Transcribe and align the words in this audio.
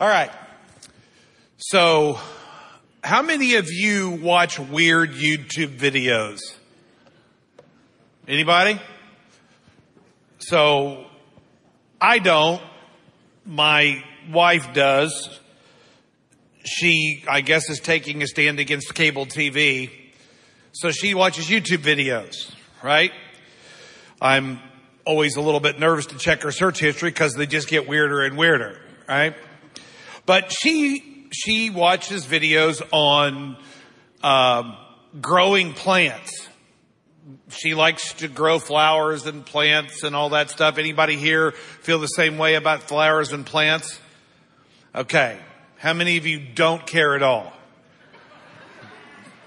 All 0.00 0.08
right. 0.08 0.30
So, 1.58 2.18
how 3.04 3.20
many 3.20 3.56
of 3.56 3.70
you 3.70 4.08
watch 4.12 4.58
weird 4.58 5.12
YouTube 5.12 5.76
videos? 5.76 6.38
Anybody? 8.26 8.80
So, 10.38 11.04
I 12.00 12.18
don't. 12.18 12.62
My 13.44 14.02
wife 14.32 14.72
does. 14.72 15.38
She, 16.64 17.22
I 17.28 17.42
guess, 17.42 17.68
is 17.68 17.78
taking 17.78 18.22
a 18.22 18.26
stand 18.26 18.58
against 18.58 18.94
cable 18.94 19.26
TV. 19.26 19.90
So 20.72 20.92
she 20.92 21.12
watches 21.12 21.50
YouTube 21.50 21.84
videos, 21.84 22.50
right? 22.82 23.12
I'm 24.18 24.60
always 25.04 25.36
a 25.36 25.42
little 25.42 25.60
bit 25.60 25.78
nervous 25.78 26.06
to 26.06 26.16
check 26.16 26.40
her 26.44 26.52
search 26.52 26.80
history 26.80 27.10
because 27.10 27.34
they 27.34 27.46
just 27.46 27.68
get 27.68 27.86
weirder 27.86 28.22
and 28.22 28.38
weirder, 28.38 28.80
right? 29.06 29.34
But 30.30 30.52
she, 30.52 31.26
she 31.32 31.70
watches 31.70 32.24
videos 32.24 32.80
on, 32.92 33.56
um, 34.22 34.76
growing 35.20 35.72
plants. 35.72 36.46
She 37.48 37.74
likes 37.74 38.12
to 38.12 38.28
grow 38.28 38.60
flowers 38.60 39.26
and 39.26 39.44
plants 39.44 40.04
and 40.04 40.14
all 40.14 40.28
that 40.28 40.48
stuff. 40.48 40.78
Anybody 40.78 41.16
here 41.16 41.50
feel 41.50 41.98
the 41.98 42.06
same 42.06 42.38
way 42.38 42.54
about 42.54 42.84
flowers 42.84 43.32
and 43.32 43.44
plants? 43.44 43.98
Okay. 44.94 45.36
How 45.78 45.94
many 45.94 46.16
of 46.16 46.26
you 46.26 46.38
don't 46.38 46.86
care 46.86 47.16
at 47.16 47.24
all? 47.24 47.52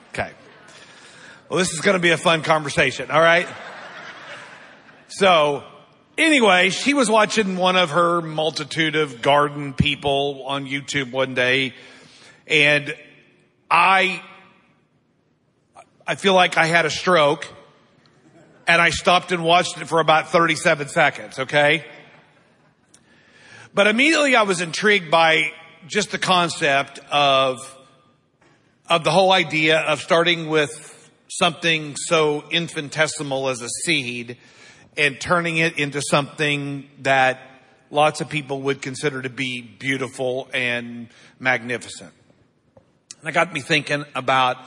Okay. 0.10 0.32
Well, 1.48 1.60
this 1.60 1.72
is 1.72 1.80
going 1.80 1.96
to 1.96 2.02
be 2.02 2.12
a 2.12 2.18
fun 2.18 2.42
conversation. 2.42 3.10
All 3.10 3.22
right. 3.22 3.48
So 5.08 5.64
anyway, 6.18 6.70
she 6.70 6.94
was 6.94 7.10
watching 7.10 7.58
one 7.58 7.76
of 7.76 7.92
her 7.92 8.22
multitude 8.22 8.96
of 8.96 9.22
garden 9.22 9.74
people 9.74 10.44
on 10.46 10.66
YouTube 10.66 11.12
one 11.12 11.34
day 11.34 11.74
and 12.48 12.94
I, 13.70 14.22
I 16.06 16.16
feel 16.16 16.34
like 16.34 16.58
I 16.58 16.66
had 16.66 16.86
a 16.86 16.90
stroke 16.90 17.48
and 18.68 18.82
I 18.82 18.90
stopped 18.90 19.32
and 19.32 19.44
watched 19.44 19.80
it 19.80 19.86
for 19.86 20.00
about 20.00 20.30
37 20.30 20.88
seconds. 20.90 21.40
Okay. 21.40 21.86
But 23.74 23.88
immediately 23.88 24.36
I 24.36 24.44
was 24.44 24.62
intrigued 24.62 25.10
by 25.10 25.52
just 25.88 26.12
the 26.12 26.20
concept 26.20 27.00
of, 27.12 27.60
of 28.90 29.04
the 29.04 29.12
whole 29.12 29.32
idea 29.32 29.80
of 29.80 30.00
starting 30.02 30.48
with 30.48 30.90
something 31.28 31.96
so 31.98 32.44
infinitesimal 32.52 33.50
as 33.50 33.62
a 33.62 33.70
seed 33.70 34.38
and 34.98 35.20
turning 35.20 35.58
it 35.58 35.78
into 35.80 36.02
something 36.02 36.90
that 37.02 37.40
lots 37.90 38.22
of 38.22 38.30
people 38.30 38.62
would 38.62 38.82
consider 38.82 39.22
to 39.22 39.30
be 39.30 39.62
beautiful 39.62 40.50
and 40.54 41.08
magnificent. 41.40 42.12
And 43.20 43.28
that 43.28 43.34
got 43.34 43.54
me 43.54 43.62
thinking 43.62 44.06
about 44.16 44.58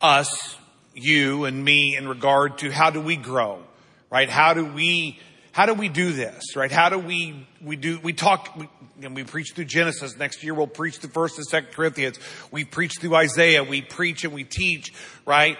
us, 0.00 0.56
you 0.94 1.44
and 1.44 1.64
me 1.64 1.96
in 1.96 2.06
regard 2.06 2.58
to 2.58 2.70
how 2.70 2.90
do 2.90 3.00
we 3.00 3.16
grow, 3.16 3.62
right? 4.10 4.28
How 4.28 4.54
do 4.54 4.64
we, 4.64 5.18
how 5.52 5.66
do 5.66 5.74
we 5.74 5.88
do 5.88 6.12
this, 6.12 6.56
right? 6.56 6.70
How 6.70 6.88
do 6.88 6.98
we, 6.98 7.46
we 7.62 7.76
do, 7.76 7.98
we 8.02 8.12
talk, 8.12 8.56
we, 8.56 8.68
and 9.02 9.14
we 9.14 9.24
preach 9.24 9.52
through 9.54 9.64
Genesis. 9.64 10.16
Next 10.16 10.42
year 10.42 10.54
we'll 10.54 10.66
preach 10.66 10.98
through 10.98 11.10
first 11.10 11.38
and 11.38 11.46
second 11.46 11.72
Corinthians. 11.72 12.18
We 12.50 12.64
preach 12.64 12.98
through 13.00 13.14
Isaiah. 13.14 13.64
We 13.64 13.82
preach 13.82 14.24
and 14.24 14.32
we 14.32 14.44
teach, 14.44 14.92
right? 15.26 15.56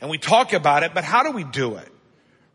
And 0.00 0.10
we 0.10 0.18
talk 0.18 0.52
about 0.52 0.82
it, 0.82 0.92
but 0.94 1.04
how 1.04 1.22
do 1.22 1.30
we 1.30 1.44
do 1.44 1.76
it? 1.76 1.88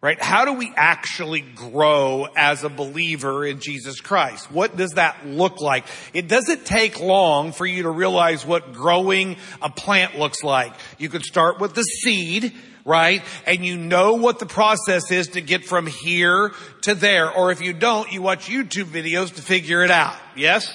Right? 0.01 0.21
How 0.21 0.45
do 0.45 0.53
we 0.53 0.71
actually 0.75 1.41
grow 1.41 2.27
as 2.35 2.63
a 2.63 2.69
believer 2.69 3.45
in 3.45 3.59
Jesus 3.59 4.01
Christ? 4.01 4.51
What 4.51 4.77
does 4.77 4.91
that 4.91 5.25
look 5.25 5.61
like? 5.61 5.85
It 6.13 6.27
doesn't 6.27 6.65
take 6.65 6.99
long 6.99 7.51
for 7.51 7.65
you 7.65 7.83
to 7.83 7.89
realize 7.89 8.45
what 8.45 8.73
growing 8.73 9.37
a 9.61 9.69
plant 9.69 10.17
looks 10.17 10.43
like. 10.43 10.73
You 10.99 11.09
can 11.09 11.23
start 11.23 11.59
with 11.59 11.73
the 11.73 11.81
seed, 11.81 12.53
right? 12.85 13.23
And 13.47 13.65
you 13.65 13.77
know 13.77 14.13
what 14.13 14.39
the 14.39 14.45
process 14.45 15.11
is 15.11 15.29
to 15.29 15.41
get 15.41 15.65
from 15.65 15.87
here 15.87 16.53
to 16.81 16.93
there. 16.93 17.31
Or 17.31 17.51
if 17.51 17.61
you 17.61 17.73
don't, 17.73 18.11
you 18.11 18.21
watch 18.21 18.47
YouTube 18.47 18.85
videos 18.85 19.33
to 19.35 19.41
figure 19.41 19.83
it 19.83 19.91
out. 19.91 20.15
Yes? 20.35 20.71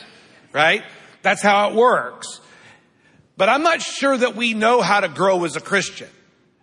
Right? 0.52 0.82
That's 1.22 1.42
how 1.42 1.70
it 1.70 1.76
works. 1.76 2.40
But 3.36 3.48
I'm 3.48 3.62
not 3.62 3.80
sure 3.80 4.16
that 4.16 4.34
we 4.34 4.54
know 4.54 4.82
how 4.82 5.00
to 5.00 5.08
grow 5.08 5.44
as 5.44 5.56
a 5.56 5.60
Christian. 5.60 6.08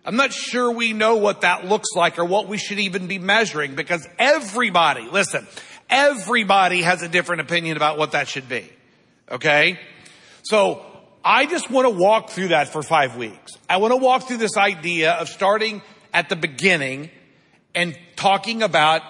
I'm 0.07 0.16
not 0.16 0.31
sure 0.31 0.72
we 0.72 0.94
know 0.94 1.18
what 1.18 1.41
that 1.41 1.66
looks 1.66 1.90
like 1.94 2.18
or 2.18 2.23
what 2.23 2.47
we 2.47 2.57
should 2.57 2.79
even 2.79 3.07
be 3.07 3.19
measuring 3.19 3.75
because 3.75 4.07
everybody, 4.18 5.01
listen, 5.01 5.45
everybody 5.90 6.81
has 6.81 7.01
a 7.01 7.09
different 7.09 7.41
opinion 7.41 7.75
about 7.75 7.97
what 7.97 8.13
that 8.13 8.29
should 8.29 8.47
be. 8.47 8.72
Okay? 9.29 9.78
So 10.44 10.85
I 11.25 11.45
just 11.45 11.69
want 11.69 11.88
to 11.88 11.90
walk 11.90 12.29
through 12.29 12.50
that 12.50 12.69
for 12.69 12.84
five 12.84 13.18
weeks. 13.18 13.51
I 13.69 13.78
want 13.78 13.91
to 13.91 13.97
walk 13.97 14.29
through 14.29 14.38
this 14.38 14.56
idea 14.56 15.12
of 15.12 15.28
starting 15.28 15.81
at 16.13 16.29
the 16.29 16.38
beginning 16.38 17.12
and 17.75 18.00
talking 18.16 18.63
about 18.63 19.01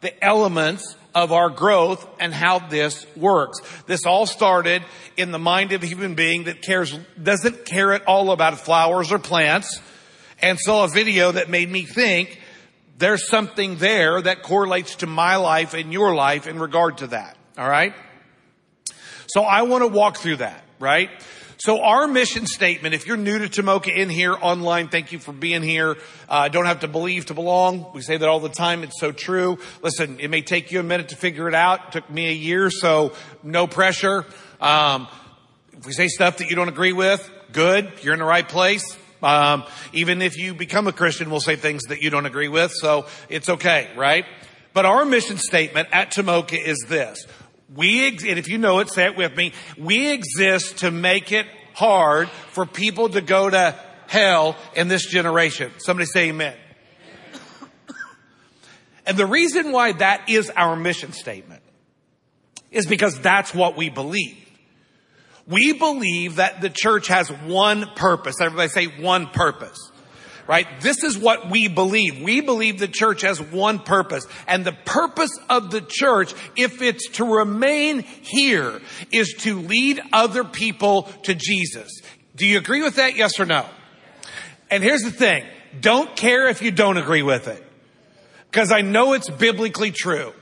the 0.00 0.12
elements 0.22 0.96
of 1.14 1.30
our 1.30 1.48
growth 1.48 2.04
and 2.18 2.34
how 2.34 2.58
this 2.58 3.06
works. 3.14 3.60
This 3.86 4.04
all 4.04 4.26
started 4.26 4.82
in 5.16 5.30
the 5.30 5.38
mind 5.38 5.70
of 5.70 5.84
a 5.84 5.86
human 5.86 6.16
being 6.16 6.44
that 6.44 6.60
cares, 6.60 6.92
doesn't 7.22 7.66
care 7.66 7.92
at 7.92 8.04
all 8.06 8.32
about 8.32 8.58
flowers 8.58 9.12
or 9.12 9.20
plants 9.20 9.80
and 10.42 10.58
saw 10.58 10.84
a 10.84 10.88
video 10.88 11.32
that 11.32 11.48
made 11.48 11.70
me 11.70 11.84
think 11.84 12.40
there's 12.98 13.28
something 13.28 13.76
there 13.76 14.20
that 14.20 14.42
correlates 14.42 14.96
to 14.96 15.06
my 15.06 15.36
life 15.36 15.74
and 15.74 15.92
your 15.92 16.14
life 16.14 16.46
in 16.46 16.58
regard 16.58 16.98
to 16.98 17.08
that. 17.08 17.36
All 17.56 17.68
right. 17.68 17.94
So 19.26 19.42
I 19.42 19.62
want 19.62 19.82
to 19.82 19.88
walk 19.88 20.18
through 20.18 20.36
that, 20.36 20.62
right? 20.78 21.10
So 21.56 21.82
our 21.82 22.08
mission 22.08 22.46
statement, 22.46 22.94
if 22.94 23.06
you're 23.06 23.18
new 23.18 23.38
to 23.38 23.62
Tomoka 23.62 23.94
in 23.94 24.08
here 24.08 24.34
online, 24.34 24.88
thank 24.88 25.12
you 25.12 25.18
for 25.18 25.32
being 25.32 25.62
here. 25.62 25.98
Uh, 26.28 26.48
don't 26.48 26.64
have 26.64 26.80
to 26.80 26.88
believe 26.88 27.26
to 27.26 27.34
belong. 27.34 27.92
We 27.92 28.00
say 28.00 28.16
that 28.16 28.28
all 28.28 28.40
the 28.40 28.48
time. 28.48 28.82
It's 28.82 28.98
so 28.98 29.12
true. 29.12 29.58
Listen, 29.82 30.18
it 30.20 30.28
may 30.28 30.40
take 30.40 30.72
you 30.72 30.80
a 30.80 30.82
minute 30.82 31.10
to 31.10 31.16
figure 31.16 31.48
it 31.48 31.54
out. 31.54 31.88
It 31.88 31.92
took 31.92 32.10
me 32.10 32.28
a 32.28 32.32
year, 32.32 32.70
so 32.70 33.12
no 33.42 33.66
pressure. 33.66 34.24
Um, 34.58 35.06
if 35.74 35.86
we 35.86 35.92
say 35.92 36.08
stuff 36.08 36.38
that 36.38 36.48
you 36.48 36.56
don't 36.56 36.68
agree 36.68 36.94
with, 36.94 37.30
good. 37.52 37.92
You're 38.02 38.14
in 38.14 38.20
the 38.20 38.26
right 38.26 38.48
place. 38.48 38.96
Um, 39.22 39.64
even 39.92 40.22
if 40.22 40.38
you 40.38 40.54
become 40.54 40.86
a 40.86 40.92
Christian, 40.92 41.30
we'll 41.30 41.40
say 41.40 41.56
things 41.56 41.84
that 41.84 42.00
you 42.00 42.10
don't 42.10 42.26
agree 42.26 42.48
with, 42.48 42.72
so 42.72 43.06
it's 43.28 43.48
okay, 43.48 43.88
right? 43.96 44.24
But 44.72 44.86
our 44.86 45.04
mission 45.04 45.36
statement 45.36 45.88
at 45.92 46.12
Tomoka 46.12 46.58
is 46.58 46.78
this. 46.88 47.26
We, 47.74 48.06
ex- 48.06 48.24
and 48.24 48.38
if 48.38 48.48
you 48.48 48.58
know 48.58 48.78
it, 48.80 48.90
say 48.90 49.06
it 49.06 49.16
with 49.16 49.36
me. 49.36 49.52
We 49.78 50.10
exist 50.10 50.78
to 50.78 50.90
make 50.90 51.32
it 51.32 51.46
hard 51.74 52.28
for 52.28 52.66
people 52.66 53.08
to 53.10 53.20
go 53.20 53.48
to 53.50 53.74
hell 54.06 54.56
in 54.74 54.88
this 54.88 55.06
generation. 55.06 55.72
Somebody 55.78 56.06
say 56.06 56.28
amen. 56.30 56.56
And 59.06 59.16
the 59.16 59.26
reason 59.26 59.72
why 59.72 59.92
that 59.92 60.28
is 60.28 60.50
our 60.50 60.76
mission 60.76 61.12
statement 61.12 61.62
is 62.70 62.86
because 62.86 63.18
that's 63.20 63.52
what 63.52 63.76
we 63.76 63.88
believe. 63.88 64.49
We 65.50 65.72
believe 65.72 66.36
that 66.36 66.60
the 66.60 66.70
church 66.70 67.08
has 67.08 67.28
one 67.28 67.90
purpose. 67.96 68.36
Everybody 68.40 68.68
say 68.68 68.86
one 68.86 69.26
purpose. 69.26 69.90
Right? 70.46 70.66
This 70.80 71.04
is 71.04 71.16
what 71.16 71.48
we 71.50 71.68
believe. 71.68 72.22
We 72.22 72.40
believe 72.40 72.78
the 72.78 72.88
church 72.88 73.22
has 73.22 73.40
one 73.40 73.78
purpose. 73.78 74.26
And 74.48 74.64
the 74.64 74.76
purpose 74.84 75.30
of 75.48 75.70
the 75.70 75.80
church, 75.80 76.34
if 76.56 76.82
it's 76.82 77.08
to 77.10 77.24
remain 77.24 78.00
here, 78.00 78.80
is 79.12 79.34
to 79.40 79.60
lead 79.60 80.00
other 80.12 80.42
people 80.42 81.02
to 81.24 81.34
Jesus. 81.34 82.00
Do 82.34 82.46
you 82.46 82.58
agree 82.58 82.82
with 82.82 82.96
that? 82.96 83.16
Yes 83.16 83.38
or 83.38 83.46
no? 83.46 83.64
And 84.70 84.82
here's 84.82 85.02
the 85.02 85.10
thing. 85.10 85.44
Don't 85.80 86.16
care 86.16 86.48
if 86.48 86.62
you 86.62 86.70
don't 86.70 86.96
agree 86.96 87.22
with 87.22 87.46
it. 87.46 87.64
Because 88.50 88.72
I 88.72 88.80
know 88.80 89.12
it's 89.12 89.30
biblically 89.30 89.92
true. 89.92 90.32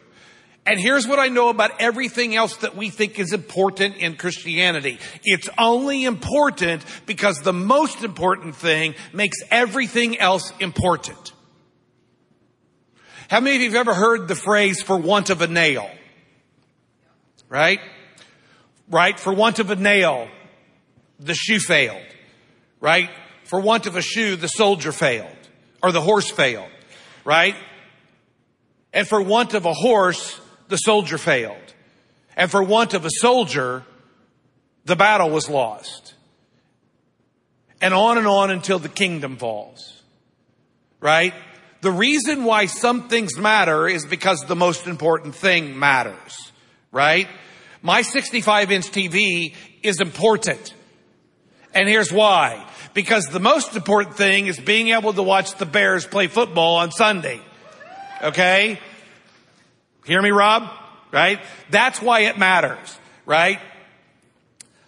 And 0.69 0.79
here's 0.79 1.09
what 1.09 1.19
I 1.19 1.29
know 1.29 1.49
about 1.49 1.81
everything 1.81 2.37
else 2.37 2.59
that 2.59 2.77
we 2.77 2.91
think 2.91 3.19
is 3.19 3.33
important 3.33 3.97
in 3.97 4.17
Christianity. 4.17 4.99
It's 5.25 5.49
only 5.57 6.05
important 6.05 6.85
because 7.07 7.41
the 7.41 7.55
most 7.55 8.05
important 8.05 8.55
thing 8.55 8.95
makes 9.15 9.39
everything 9.51 10.19
else 10.19 10.53
important. 10.61 11.33
How 13.31 13.41
many 13.41 13.57
of 13.57 13.63
you 13.63 13.71
have 13.71 13.89
ever 13.89 13.95
heard 13.95 14.29
the 14.29 14.35
phrase 14.35 14.83
for 14.83 14.99
want 14.99 15.31
of 15.31 15.41
a 15.41 15.47
nail? 15.47 15.91
Right? 17.49 17.81
Right? 18.91 19.19
For 19.19 19.33
want 19.33 19.61
of 19.61 19.71
a 19.71 19.77
nail, 19.77 20.29
the 21.19 21.35
shoe 21.35 21.61
failed. 21.61 22.05
Right? 22.79 23.09
For 23.45 23.59
want 23.59 23.87
of 23.87 23.97
a 23.97 24.03
shoe, 24.03 24.37
the 24.37 24.49
soldier 24.49 24.93
failed. 24.93 25.35
Or 25.83 25.93
the 25.93 26.03
horse 26.03 26.31
failed. 26.31 26.69
Right? 27.25 27.55
And 28.93 29.09
for 29.09 29.23
want 29.23 29.55
of 29.55 29.65
a 29.65 29.73
horse, 29.73 30.39
the 30.69 30.77
soldier 30.77 31.19
failed. 31.19 31.75
And 32.37 32.51
for 32.51 32.63
want 32.63 32.95
of 32.95 33.05
a 33.05 33.11
soldier, 33.11 33.85
the 34.85 34.97
battle 34.97 35.31
was 35.31 35.49
lost. 35.49 36.15
And 37.81 37.93
on 37.95 38.19
and 38.19 38.27
on 38.27 38.51
until 38.51 38.79
the 38.79 38.89
kingdom 38.89 39.37
falls. 39.37 40.03
Right? 41.01 41.35
The 41.81 41.93
reason 41.93 42.45
why 42.45 42.67
some 42.67 43.09
things 43.09 43.39
matter 43.39 43.87
is 43.89 44.05
because 44.05 44.41
the 44.47 44.57
most 44.57 44.87
important 44.87 45.35
thing 45.35 45.79
matters. 45.79 46.53
Right? 46.91 47.29
My 47.83 48.03
65 48.03 48.73
inch 48.73 48.91
TV 48.91 49.55
is 49.83 50.01
important. 50.01 50.75
And 51.75 51.89
here's 51.89 52.13
why. 52.13 52.67
Because 52.95 53.27
the 53.27 53.41
most 53.41 53.77
important 53.77 54.17
thing 54.17 54.47
is 54.47 54.59
being 54.59 54.89
able 54.89 55.13
to 55.13 55.23
watch 55.23 55.55
the 55.57 55.67
Bears 55.67 56.07
play 56.07 56.27
football 56.27 56.77
on 56.77 56.91
Sunday. 56.91 57.41
Okay? 58.23 58.81
Hear 60.09 60.23
me, 60.23 60.31
Rob? 60.31 60.71
Right? 61.13 61.39
That's 61.69 62.01
why 62.01 62.21
it 62.21 62.39
matters, 62.39 62.99
right? 63.27 63.59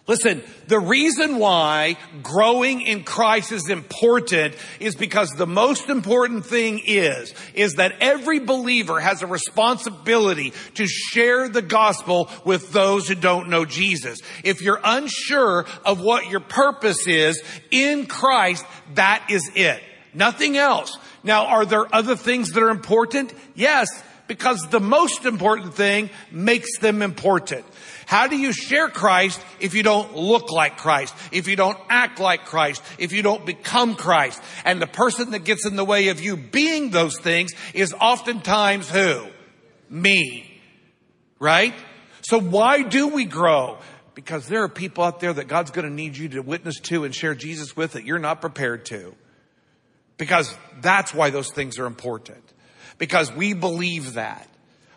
Listen, 0.06 0.42
the 0.66 0.80
reason 0.80 1.36
why 1.36 1.98
growing 2.22 2.80
in 2.80 3.04
Christ 3.04 3.52
is 3.52 3.68
important 3.68 4.54
is 4.80 4.96
because 4.96 5.28
the 5.32 5.46
most 5.46 5.90
important 5.90 6.46
thing 6.46 6.80
is, 6.86 7.34
is 7.52 7.74
that 7.74 7.96
every 8.00 8.38
believer 8.38 8.98
has 8.98 9.20
a 9.20 9.26
responsibility 9.26 10.54
to 10.76 10.86
share 10.86 11.50
the 11.50 11.60
gospel 11.60 12.30
with 12.46 12.72
those 12.72 13.06
who 13.06 13.14
don't 13.14 13.50
know 13.50 13.66
Jesus. 13.66 14.20
If 14.42 14.62
you're 14.62 14.80
unsure 14.82 15.66
of 15.84 16.00
what 16.00 16.30
your 16.30 16.40
purpose 16.40 17.06
is 17.06 17.42
in 17.70 18.06
Christ, 18.06 18.64
that 18.94 19.26
is 19.28 19.50
it. 19.54 19.82
Nothing 20.14 20.56
else. 20.56 20.96
Now, 21.22 21.44
are 21.44 21.66
there 21.66 21.94
other 21.94 22.16
things 22.16 22.52
that 22.52 22.62
are 22.62 22.70
important? 22.70 23.34
Yes, 23.54 23.86
because 24.30 24.62
the 24.68 24.78
most 24.78 25.24
important 25.24 25.74
thing 25.74 26.08
makes 26.30 26.78
them 26.78 27.02
important. 27.02 27.64
How 28.06 28.28
do 28.28 28.38
you 28.38 28.52
share 28.52 28.88
Christ 28.88 29.44
if 29.58 29.74
you 29.74 29.82
don't 29.82 30.14
look 30.14 30.52
like 30.52 30.76
Christ? 30.76 31.16
If 31.32 31.48
you 31.48 31.56
don't 31.56 31.76
act 31.88 32.20
like 32.20 32.44
Christ? 32.44 32.80
If 32.96 33.10
you 33.10 33.22
don't 33.22 33.44
become 33.44 33.96
Christ? 33.96 34.40
And 34.64 34.80
the 34.80 34.86
person 34.86 35.32
that 35.32 35.40
gets 35.40 35.66
in 35.66 35.74
the 35.74 35.84
way 35.84 36.08
of 36.10 36.20
you 36.20 36.36
being 36.36 36.90
those 36.90 37.18
things 37.18 37.50
is 37.74 37.92
oftentimes 37.92 38.88
who? 38.88 39.26
Me. 39.88 40.62
Right? 41.40 41.74
So 42.22 42.38
why 42.38 42.82
do 42.82 43.08
we 43.08 43.24
grow? 43.24 43.78
Because 44.14 44.46
there 44.46 44.62
are 44.62 44.68
people 44.68 45.02
out 45.02 45.18
there 45.18 45.32
that 45.32 45.48
God's 45.48 45.72
going 45.72 45.88
to 45.88 45.92
need 45.92 46.16
you 46.16 46.28
to 46.28 46.40
witness 46.42 46.78
to 46.82 47.02
and 47.02 47.12
share 47.12 47.34
Jesus 47.34 47.76
with 47.76 47.94
that 47.94 48.04
you're 48.04 48.20
not 48.20 48.40
prepared 48.40 48.86
to. 48.86 49.12
Because 50.18 50.56
that's 50.80 51.12
why 51.12 51.30
those 51.30 51.50
things 51.50 51.80
are 51.80 51.86
important. 51.86 52.44
Because 53.00 53.32
we 53.32 53.54
believe 53.54 54.14
that. 54.14 54.46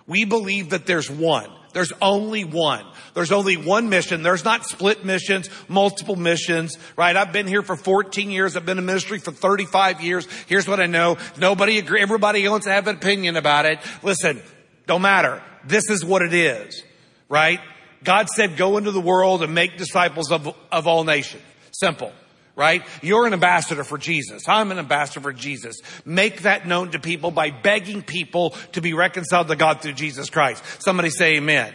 We 0.06 0.26
believe 0.26 0.72
that 0.72 0.86
there's 0.86 1.10
one. 1.10 1.50
There's 1.72 1.94
only 2.02 2.44
one. 2.44 2.86
There's 3.16 3.32
only 3.32 3.56
one 3.58 3.90
mission. 3.90 4.22
There's 4.22 4.44
not 4.44 4.66
split 4.66 5.06
missions, 5.06 5.50
multiple 5.68 6.18
missions, 6.18 6.78
right? 6.98 7.16
I've 7.16 7.32
been 7.32 7.48
here 7.48 7.64
for 7.64 7.76
14 7.76 8.30
years. 8.30 8.56
I've 8.56 8.66
been 8.66 8.78
in 8.78 8.86
ministry 8.86 9.20
for 9.20 9.32
35 9.32 10.02
years. 10.02 10.28
Here's 10.48 10.68
what 10.68 10.82
I 10.82 10.86
know. 10.86 11.18
Nobody 11.40 11.80
agree. 11.80 12.02
Everybody 12.02 12.48
wants 12.48 12.68
to 12.68 12.74
have 12.74 12.88
an 12.88 12.98
opinion 12.98 13.38
about 13.38 13.66
it. 13.66 13.80
Listen, 14.04 14.44
don't 14.86 15.02
matter. 15.02 15.42
This 15.66 15.90
is 15.90 16.04
what 16.04 16.22
it 16.22 16.34
is, 16.34 16.84
right? 17.30 17.62
God 18.04 18.28
said, 18.28 18.58
go 18.58 18.78
into 18.78 18.92
the 18.92 19.02
world 19.02 19.42
and 19.44 19.56
make 19.56 19.78
disciples 19.78 20.30
of, 20.30 20.54
of 20.72 20.88
all 20.88 21.06
nations. 21.06 21.42
Simple 21.72 22.12
right? 22.56 22.84
You're 23.02 23.26
an 23.26 23.34
ambassador 23.34 23.84
for 23.84 23.98
Jesus. 23.98 24.48
I'm 24.48 24.72
an 24.72 24.80
ambassador 24.80 25.22
for 25.22 25.34
Jesus. 25.34 25.82
Make 26.06 26.44
that 26.44 26.68
known 26.68 26.92
to 26.92 27.00
people 27.00 27.32
by 27.32 27.52
begging 27.52 28.02
people 28.02 28.52
to 28.74 28.82
be 28.82 28.94
reconciled 28.94 29.48
to 29.48 29.56
God 29.56 29.82
through 29.82 29.94
Jesus 29.94 30.30
Christ. 30.30 30.64
Somebody 30.80 31.10
say 31.10 31.38
amen. 31.38 31.74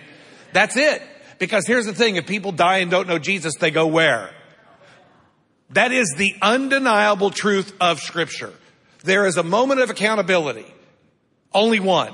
That's 0.53 0.77
it. 0.77 1.03
Because 1.39 1.67
here's 1.67 1.87
the 1.87 1.95
thing, 1.95 2.17
if 2.17 2.27
people 2.27 2.53
die 2.53 2.79
and 2.79 2.91
don't 2.91 3.07
know 3.07 3.19
Jesus, 3.19 3.55
they 3.57 3.71
go 3.71 3.87
where? 3.87 4.31
That 5.71 5.93
is 5.93 6.15
the 6.17 6.35
undeniable 6.43 7.31
truth 7.31 7.73
of 7.81 8.01
scripture. 8.01 8.53
There 9.05 9.27
is 9.27 9.37
a 9.37 9.43
moment 9.43 9.81
of 9.81 9.91
accountability. 9.91 10.67
Only 11.53 11.81
one. 11.81 12.13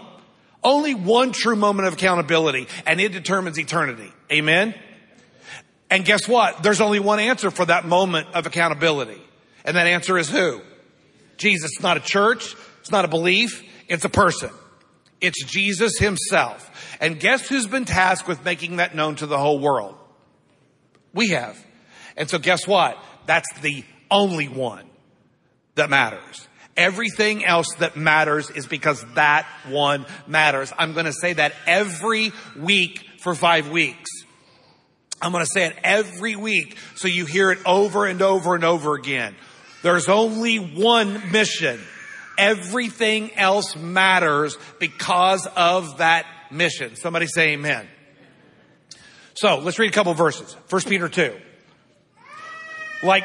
Only 0.63 0.95
one 0.95 1.33
true 1.33 1.57
moment 1.57 1.89
of 1.89 1.95
accountability, 1.95 2.69
and 2.87 3.01
it 3.01 3.13
determines 3.13 3.59
eternity. 3.59 4.11
Amen? 4.33 4.75
And 5.95 6.05
guess 6.05 6.27
what? 6.27 6.65
There's 6.65 6.81
only 6.81 6.99
one 6.99 7.21
answer 7.21 7.53
for 7.53 7.67
that 7.67 7.85
moment 7.85 8.27
of 8.35 8.47
accountability. 8.47 9.23
And 9.65 9.77
that 9.77 9.87
answer 9.87 10.19
is 10.19 10.29
who? 10.29 10.61
Jesus. 11.37 11.71
It's 11.71 11.83
not 11.85 11.97
a 11.97 12.01
church. 12.01 12.57
It's 12.81 12.91
not 12.91 13.05
a 13.05 13.09
belief. 13.09 13.63
It's 13.87 14.05
a 14.05 14.09
person. 14.09 14.51
It's 15.21 15.45
Jesus 15.45 15.97
himself. 16.01 16.97
And 17.01 17.21
guess 17.21 17.49
who's 17.49 17.69
been 17.69 17.85
tasked 17.85 18.27
with 18.27 18.45
making 18.45 18.79
that 18.79 18.97
known 18.97 19.15
to 19.17 19.27
the 19.27 19.39
whole 19.39 19.61
world? 19.61 19.95
We 21.13 21.29
have. 21.29 21.57
And 22.17 22.29
so 22.29 22.41
guess 22.41 22.67
what? 22.67 22.99
That's 23.27 23.47
the 23.61 23.85
only 24.11 24.49
one 24.49 24.87
that 25.77 25.91
matters. 25.91 26.49
Everything 26.77 27.45
else 27.45 27.73
that 27.79 27.97
matters 27.97 28.51
is 28.51 28.67
because 28.67 29.05
that 29.15 29.47
one 29.69 30.07
matters. 30.27 30.73
I'm 30.77 30.93
going 30.93 31.07
to 31.07 31.13
say 31.13 31.35
that 31.35 31.55
every 31.69 32.33
week 32.59 33.07
for 33.21 33.37
five 33.37 33.69
weeks. 33.69 34.11
I'm 35.25 35.33
going 35.33 35.45
to 35.45 35.51
say 35.51 35.65
it 35.67 35.77
every 35.83 36.37
week 36.37 36.77
so 36.97 37.09
you 37.09 37.25
hear 37.25 37.51
it 37.51 37.59
over 37.65 38.05
and 38.05 38.21
over 38.21 38.55
and 38.55 38.63
over 38.63 38.95
again. 38.95 39.35
There's 39.83 40.09
only 40.09 40.59
one 40.59 41.33
mission. 41.33 41.81
Everything 42.37 43.35
else 43.35 43.75
matters 43.75 44.59
because 44.79 45.47
of 45.57 45.99
that 45.99 46.27
mission. 46.51 46.97
Somebody 46.97 47.27
say 47.27 47.55
amen. 47.55 47.89
So 49.35 49.59
let's 49.59 49.79
read 49.79 49.89
a 49.89 49.95
couple 49.95 50.13
verses. 50.13 50.55
First 50.67 50.89
Peter 50.89 51.09
2. 51.09 51.35
Like, 53.03 53.25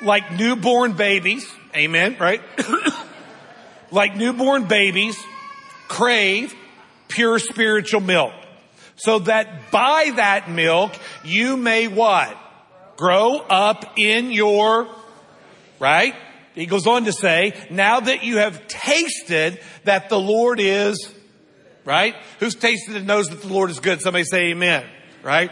like 0.00 0.32
newborn 0.32 0.92
babies, 0.92 1.46
amen, 1.74 2.16
right? 2.20 2.42
like 3.90 4.14
newborn 4.16 4.66
babies 4.66 5.20
crave 5.88 6.54
pure 7.08 7.40
spiritual 7.40 8.00
milk 8.00 8.32
so 9.00 9.18
that 9.20 9.70
by 9.70 10.12
that 10.16 10.50
milk 10.50 10.92
you 11.24 11.56
may 11.56 11.88
what? 11.88 12.36
Grow 12.96 13.38
up 13.38 13.98
in 13.98 14.30
your, 14.30 14.86
right? 15.78 16.14
He 16.54 16.66
goes 16.66 16.86
on 16.86 17.06
to 17.06 17.12
say, 17.12 17.54
now 17.70 18.00
that 18.00 18.24
you 18.24 18.38
have 18.38 18.68
tasted 18.68 19.58
that 19.84 20.10
the 20.10 20.20
Lord 20.20 20.60
is, 20.60 21.12
right? 21.86 22.14
Who's 22.40 22.54
tasted 22.54 22.96
and 22.96 23.06
knows 23.06 23.28
that 23.28 23.40
the 23.40 23.48
Lord 23.48 23.70
is 23.70 23.80
good? 23.80 24.02
Somebody 24.02 24.24
say 24.24 24.50
amen, 24.50 24.84
right? 25.22 25.50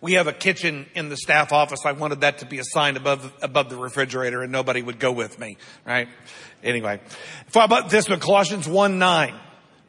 We 0.00 0.14
have 0.14 0.26
a 0.26 0.32
kitchen 0.32 0.86
in 0.96 1.08
the 1.08 1.16
staff 1.16 1.52
office. 1.52 1.86
I 1.86 1.92
wanted 1.92 2.22
that 2.22 2.38
to 2.38 2.46
be 2.46 2.58
a 2.58 2.64
sign 2.64 2.96
above, 2.96 3.32
above 3.40 3.70
the 3.70 3.76
refrigerator 3.76 4.42
and 4.42 4.50
nobody 4.50 4.82
would 4.82 4.98
go 4.98 5.12
with 5.12 5.38
me, 5.38 5.58
right? 5.86 6.08
Anyway. 6.64 7.00
How 7.54 7.64
about 7.64 7.88
this 7.88 8.08
one? 8.08 8.18
Colossians 8.18 8.66
1 8.66 8.98
9 8.98 9.34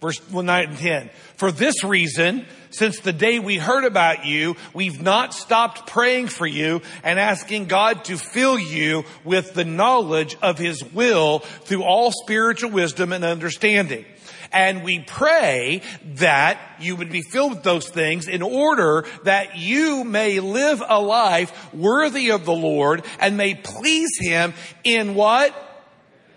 verse 0.01 0.21
9 0.31 0.69
and 0.69 0.77
10. 0.77 1.09
For 1.35 1.51
this 1.51 1.83
reason, 1.83 2.45
since 2.69 2.99
the 2.99 3.13
day 3.13 3.39
we 3.39 3.57
heard 3.57 3.83
about 3.83 4.25
you, 4.25 4.55
we've 4.73 5.01
not 5.01 5.33
stopped 5.33 5.87
praying 5.87 6.27
for 6.27 6.45
you 6.45 6.81
and 7.03 7.19
asking 7.19 7.65
God 7.65 8.05
to 8.05 8.17
fill 8.17 8.59
you 8.59 9.03
with 9.23 9.53
the 9.53 9.65
knowledge 9.65 10.37
of 10.41 10.57
His 10.57 10.83
will 10.83 11.39
through 11.39 11.83
all 11.83 12.11
spiritual 12.11 12.71
wisdom 12.71 13.13
and 13.13 13.23
understanding. 13.23 14.05
And 14.51 14.83
we 14.83 14.99
pray 14.99 15.81
that 16.15 16.59
you 16.79 16.95
would 16.95 17.11
be 17.11 17.21
filled 17.21 17.51
with 17.51 17.63
those 17.63 17.89
things 17.89 18.27
in 18.27 18.41
order 18.41 19.05
that 19.23 19.57
you 19.57 20.03
may 20.03 20.39
live 20.39 20.81
a 20.87 21.01
life 21.01 21.73
worthy 21.73 22.31
of 22.31 22.45
the 22.45 22.53
Lord 22.53 23.03
and 23.19 23.35
may 23.35 23.55
please 23.55 24.17
Him 24.19 24.53
in 24.83 25.15
what? 25.15 25.53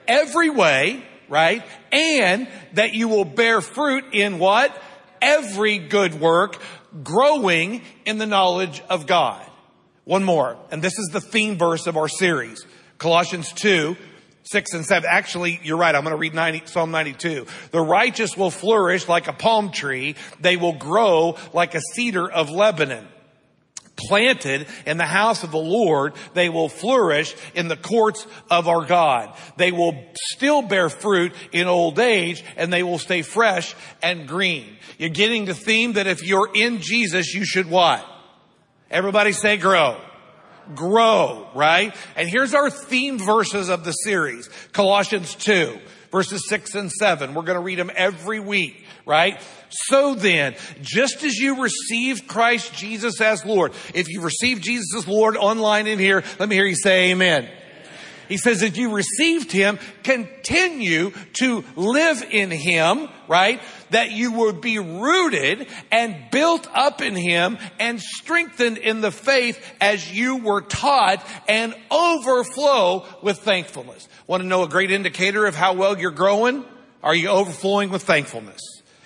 Every 0.09 0.51
way 0.51 1.05
right? 1.31 1.65
And 1.91 2.49
that 2.75 2.93
you 2.93 3.09
will 3.09 3.25
bear 3.25 3.63
fruit 3.63 4.05
in 4.13 4.39
what? 4.39 4.77
Every 5.23 5.79
good 5.79 6.21
work, 6.21 6.61
growing 7.03 7.83
in 8.05 8.19
the 8.19 8.27
knowledge 8.27 8.83
of 8.91 9.07
God. 9.07 9.47
One 10.05 10.25
more, 10.25 10.59
and 10.71 10.83
this 10.83 10.99
is 10.99 11.09
the 11.13 11.21
theme 11.21 11.57
verse 11.57 11.87
of 11.87 11.97
our 11.97 12.09
series. 12.09 12.67
Colossians 12.99 13.53
2, 13.53 13.97
6 14.43 14.75
and 14.75 14.85
7. 14.85 15.09
Actually, 15.11 15.61
you're 15.63 15.77
right. 15.77 15.95
I'm 15.95 16.03
going 16.03 16.15
to 16.15 16.19
read 16.19 16.35
90, 16.35 16.63
Psalm 16.67 16.91
92. 16.91 17.47
The 17.71 17.81
righteous 17.81 18.37
will 18.37 18.51
flourish 18.51 19.09
like 19.09 19.29
a 19.29 19.33
palm 19.33 19.71
tree. 19.71 20.17
They 20.41 20.57
will 20.57 20.73
grow 20.73 21.37
like 21.53 21.75
a 21.75 21.81
cedar 21.95 22.29
of 22.29 22.51
Lebanon 22.51 23.07
planted 24.09 24.67
in 24.87 24.97
the 24.97 25.07
house 25.07 25.43
of 25.43 25.51
the 25.51 25.59
Lord, 25.59 26.15
they 26.35 26.49
will 26.49 26.69
flourish 26.69 27.35
in 27.55 27.69
the 27.69 27.77
courts 27.77 28.27
of 28.51 28.69
our 28.69 28.85
God. 28.85 29.37
They 29.57 29.73
will 29.73 30.05
still 30.33 30.63
bear 30.63 30.89
fruit 30.89 31.33
in 31.53 31.67
old 31.67 31.99
age 31.99 32.45
and 32.57 32.73
they 32.73 32.83
will 32.83 32.99
stay 32.99 33.23
fresh 33.23 33.75
and 34.03 34.27
green. 34.27 34.77
You're 34.99 35.11
getting 35.11 35.45
the 35.45 35.55
theme 35.55 35.95
that 35.95 36.07
if 36.07 36.23
you're 36.23 36.51
in 36.55 36.81
Jesus, 36.81 37.35
you 37.35 37.45
should 37.45 37.69
what? 37.69 38.05
Everybody 38.91 39.33
say 39.33 39.57
grow. 39.57 40.01
Grow, 40.75 41.49
right? 41.55 41.95
And 42.17 42.29
here's 42.29 42.55
our 42.55 42.71
theme 42.71 43.19
verses 43.19 43.69
of 43.69 43.85
the 43.85 43.93
series. 43.93 44.49
Colossians 44.73 45.35
2 45.35 45.79
verses 46.11 46.49
6 46.49 46.75
and 46.75 46.91
7. 46.91 47.35
We're 47.35 47.43
going 47.43 47.59
to 47.59 47.65
read 47.65 47.79
them 47.79 47.91
every 47.95 48.41
week, 48.41 48.85
right? 49.07 49.41
So 49.71 50.15
then, 50.15 50.55
just 50.83 51.23
as 51.25 51.37
you 51.37 51.63
received 51.63 52.27
Christ 52.27 52.75
Jesus 52.75 53.21
as 53.21 53.45
Lord, 53.45 53.73
if 53.95 54.09
you 54.09 54.21
received 54.21 54.63
Jesus 54.63 54.95
as 54.97 55.09
Lord 55.09 55.37
online 55.37 55.87
in 55.87 55.99
here, 55.99 56.23
let 56.39 56.49
me 56.49 56.57
hear 56.57 56.67
you 56.67 56.77
say 56.77 57.11
amen. 57.11 57.49
He 58.31 58.37
says, 58.37 58.63
if 58.63 58.77
you 58.77 58.95
received 58.95 59.51
him, 59.51 59.81
continue 60.05 61.11
to 61.41 61.65
live 61.75 62.23
in 62.31 62.53
him, 62.53 63.09
right? 63.27 63.61
That 63.91 64.13
you 64.13 64.31
would 64.31 64.61
be 64.61 64.79
rooted 64.79 65.67
and 65.91 66.17
built 66.31 66.69
up 66.73 67.03
in 67.03 67.17
him 67.17 67.59
and 67.81 68.01
strengthened 68.01 68.79
in 68.79 69.01
the 69.01 69.11
faith 69.11 69.61
as 69.81 70.13
you 70.13 70.37
were 70.37 70.61
taught 70.61 71.27
and 71.49 71.75
overflow 71.91 73.05
with 73.21 73.41
thankfulness. 73.41 74.09
Want 74.29 74.45
to 74.45 74.49
know 74.49 74.63
a 74.63 74.69
great 74.69 74.93
indicator 74.93 75.45
of 75.45 75.57
how 75.57 75.73
well 75.73 75.99
you're 75.99 76.13
growing? 76.13 76.65
Are 77.03 77.17
you 77.17 77.31
overflowing 77.31 77.91
with 77.91 78.05
thankfulness? 78.05 78.61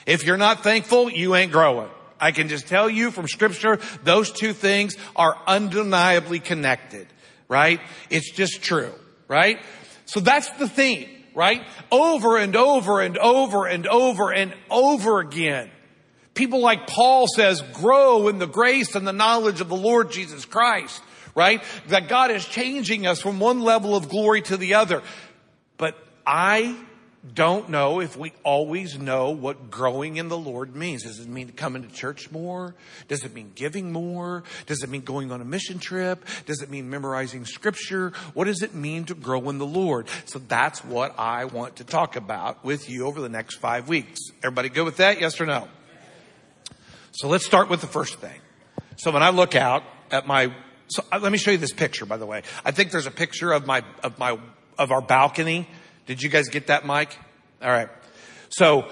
If 0.05 0.27
you're 0.27 0.37
not 0.37 0.63
thankful, 0.63 1.11
you 1.11 1.35
ain't 1.35 1.51
growing. 1.51 1.89
I 2.21 2.33
can 2.33 2.49
just 2.49 2.69
tell 2.69 2.91
you 2.91 3.11
from 3.11 3.27
scripture, 3.27 3.79
those 4.03 4.31
two 4.31 4.53
things 4.53 4.99
are 5.17 5.35
undeniably 5.47 6.41
connected, 6.41 7.07
right? 7.49 7.81
It's 8.11 8.31
just 8.31 8.63
true, 8.63 8.93
right? 9.29 9.59
So 10.07 10.21
that's 10.21 10.49
the 10.51 10.69
theme, 10.69 11.09
right? 11.35 11.63
Over 11.91 12.37
and 12.37 12.55
over 12.57 13.01
and 13.01 13.19
over 13.19 13.67
and 13.67 13.87
over 13.87 14.33
and 14.33 14.55
over 14.71 15.21
again. 15.21 15.71
People 16.35 16.61
like 16.61 16.87
Paul 16.87 17.27
says, 17.29 17.63
grow 17.73 18.29
in 18.29 18.39
the 18.39 18.47
grace 18.47 18.95
and 18.95 19.07
the 19.07 19.13
knowledge 19.13 19.61
of 19.61 19.69
the 19.69 19.77
Lord 19.77 20.11
Jesus 20.11 20.45
Christ, 20.45 21.03
right? 21.35 21.63
That 21.89 22.09
God 22.09 22.31
is 22.31 22.45
changing 22.45 23.07
us 23.07 23.21
from 23.21 23.39
one 23.39 23.61
level 23.61 23.95
of 23.95 24.09
glory 24.09 24.43
to 24.43 24.57
the 24.57 24.75
other. 24.75 25.03
But 25.77 25.97
I 26.27 26.77
don't 27.33 27.71
know 27.71 28.01
if 28.01 28.19
we 28.19 28.33
always 28.43 28.99
know 28.99 29.31
what 29.31 29.71
growing 29.71 30.19
in 30.19 30.29
the 30.29 30.37
Lord 30.37 30.77
means. 30.77 31.05
Does 31.05 31.21
it 31.21 31.29
mean 31.29 31.51
coming 31.53 31.83
to 31.83 31.89
church 31.89 32.31
more? 32.31 32.75
Does 33.09 33.25
it 33.25 33.33
mean 33.33 33.53
giving 33.55 33.93
more? 33.93 34.45
Does 34.67 34.83
it 34.83 34.91
mean 34.91 35.01
going 35.01 35.33
on 35.33 35.41
a 35.41 35.45
mission 35.45 35.79
trip? 35.79 36.23
Does 36.45 36.61
it 36.61 36.69
mean 36.69 36.91
memorizing 36.91 37.47
scripture? 37.47 38.13
What 38.35 38.45
does 38.45 38.63
it 38.63 38.75
mean 38.75 39.07
to 39.07 39.15
grow 39.15 39.49
in 39.49 39.59
the 39.59 39.67
Lord? 39.67 40.09
So 40.27 40.39
that's 40.39 40.85
what 40.85 41.19
I 41.19 41.47
want 41.47 41.77
to 41.77 41.85
talk 41.85 42.17
about 42.17 42.63
with 42.63 42.91
you 42.91 43.07
over 43.07 43.23
the 43.23 43.31
next 43.31 43.57
five 43.57 43.89
weeks. 43.89 44.21
Everybody 44.43 44.69
good 44.69 44.85
with 44.85 44.99
that? 44.99 45.19
Yes 45.19 45.41
or 45.41 45.47
no? 45.47 45.69
So 47.13 47.29
let's 47.29 47.47
start 47.47 47.71
with 47.71 47.81
the 47.81 47.87
first 47.87 48.19
thing. 48.19 48.39
So 48.97 49.11
when 49.11 49.23
I 49.23 49.31
look 49.31 49.55
out 49.55 49.83
at 50.11 50.27
my, 50.27 50.53
so 50.89 51.03
uh, 51.11 51.21
let 51.21 51.33
me 51.33 51.39
show 51.39 51.53
you 51.53 51.59
this 51.59 51.73
picture, 51.73 52.05
by 52.05 52.19
the 52.19 52.27
way. 52.27 52.43
I 52.65 52.71
think 52.73 52.91
there's 52.91 53.07
a 53.07 53.11
picture 53.11 53.53
of 53.53 53.67
my, 53.67 53.83
of 54.03 54.19
my, 54.19 54.39
of 54.77 54.93
our 54.93 55.01
balcony 55.01 55.69
did 56.07 56.23
you 56.23 56.29
guys 56.29 56.49
get 56.49 56.67
that, 56.67 56.85
Mike? 56.85 57.17
All 57.63 57.71
right. 57.71 57.89
So 58.51 58.89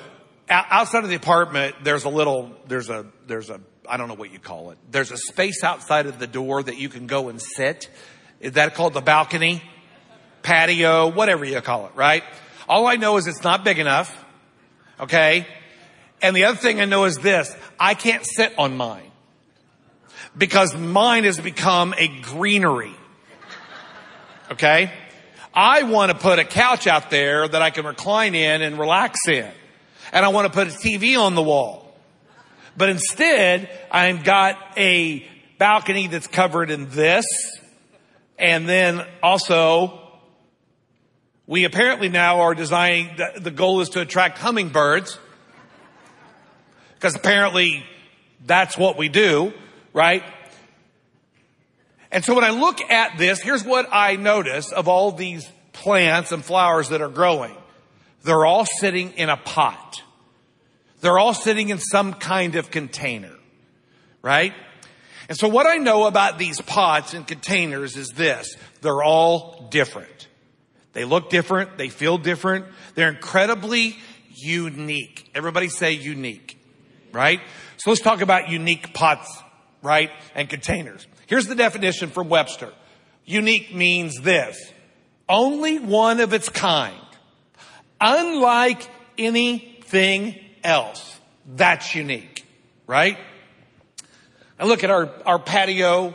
outside 0.48 1.04
of 1.04 1.10
the 1.10 1.16
apartment, 1.16 1.76
there's 1.82 2.04
a 2.04 2.08
little, 2.08 2.52
there's 2.66 2.90
a, 2.90 3.06
there's 3.26 3.50
a, 3.50 3.60
I 3.88 3.96
don't 3.96 4.08
know 4.08 4.14
what 4.14 4.32
you 4.32 4.38
call 4.38 4.70
it. 4.70 4.78
There's 4.90 5.10
a 5.10 5.16
space 5.16 5.62
outside 5.62 6.06
of 6.06 6.18
the 6.18 6.26
door 6.26 6.62
that 6.62 6.78
you 6.78 6.88
can 6.88 7.06
go 7.06 7.28
and 7.28 7.40
sit. 7.40 7.90
Is 8.40 8.52
that 8.52 8.74
called 8.74 8.94
the 8.94 9.00
balcony? 9.00 9.62
Patio, 10.42 11.08
whatever 11.08 11.44
you 11.44 11.60
call 11.60 11.86
it, 11.86 11.92
right? 11.94 12.24
All 12.68 12.86
I 12.86 12.96
know 12.96 13.16
is 13.16 13.26
it's 13.26 13.44
not 13.44 13.64
big 13.64 13.78
enough. 13.78 14.24
Okay. 14.98 15.46
And 16.20 16.34
the 16.34 16.44
other 16.44 16.56
thing 16.56 16.80
I 16.80 16.84
know 16.84 17.04
is 17.04 17.16
this. 17.18 17.54
I 17.78 17.94
can't 17.94 18.24
sit 18.24 18.52
on 18.58 18.76
mine 18.76 19.10
because 20.36 20.74
mine 20.74 21.24
has 21.24 21.38
become 21.38 21.94
a 21.96 22.08
greenery. 22.22 22.94
Okay. 24.50 24.92
I 25.54 25.82
want 25.82 26.10
to 26.10 26.18
put 26.18 26.38
a 26.38 26.44
couch 26.44 26.86
out 26.86 27.10
there 27.10 27.46
that 27.46 27.60
I 27.60 27.70
can 27.70 27.84
recline 27.84 28.34
in 28.34 28.62
and 28.62 28.78
relax 28.78 29.18
in. 29.28 29.50
And 30.12 30.24
I 30.24 30.28
want 30.28 30.46
to 30.46 30.52
put 30.52 30.68
a 30.68 30.70
TV 30.70 31.18
on 31.18 31.34
the 31.34 31.42
wall. 31.42 31.94
But 32.76 32.88
instead, 32.88 33.68
I've 33.90 34.24
got 34.24 34.58
a 34.76 35.26
balcony 35.58 36.06
that's 36.06 36.26
covered 36.26 36.70
in 36.70 36.88
this. 36.90 37.26
And 38.38 38.66
then 38.66 39.06
also, 39.22 40.00
we 41.46 41.64
apparently 41.64 42.08
now 42.08 42.40
are 42.40 42.54
designing, 42.54 43.16
the 43.38 43.50
goal 43.50 43.82
is 43.82 43.90
to 43.90 44.00
attract 44.00 44.38
hummingbirds. 44.38 45.18
Because 46.94 47.14
apparently 47.14 47.84
that's 48.46 48.78
what 48.78 48.96
we 48.96 49.08
do, 49.08 49.52
right? 49.92 50.22
And 52.12 52.22
so 52.22 52.34
when 52.34 52.44
I 52.44 52.50
look 52.50 52.80
at 52.90 53.16
this, 53.16 53.40
here's 53.40 53.64
what 53.64 53.88
I 53.90 54.16
notice 54.16 54.70
of 54.70 54.86
all 54.86 55.12
these 55.12 55.50
plants 55.72 56.30
and 56.30 56.44
flowers 56.44 56.90
that 56.90 57.00
are 57.00 57.08
growing. 57.08 57.56
They're 58.22 58.44
all 58.44 58.66
sitting 58.66 59.12
in 59.14 59.30
a 59.30 59.36
pot. 59.38 60.02
They're 61.00 61.18
all 61.18 61.34
sitting 61.34 61.70
in 61.70 61.78
some 61.78 62.12
kind 62.12 62.54
of 62.54 62.70
container, 62.70 63.32
right? 64.20 64.52
And 65.28 65.38
so 65.38 65.48
what 65.48 65.66
I 65.66 65.76
know 65.76 66.06
about 66.06 66.38
these 66.38 66.60
pots 66.60 67.14
and 67.14 67.26
containers 67.26 67.96
is 67.96 68.08
this. 68.10 68.56
They're 68.82 69.02
all 69.02 69.68
different. 69.70 70.28
They 70.92 71.06
look 71.06 71.30
different. 71.30 71.78
They 71.78 71.88
feel 71.88 72.18
different. 72.18 72.66
They're 72.94 73.08
incredibly 73.08 73.96
unique. 74.36 75.30
Everybody 75.34 75.70
say 75.70 75.92
unique, 75.92 76.58
right? 77.10 77.40
So 77.78 77.90
let's 77.90 78.02
talk 78.02 78.20
about 78.20 78.50
unique 78.50 78.92
pots, 78.92 79.42
right? 79.82 80.10
And 80.34 80.48
containers. 80.50 81.06
Here's 81.32 81.46
the 81.46 81.54
definition 81.54 82.10
from 82.10 82.28
Webster. 82.28 82.70
Unique 83.24 83.74
means 83.74 84.20
this. 84.20 84.70
Only 85.26 85.78
one 85.78 86.20
of 86.20 86.34
its 86.34 86.50
kind. 86.50 86.94
Unlike 87.98 88.86
anything 89.16 90.38
else. 90.62 91.18
That's 91.46 91.94
unique, 91.94 92.44
right? 92.86 93.16
I 94.60 94.66
look 94.66 94.84
at 94.84 94.90
our, 94.90 95.08
our 95.24 95.38
patio 95.38 96.12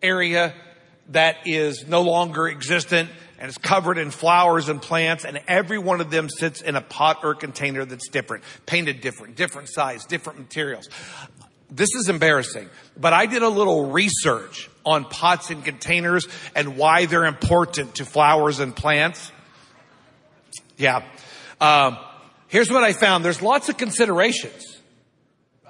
area 0.00 0.54
that 1.10 1.46
is 1.46 1.86
no 1.86 2.00
longer 2.00 2.48
existent 2.48 3.10
and 3.38 3.50
it's 3.50 3.58
covered 3.58 3.98
in 3.98 4.10
flowers 4.10 4.70
and 4.70 4.80
plants 4.80 5.26
and 5.26 5.42
every 5.46 5.76
one 5.76 6.00
of 6.00 6.10
them 6.10 6.30
sits 6.30 6.62
in 6.62 6.74
a 6.74 6.80
pot 6.80 7.18
or 7.22 7.34
container 7.34 7.84
that's 7.84 8.08
different, 8.08 8.44
painted 8.64 9.02
different, 9.02 9.36
different 9.36 9.68
size, 9.68 10.06
different 10.06 10.38
materials 10.38 10.88
this 11.70 11.94
is 11.94 12.08
embarrassing, 12.08 12.68
but 12.96 13.12
I 13.12 13.26
did 13.26 13.42
a 13.42 13.48
little 13.48 13.90
research 13.90 14.70
on 14.84 15.04
pots 15.04 15.50
and 15.50 15.64
containers 15.64 16.26
and 16.54 16.76
why 16.76 17.06
they're 17.06 17.24
important 17.24 17.96
to 17.96 18.04
flowers 18.04 18.60
and 18.60 18.74
plants. 18.74 19.32
Yeah. 20.76 21.04
Um, 21.60 21.96
here's 22.48 22.70
what 22.70 22.84
I 22.84 22.92
found. 22.92 23.24
There's 23.24 23.42
lots 23.42 23.68
of 23.68 23.76
considerations. 23.76 24.78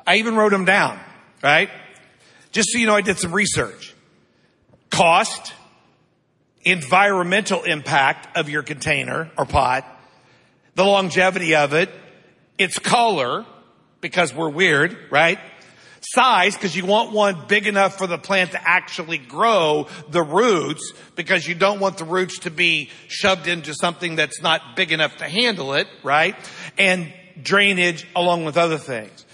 I 0.07 0.17
even 0.17 0.35
wrote 0.37 0.51
them 0.51 0.65
down, 0.65 0.99
right? 1.43 1.71
Just 2.53 2.71
so 2.71 2.79
you 2.79 2.87
know, 2.87 2.95
I 2.95 3.01
did 3.01 3.19
some 3.19 3.33
research. 3.33 3.95
Cost, 4.91 5.55
environmental 6.63 7.63
impact 7.63 8.37
of 8.37 8.49
your 8.49 8.63
container 8.63 9.31
or 9.37 9.45
pot, 9.45 9.87
the 10.75 10.85
longevity 10.85 11.55
of 11.55 11.73
it, 11.75 11.91
its 12.59 12.79
color, 12.79 13.45
because 14.01 14.35
we're 14.35 14.51
weird, 14.51 14.97
right? 15.11 15.39
Size 16.13 16.55
because 16.55 16.77
you 16.77 16.85
want 16.85 17.13
one 17.13 17.47
big 17.49 17.67
enough 17.67 17.97
for 17.99 18.07
the 18.07 18.19
plant 18.19 18.53
to 18.53 18.69
actually 18.69 19.19
grow 19.19 19.87
the 20.11 20.23
roots 20.23 20.93
because 21.17 21.47
you 21.47 21.55
don't 21.55 21.81
want 21.81 21.99
the 21.99 22.05
roots 22.05 22.41
to 22.41 22.51
be 22.51 22.91
shoved 23.09 23.47
into 23.47 23.75
something 23.75 24.17
that's 24.17 24.43
not 24.43 24.77
big 24.77 24.93
enough 24.93 25.17
to 25.17 25.25
handle 25.25 25.75
it, 25.75 25.89
right? 26.03 26.37
And 26.79 27.13
drainage 27.43 28.07
along 28.15 28.45
with 28.45 28.57
other 28.57 28.79
things. 28.79 29.25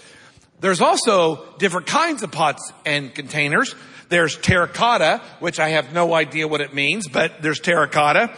There's 0.59 0.81
also 0.81 1.45
different 1.57 1.87
kinds 1.87 2.23
of 2.23 2.31
pots 2.31 2.71
and 2.85 3.13
containers. 3.13 3.75
There's 4.09 4.37
terracotta, 4.37 5.21
which 5.39 5.59
I 5.59 5.69
have 5.69 5.93
no 5.93 6.13
idea 6.13 6.47
what 6.47 6.61
it 6.61 6.73
means, 6.73 7.07
but 7.07 7.41
there's 7.41 7.59
terracotta. 7.59 8.35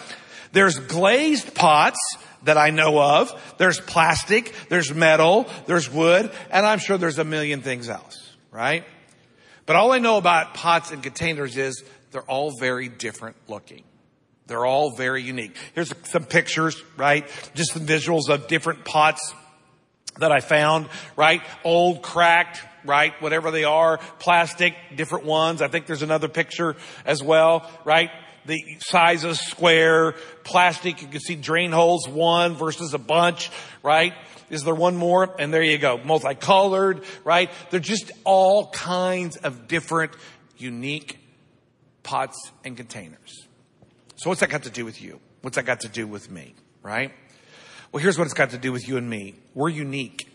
There's 0.54 0.80
glazed 0.80 1.54
pots, 1.56 2.00
that 2.44 2.58
I 2.58 2.72
know 2.72 3.02
of. 3.02 3.56
There's 3.58 3.80
plastic, 3.80 4.54
there's 4.68 4.94
metal, 4.94 5.48
there's 5.66 5.90
wood, 5.90 6.30
and 6.52 6.66
I'm 6.66 6.80
sure 6.80 6.98
there's 6.98 7.18
a 7.18 7.24
million 7.24 7.62
things 7.62 7.88
else 7.88 8.23
right? 8.54 8.86
But 9.66 9.76
all 9.76 9.92
I 9.92 10.00
know 10.00 10.18
about 10.18 10.54
pots 10.54 10.92
and 10.92 11.04
containers 11.04 11.58
is 11.58 11.84
they're 12.12 12.22
all 12.22 12.54
very 12.60 12.88
different 12.88 13.36
looking. 13.50 13.84
They're 14.48 14.66
all 14.66 14.96
very 14.96 15.24
unique. 15.24 15.56
Here's 15.74 15.92
some 16.04 16.26
pictures, 16.26 16.82
right? 16.96 17.28
Just 17.56 17.74
some 17.74 17.86
visuals 17.86 18.30
of 18.30 18.48
different 18.48 18.86
pots 18.86 19.34
that 20.20 20.32
I 20.32 20.42
found, 20.42 20.90
right? 21.16 21.42
Old, 21.64 22.04
cracked, 22.04 22.62
right? 22.86 23.14
Whatever 23.22 23.52
they 23.52 23.64
are, 23.64 23.98
plastic, 24.20 24.76
different 24.96 25.26
ones. 25.26 25.62
I 25.62 25.70
think 25.70 25.86
there's 25.88 26.04
another 26.04 26.28
picture 26.28 26.76
as 27.06 27.24
well, 27.24 27.70
right? 27.86 28.12
The 28.46 28.60
size 28.80 29.24
of 29.24 29.38
square, 29.38 30.14
plastic, 30.44 31.02
you 31.02 31.08
can 31.08 31.20
see 31.20 31.36
drain 31.36 31.72
holes, 31.72 32.08
one 32.08 32.56
versus 32.56 32.94
a 32.94 32.98
bunch, 32.98 33.50
right? 33.82 34.14
Is 34.50 34.64
there 34.64 34.76
one 34.76 34.96
more? 34.96 35.36
And 35.40 35.54
there 35.54 35.64
you 35.64 35.78
go. 35.78 35.98
Multicolored, 35.98 37.04
right? 37.24 37.50
They're 37.70 37.80
just 37.80 38.12
all 38.24 38.70
kinds 38.70 39.38
of 39.38 39.68
different, 39.68 40.12
unique 40.58 41.20
pots 42.04 42.52
and 42.64 42.76
containers. 42.76 43.48
So 44.16 44.30
what's 44.30 44.42
that 44.42 44.50
got 44.50 44.64
to 44.64 44.70
do 44.70 44.86
with 44.86 45.02
you? 45.02 45.20
What's 45.42 45.56
that 45.56 45.66
got 45.66 45.82
to 45.82 45.90
do 45.90 46.06
with 46.08 46.30
me, 46.30 46.56
right? 46.82 47.12
Well, 47.92 48.02
here's 48.02 48.18
what 48.18 48.26
it's 48.26 48.34
got 48.34 48.52
to 48.52 48.58
do 48.58 48.72
with 48.72 48.88
you 48.88 48.98
and 48.98 49.10
me. 49.10 49.36
We're 49.54 49.70
unique. 49.70 50.30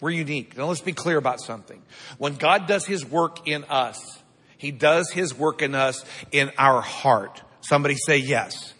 We're 0.00 0.10
unique. 0.10 0.56
Now 0.56 0.66
let's 0.66 0.80
be 0.80 0.92
clear 0.92 1.16
about 1.16 1.40
something. 1.40 1.82
When 2.18 2.36
God 2.36 2.66
does 2.66 2.86
His 2.86 3.04
work 3.04 3.48
in 3.48 3.64
us, 3.64 4.18
He 4.58 4.70
does 4.70 5.10
His 5.10 5.36
work 5.36 5.62
in 5.62 5.74
us 5.74 6.04
in 6.32 6.50
our 6.58 6.80
heart. 6.80 7.42
Somebody 7.60 7.96
say 7.96 8.18
yes. 8.18 8.74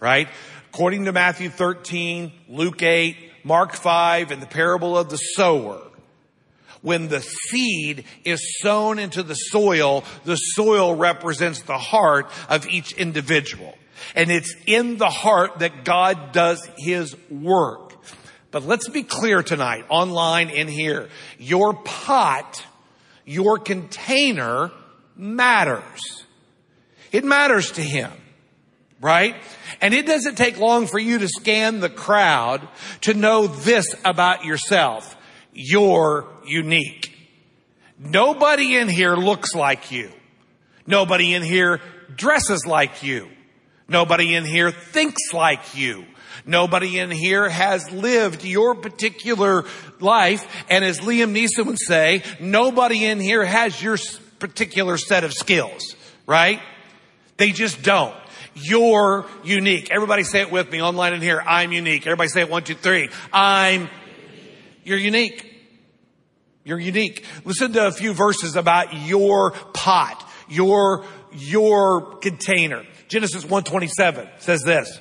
right? 0.00 0.28
According 0.72 1.06
to 1.06 1.12
Matthew 1.12 1.48
13, 1.50 2.32
Luke 2.48 2.82
8, 2.82 3.16
Mark 3.44 3.74
5, 3.74 4.30
and 4.30 4.42
the 4.42 4.46
parable 4.46 4.96
of 4.96 5.10
the 5.10 5.16
sower, 5.16 5.80
when 6.82 7.08
the 7.08 7.20
seed 7.20 8.04
is 8.24 8.60
sown 8.60 8.98
into 8.98 9.22
the 9.22 9.34
soil, 9.34 10.04
the 10.24 10.36
soil 10.36 10.94
represents 10.94 11.62
the 11.62 11.78
heart 11.78 12.30
of 12.48 12.68
each 12.68 12.92
individual. 12.92 13.76
And 14.14 14.30
it's 14.30 14.54
in 14.66 14.96
the 14.96 15.10
heart 15.10 15.58
that 15.58 15.84
God 15.84 16.32
does 16.32 16.68
his 16.78 17.16
work. 17.28 17.94
But 18.50 18.62
let's 18.62 18.88
be 18.88 19.02
clear 19.02 19.42
tonight, 19.42 19.84
online 19.88 20.50
in 20.50 20.68
here. 20.68 21.08
Your 21.38 21.74
pot, 21.74 22.64
your 23.24 23.58
container 23.58 24.70
matters. 25.18 26.24
It 27.12 27.24
matters 27.24 27.72
to 27.72 27.82
him, 27.82 28.12
right? 29.00 29.34
And 29.80 29.94
it 29.94 30.06
doesn't 30.06 30.36
take 30.36 30.58
long 30.58 30.86
for 30.86 30.98
you 30.98 31.18
to 31.18 31.28
scan 31.28 31.80
the 31.80 31.90
crowd 31.90 32.66
to 33.02 33.14
know 33.14 33.46
this 33.46 33.94
about 34.04 34.44
yourself. 34.44 35.16
You're 35.52 36.26
unique. 36.46 37.14
Nobody 37.98 38.76
in 38.76 38.88
here 38.88 39.16
looks 39.16 39.54
like 39.54 39.90
you. 39.90 40.10
Nobody 40.86 41.34
in 41.34 41.42
here 41.42 41.80
dresses 42.14 42.64
like 42.66 43.02
you. 43.02 43.28
Nobody 43.88 44.34
in 44.34 44.44
here 44.44 44.70
thinks 44.70 45.32
like 45.32 45.76
you. 45.76 46.04
Nobody 46.46 46.98
in 46.98 47.10
here 47.10 47.48
has 47.48 47.90
lived 47.90 48.44
your 48.44 48.74
particular 48.74 49.64
life. 50.00 50.46
And 50.70 50.84
as 50.84 51.00
Liam 51.00 51.34
Neeson 51.34 51.66
would 51.66 51.78
say, 51.78 52.22
nobody 52.40 53.04
in 53.04 53.20
here 53.20 53.44
has 53.44 53.82
your 53.82 53.96
particular 54.38 54.96
set 54.96 55.24
of 55.24 55.32
skills, 55.32 55.96
right? 56.26 56.60
They 57.36 57.52
just 57.52 57.82
don't. 57.82 58.14
You're 58.54 59.26
unique. 59.44 59.90
Everybody 59.90 60.24
say 60.24 60.40
it 60.40 60.50
with 60.50 60.70
me 60.70 60.82
online 60.82 61.14
in 61.14 61.20
here. 61.20 61.42
I'm 61.44 61.72
unique. 61.72 62.06
Everybody 62.06 62.28
say 62.28 62.40
it 62.42 62.50
one, 62.50 62.64
two, 62.64 62.74
three. 62.74 63.08
I'm, 63.32 63.88
you're 64.84 64.98
unique. 64.98 65.44
You're 66.64 66.80
unique. 66.80 67.24
Listen 67.44 67.72
to 67.74 67.86
a 67.86 67.92
few 67.92 68.12
verses 68.12 68.56
about 68.56 68.92
your 68.94 69.52
pot, 69.52 70.28
your, 70.48 71.04
your 71.32 72.16
container. 72.16 72.84
Genesis 73.08 73.44
127 73.44 74.28
says 74.38 74.62
this. 74.62 75.00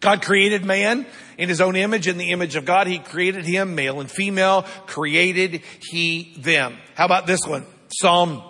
God 0.00 0.20
created 0.20 0.64
man 0.64 1.06
in 1.38 1.48
his 1.48 1.60
own 1.60 1.76
image. 1.76 2.08
In 2.08 2.18
the 2.18 2.32
image 2.32 2.56
of 2.56 2.64
God, 2.64 2.88
he 2.88 2.98
created 2.98 3.46
him, 3.46 3.76
male 3.76 4.00
and 4.00 4.10
female, 4.10 4.66
created 4.86 5.62
he 5.80 6.34
them. 6.38 6.76
How 6.96 7.06
about 7.06 7.26
this 7.26 7.40
one? 7.46 7.64
Psalm, 7.92 8.42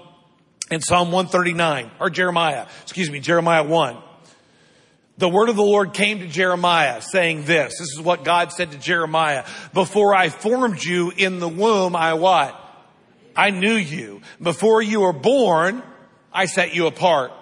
in 0.71 0.81
Psalm 0.81 1.13
139, 1.13 1.91
or 2.01 2.11
Jeremiah, 2.11 2.67
excuse 2.83 3.11
me, 3.11 3.21
Jeremiah 3.21 3.65
1. 3.65 3.97
The 5.19 5.29
word 5.29 5.51
of 5.51 5.57
the 5.57 5.63
Lord 5.63 5.93
came 5.93 6.21
to 6.21 6.27
Jeremiah 6.27 7.01
saying 7.03 7.45
this. 7.45 7.79
This 7.79 7.93
is 7.93 8.01
what 8.01 8.25
God 8.25 8.51
said 8.53 8.73
to 8.73 8.79
Jeremiah. 8.79 9.45
Before 9.75 10.15
I 10.15 10.31
formed 10.31 10.83
you 10.83 11.13
in 11.17 11.39
the 11.39 11.49
womb, 11.49 11.95
I 11.95 12.15
what? 12.15 12.59
I 13.37 13.51
knew 13.51 13.75
you. 13.75 14.23
Before 14.41 14.83
you 14.83 15.01
were 15.01 15.13
born, 15.13 15.83
I 16.33 16.47
set 16.47 16.75
you 16.75 16.87
apart. 16.87 17.33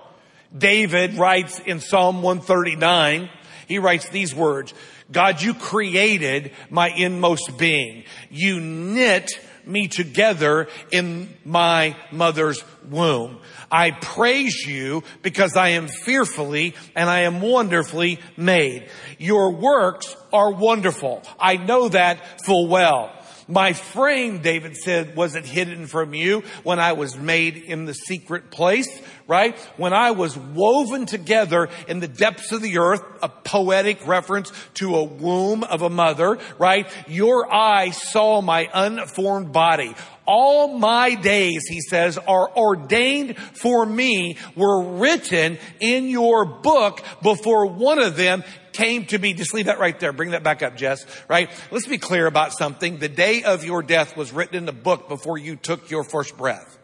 David 0.57 1.14
writes 1.14 1.61
in 1.61 1.80
Psalm 1.80 2.23
139, 2.23 3.30
he 3.69 3.78
writes 3.78 4.09
these 4.09 4.35
words, 4.35 4.75
God, 5.12 5.40
you 5.40 5.54
created 5.54 6.52
my 6.71 6.88
inmost 6.88 7.57
being. 7.57 8.04
You 8.30 8.61
knit 8.61 9.30
me 9.66 9.88
together 9.88 10.68
in 10.90 11.28
my 11.44 11.96
mother's 12.10 12.62
womb. 12.88 13.38
I 13.70 13.92
praise 13.92 14.66
you 14.66 15.04
because 15.22 15.56
I 15.56 15.70
am 15.70 15.88
fearfully 15.88 16.74
and 16.96 17.08
I 17.08 17.20
am 17.20 17.40
wonderfully 17.40 18.18
made. 18.36 18.88
Your 19.18 19.52
works 19.52 20.16
are 20.32 20.52
wonderful. 20.52 21.22
I 21.38 21.56
know 21.56 21.88
that 21.88 22.42
full 22.44 22.66
well. 22.68 23.12
My 23.50 23.72
frame, 23.72 24.42
David 24.42 24.76
said, 24.76 25.16
wasn't 25.16 25.44
hidden 25.44 25.88
from 25.88 26.14
you 26.14 26.44
when 26.62 26.78
I 26.78 26.92
was 26.92 27.16
made 27.18 27.56
in 27.56 27.84
the 27.84 27.94
secret 27.94 28.52
place, 28.52 28.88
right? 29.30 29.56
When 29.76 29.92
I 29.92 30.10
was 30.10 30.37
woven 30.37 31.06
together 31.06 31.69
in 31.86 32.00
the 32.00 32.08
depths 32.08 32.50
of 32.50 32.62
the 32.62 32.78
earth, 32.78 33.00
a 33.23 33.28
poetic 33.28 34.04
reference 34.04 34.52
to 34.75 34.97
a 34.97 35.04
womb 35.04 35.62
of 35.62 35.82
a 35.82 35.88
mother, 35.88 36.38
right? 36.58 36.90
Your 37.06 37.50
eye 37.50 37.90
saw 37.90 38.40
my 38.40 38.69
unformed 38.75 39.52
body. 39.52 39.95
All 40.26 40.76
my 40.78 41.14
days, 41.14 41.62
he 41.69 41.80
says, 41.80 42.19
are 42.19 42.50
ordained 42.56 43.38
for 43.38 43.86
me, 43.86 44.36
were 44.56 44.99
written 44.99 45.58
in 45.78 46.08
your 46.08 46.45
book 46.45 47.00
before 47.23 47.66
one 47.66 48.00
of 48.00 48.16
them 48.16 48.43
came 48.73 49.06
to 49.06 49.19
be, 49.19 49.32
just 49.32 49.54
leave 49.54 49.66
that 49.66 49.78
right 49.78 49.99
there. 50.00 50.12
Bring 50.12 50.32
that 50.32 50.43
back 50.43 50.62
up, 50.64 50.76
Jess, 50.76 51.04
right? 51.28 51.50
Let's 51.71 51.86
be 51.86 51.99
clear 51.99 52.26
about 52.26 52.52
something. 52.52 52.99
The 52.99 53.08
day 53.08 53.45
of 53.45 53.64
your 53.64 53.82
death 53.82 54.16
was 54.16 54.32
written 54.32 54.56
in 54.56 54.64
the 54.64 54.73
book 54.73 55.08
before 55.08 55.38
you 55.38 55.54
took 55.54 55.88
your 55.88 56.02
first 56.02 56.36
breath. 56.36 56.78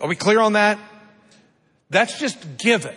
Are 0.00 0.08
we 0.08 0.14
clear 0.14 0.40
on 0.40 0.52
that? 0.52 0.78
That's 1.90 2.18
just 2.18 2.58
given, 2.58 2.96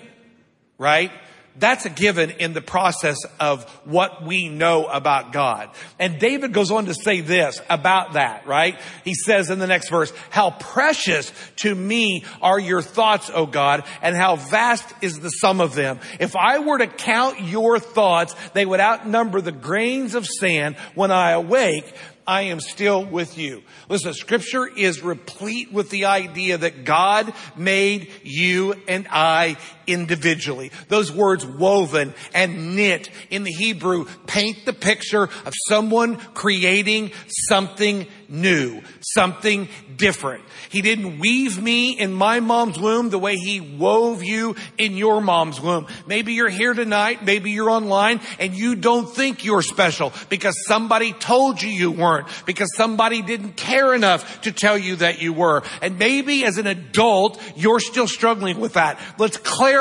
right? 0.78 1.12
That's 1.58 1.86
a 1.86 1.90
given 1.90 2.30
in 2.30 2.54
the 2.54 2.62
process 2.62 3.18
of 3.40 3.66
what 3.84 4.24
we 4.24 4.48
know 4.48 4.86
about 4.86 5.34
God. 5.34 5.70
And 6.00 6.18
David 6.18 6.54
goes 6.54 6.72
on 6.72 6.86
to 6.86 6.94
say 6.94 7.20
this 7.20 7.62
about 7.70 8.14
that, 8.14 8.48
right? 8.48 8.80
He 9.04 9.14
says 9.14 9.50
in 9.50 9.60
the 9.60 9.68
next 9.68 9.90
verse, 9.90 10.14
how 10.30 10.52
precious 10.52 11.32
to 11.58 11.76
me 11.76 12.24
are 12.42 12.58
your 12.60 12.82
thoughts, 12.82 13.30
O 13.34 13.46
God, 13.46 13.84
and 14.02 14.16
how 14.16 14.38
vast 14.38 14.94
is 15.02 15.20
the 15.20 15.30
sum 15.30 15.60
of 15.60 15.76
them. 15.76 16.00
If 16.22 16.38
I 16.38 16.60
were 16.60 16.78
to 16.78 16.88
count 16.88 17.42
your 17.42 17.80
thoughts, 17.80 18.34
they 18.54 18.66
would 18.66 18.80
outnumber 18.80 19.42
the 19.42 19.52
grains 19.52 20.16
of 20.16 20.26
sand 20.26 20.78
when 20.96 21.12
I 21.12 21.32
awake. 21.32 21.94
I 22.26 22.44
am 22.44 22.60
still 22.60 23.04
with 23.04 23.38
you. 23.38 23.64
Listen, 23.90 24.14
scripture 24.14 24.68
is 24.68 25.02
replete 25.02 25.72
with 25.72 25.90
the 25.90 26.06
idea 26.06 26.58
that 26.58 26.86
God 26.86 27.34
made 27.56 28.12
you 28.24 28.76
and 28.88 29.08
I 29.10 29.58
individually. 29.92 30.72
Those 30.88 31.12
words 31.12 31.46
woven 31.46 32.14
and 32.34 32.76
knit 32.76 33.10
in 33.30 33.44
the 33.44 33.52
Hebrew 33.52 34.06
paint 34.28 34.66
the 34.66 34.74
picture 34.74 35.24
of 35.24 35.54
someone 35.68 36.18
creating 36.34 37.12
something 37.28 38.08
new, 38.30 38.82
something 39.02 39.68
different. 39.98 40.44
He 40.70 40.82
didn't 40.82 41.20
weave 41.20 41.62
me 41.62 41.92
in 41.92 42.14
my 42.14 42.40
mom's 42.40 42.80
womb 42.80 43.10
the 43.10 43.20
way 43.20 43.36
he 43.36 43.60
wove 43.60 44.24
you 44.24 44.56
in 44.78 44.96
your 44.96 45.22
mom's 45.22 45.60
womb. 45.60 45.88
Maybe 46.08 46.34
you're 46.34 46.50
here 46.50 46.74
tonight, 46.74 47.24
maybe 47.24 47.52
you're 47.52 47.70
online 47.70 48.22
and 48.40 48.56
you 48.56 48.76
don't 48.76 49.08
think 49.08 49.44
you're 49.44 49.62
special 49.62 50.14
because 50.30 50.56
somebody 50.66 51.12
told 51.14 51.62
you 51.62 51.70
you 51.70 51.92
weren't, 51.92 52.28
because 52.46 52.70
somebody 52.76 53.22
didn't 53.22 53.58
care 53.58 53.94
enough 53.94 54.42
to 54.42 54.52
tell 54.52 54.78
you 54.78 54.96
that 54.98 55.22
you 55.22 55.34
were. 55.34 55.64
And 55.82 56.00
maybe 56.00 56.46
as 56.46 56.58
an 56.58 56.68
adult, 56.68 57.42
you're 57.56 57.80
still 57.80 58.08
struggling 58.08 58.60
with 58.60 58.74
that. 58.74 59.00
Let's 59.18 59.38
clarify 59.38 59.81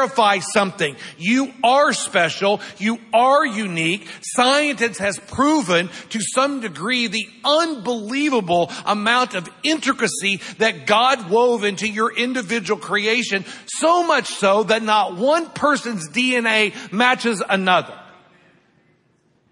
something. 0.53 0.97
You 1.19 1.53
are 1.65 1.93
special. 1.93 2.61
You 2.79 2.99
are 3.13 3.45
unique. 3.45 4.09
Science 4.23 4.99
has 4.99 5.19
proven 5.19 5.89
to 6.11 6.21
some 6.21 6.61
degree 6.61 7.07
the 7.07 7.29
unbelievable 7.45 7.81
unbelievable 8.01 8.71
amount 8.87 9.35
of 9.35 9.49
intricacy 9.63 10.41
that 10.59 10.87
God 10.87 11.31
wove 11.31 11.65
into 11.65 11.89
your 11.89 12.15
individual 12.15 12.81
creation, 12.81 13.45
so 13.67 14.07
much 14.07 14.27
so 14.27 14.65
that 14.65 14.83
not 14.83 15.17
one 15.17 15.47
person's 15.51 16.09
DNA 16.09 16.93
matches 16.93 17.43
another. 17.49 17.99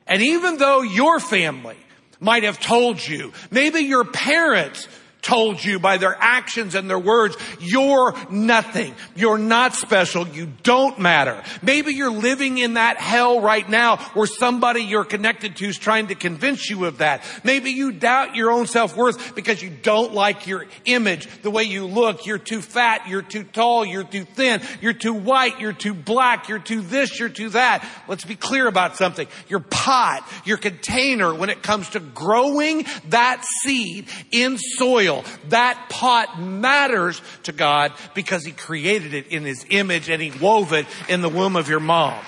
And 0.07 0.23
even 0.23 0.57
though 0.57 0.83
your 0.83 1.21
family 1.21 1.77
might 2.21 2.43
have 2.43 2.59
told 2.59 3.07
you, 3.07 3.33
maybe 3.51 3.81
your 3.81 4.05
parents 4.05 4.89
told 5.23 5.63
you 5.65 5.79
by 5.79 5.99
their 5.99 6.17
actions 6.19 6.75
and 6.75 6.89
their 6.89 6.99
words, 6.99 7.37
you're 7.61 8.15
nothing. 8.31 8.95
You're 9.17 9.39
not 9.39 9.75
special. 9.75 10.27
You 10.29 10.47
don't 10.63 10.99
matter. 10.99 11.43
Maybe 11.61 11.93
you're 11.93 12.13
living 12.13 12.59
in 12.59 12.75
that 12.75 12.99
hell 12.99 13.41
right 13.41 13.69
now 13.69 13.97
where 14.15 14.27
somebody 14.27 14.83
you're 14.83 15.05
connected 15.05 15.57
to 15.57 15.67
is 15.67 15.79
trying 15.79 16.09
to 16.09 16.15
convince 16.15 16.71
you 16.71 16.85
of 16.85 16.99
that. 16.99 17.23
Maybe 17.45 17.73
you 17.73 17.93
doubt 17.93 18.37
your 18.37 18.51
own 18.51 18.67
self-worth 18.67 19.35
because 19.35 19.63
you 19.63 19.71
don't 19.71 20.15
like 20.15 20.47
your 20.47 20.67
image, 20.85 21.29
the 21.43 21.51
way 21.51 21.65
you 21.65 21.87
look. 21.87 22.25
You're 22.25 22.39
too 22.39 22.63
fat. 22.63 23.09
You're 23.09 23.23
too 23.23 23.45
tall. 23.45 23.85
You're 23.85 24.05
too 24.05 24.25
thin. 24.25 24.61
You're 24.81 24.93
too 24.93 25.15
white. 25.15 25.61
You're 25.61 25.73
too 25.73 25.95
black. 25.95 26.49
You're 26.49 26.59
too 26.59 26.81
this. 26.81 27.19
You're 27.19 27.29
too 27.29 27.51
that. 27.51 27.87
Let's 28.07 28.25
be 28.25 28.37
clear 28.37 28.67
about 28.67 28.97
something. 28.97 29.27
Your 29.49 29.61
pot, 29.61 30.27
your 30.45 30.59
container 30.59 31.35
when 31.35 31.51
it 31.51 31.63
comes 31.63 31.91
to 31.91 32.01
growing 32.01 32.87
that 33.09 33.45
seed 33.63 34.07
in 34.31 34.59
soil 34.59 35.08
That 35.49 35.89
pot 35.89 36.41
matters 36.41 37.21
to 37.45 37.53
God 37.53 37.93
because 38.15 38.45
He 38.45 38.53
created 38.53 39.15
it 39.15 39.29
in 39.29 39.45
His 39.45 39.67
image 39.71 40.09
and 40.09 40.23
He 40.23 40.31
wove 40.39 40.73
it 40.73 40.87
in 41.09 41.21
the 41.21 41.29
womb 41.29 41.57
of 41.57 41.69
your 41.69 41.81
mom. 41.81 42.19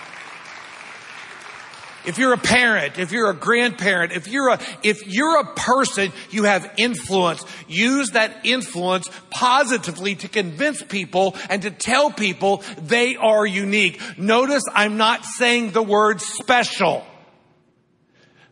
If 2.06 2.16
you're 2.16 2.32
a 2.32 2.38
parent, 2.38 2.98
if 2.98 3.12
you're 3.12 3.28
a 3.28 3.34
grandparent, 3.34 4.12
if 4.12 4.26
you're 4.26 4.48
a, 4.48 4.58
if 4.82 5.06
you're 5.06 5.40
a 5.40 5.54
person, 5.54 6.12
you 6.30 6.44
have 6.44 6.72
influence. 6.78 7.44
Use 7.68 8.10
that 8.12 8.44
influence 8.44 9.08
positively 9.28 10.14
to 10.16 10.28
convince 10.28 10.82
people 10.82 11.36
and 11.50 11.62
to 11.62 11.70
tell 11.70 12.10
people 12.10 12.62
they 12.78 13.16
are 13.16 13.44
unique. 13.44 14.00
Notice 14.18 14.62
I'm 14.72 14.96
not 14.96 15.24
saying 15.24 15.72
the 15.72 15.82
word 15.82 16.22
special. 16.22 17.04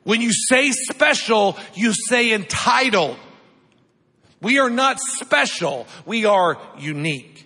When 0.05 0.21
you 0.21 0.31
say 0.33 0.71
special, 0.73 1.57
you 1.75 1.95
say 1.95 2.33
entitled. 2.33 3.17
We 4.41 4.59
are 4.59 4.71
not 4.71 5.01
special. 5.01 5.87
We 6.07 6.25
are 6.25 6.59
unique. 6.79 7.39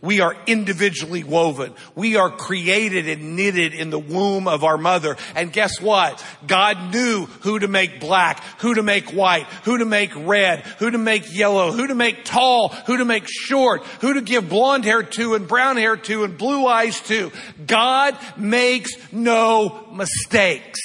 We 0.00 0.20
are 0.20 0.36
individually 0.46 1.24
woven. 1.24 1.74
We 1.94 2.16
are 2.16 2.30
created 2.30 3.08
and 3.08 3.36
knitted 3.36 3.74
in 3.74 3.90
the 3.90 3.98
womb 3.98 4.46
of 4.46 4.64
our 4.64 4.78
mother. 4.78 5.16
And 5.34 5.52
guess 5.52 5.80
what? 5.80 6.24
God 6.46 6.92
knew 6.92 7.26
who 7.26 7.58
to 7.58 7.68
make 7.68 8.00
black, 8.00 8.42
who 8.60 8.74
to 8.74 8.82
make 8.82 9.12
white, 9.12 9.46
who 9.64 9.78
to 9.78 9.84
make 9.84 10.12
red, 10.14 10.60
who 10.78 10.90
to 10.90 10.98
make 10.98 11.34
yellow, 11.34 11.72
who 11.72 11.86
to 11.88 11.94
make 11.94 12.24
tall, 12.24 12.68
who 12.68 12.98
to 12.98 13.04
make 13.04 13.24
short, 13.28 13.82
who 14.00 14.14
to 14.14 14.20
give 14.20 14.48
blonde 14.48 14.84
hair 14.84 15.02
to 15.02 15.34
and 15.34 15.48
brown 15.48 15.76
hair 15.76 15.96
to 15.96 16.24
and 16.24 16.38
blue 16.38 16.66
eyes 16.66 17.00
to. 17.02 17.32
God 17.66 18.16
makes 18.36 18.92
no 19.12 19.88
mistakes 19.92 20.80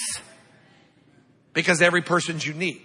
because 1.52 1.80
every 1.80 2.02
person's 2.02 2.44
unique. 2.44 2.83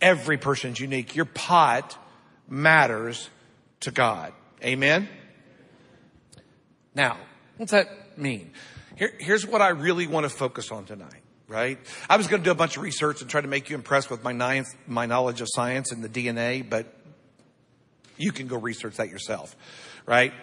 Every 0.00 0.38
person's 0.38 0.80
unique. 0.80 1.14
Your 1.14 1.26
pot 1.26 1.96
matters 2.48 3.28
to 3.80 3.90
God. 3.90 4.32
Amen? 4.62 5.08
Now, 6.94 7.16
what's 7.56 7.72
that 7.72 8.18
mean? 8.18 8.52
Here, 8.96 9.12
here's 9.18 9.46
what 9.46 9.62
I 9.62 9.68
really 9.68 10.06
want 10.06 10.24
to 10.24 10.30
focus 10.30 10.70
on 10.70 10.84
tonight, 10.84 11.22
right? 11.48 11.78
I 12.08 12.16
was 12.16 12.26
going 12.26 12.42
to 12.42 12.44
do 12.44 12.50
a 12.50 12.54
bunch 12.56 12.76
of 12.76 12.82
research 12.82 13.20
and 13.22 13.30
try 13.30 13.40
to 13.40 13.48
make 13.48 13.70
you 13.70 13.76
impressed 13.76 14.10
with 14.10 14.22
my, 14.22 14.32
ninth, 14.32 14.68
my 14.86 15.06
knowledge 15.06 15.40
of 15.40 15.48
science 15.50 15.92
and 15.92 16.04
the 16.04 16.08
DNA, 16.08 16.68
but 16.68 16.94
you 18.18 18.32
can 18.32 18.46
go 18.46 18.58
research 18.58 18.96
that 18.96 19.08
yourself, 19.08 19.56
right? 20.04 20.34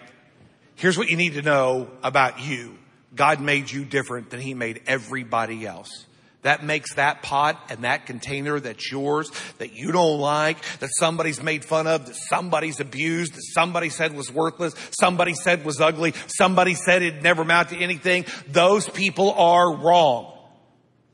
Here's 0.74 0.98
what 0.98 1.08
you 1.08 1.16
need 1.16 1.34
to 1.34 1.42
know 1.42 1.90
about 2.02 2.40
you. 2.40 2.78
God 3.14 3.40
made 3.40 3.70
you 3.70 3.84
different 3.84 4.30
than 4.30 4.40
he 4.40 4.54
made 4.54 4.82
everybody 4.86 5.66
else. 5.66 6.06
That 6.42 6.62
makes 6.64 6.94
that 6.94 7.22
pot 7.22 7.60
and 7.68 7.82
that 7.82 8.06
container 8.06 8.60
that's 8.60 8.92
yours, 8.92 9.30
that 9.58 9.72
you 9.72 9.90
don't 9.90 10.20
like, 10.20 10.62
that 10.78 10.90
somebody's 10.96 11.42
made 11.42 11.64
fun 11.64 11.88
of, 11.88 12.06
that 12.06 12.14
somebody's 12.14 12.78
abused, 12.78 13.34
that 13.34 13.42
somebody 13.54 13.88
said 13.88 14.14
was 14.14 14.30
worthless, 14.30 14.74
somebody 14.90 15.34
said 15.34 15.64
was 15.64 15.80
ugly, 15.80 16.14
somebody 16.28 16.74
said 16.74 17.02
it 17.02 17.22
never 17.22 17.42
amount 17.42 17.70
to 17.70 17.76
anything. 17.76 18.24
Those 18.46 18.88
people 18.88 19.32
are 19.32 19.76
wrong. 19.76 20.34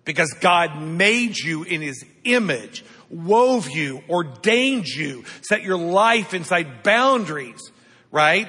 Because 0.05 0.35
God 0.35 0.83
made 0.83 1.39
you 1.39 1.63
in 1.63 1.81
His 1.81 2.05
image, 2.25 2.85
wove 3.09 3.71
you, 3.71 4.03
ordained 4.11 4.87
you, 4.87 5.25
set 5.41 5.63
your 5.63 5.79
life 5.79 6.35
inside 6.35 6.83
boundaries, 6.83 7.73
right? 8.11 8.49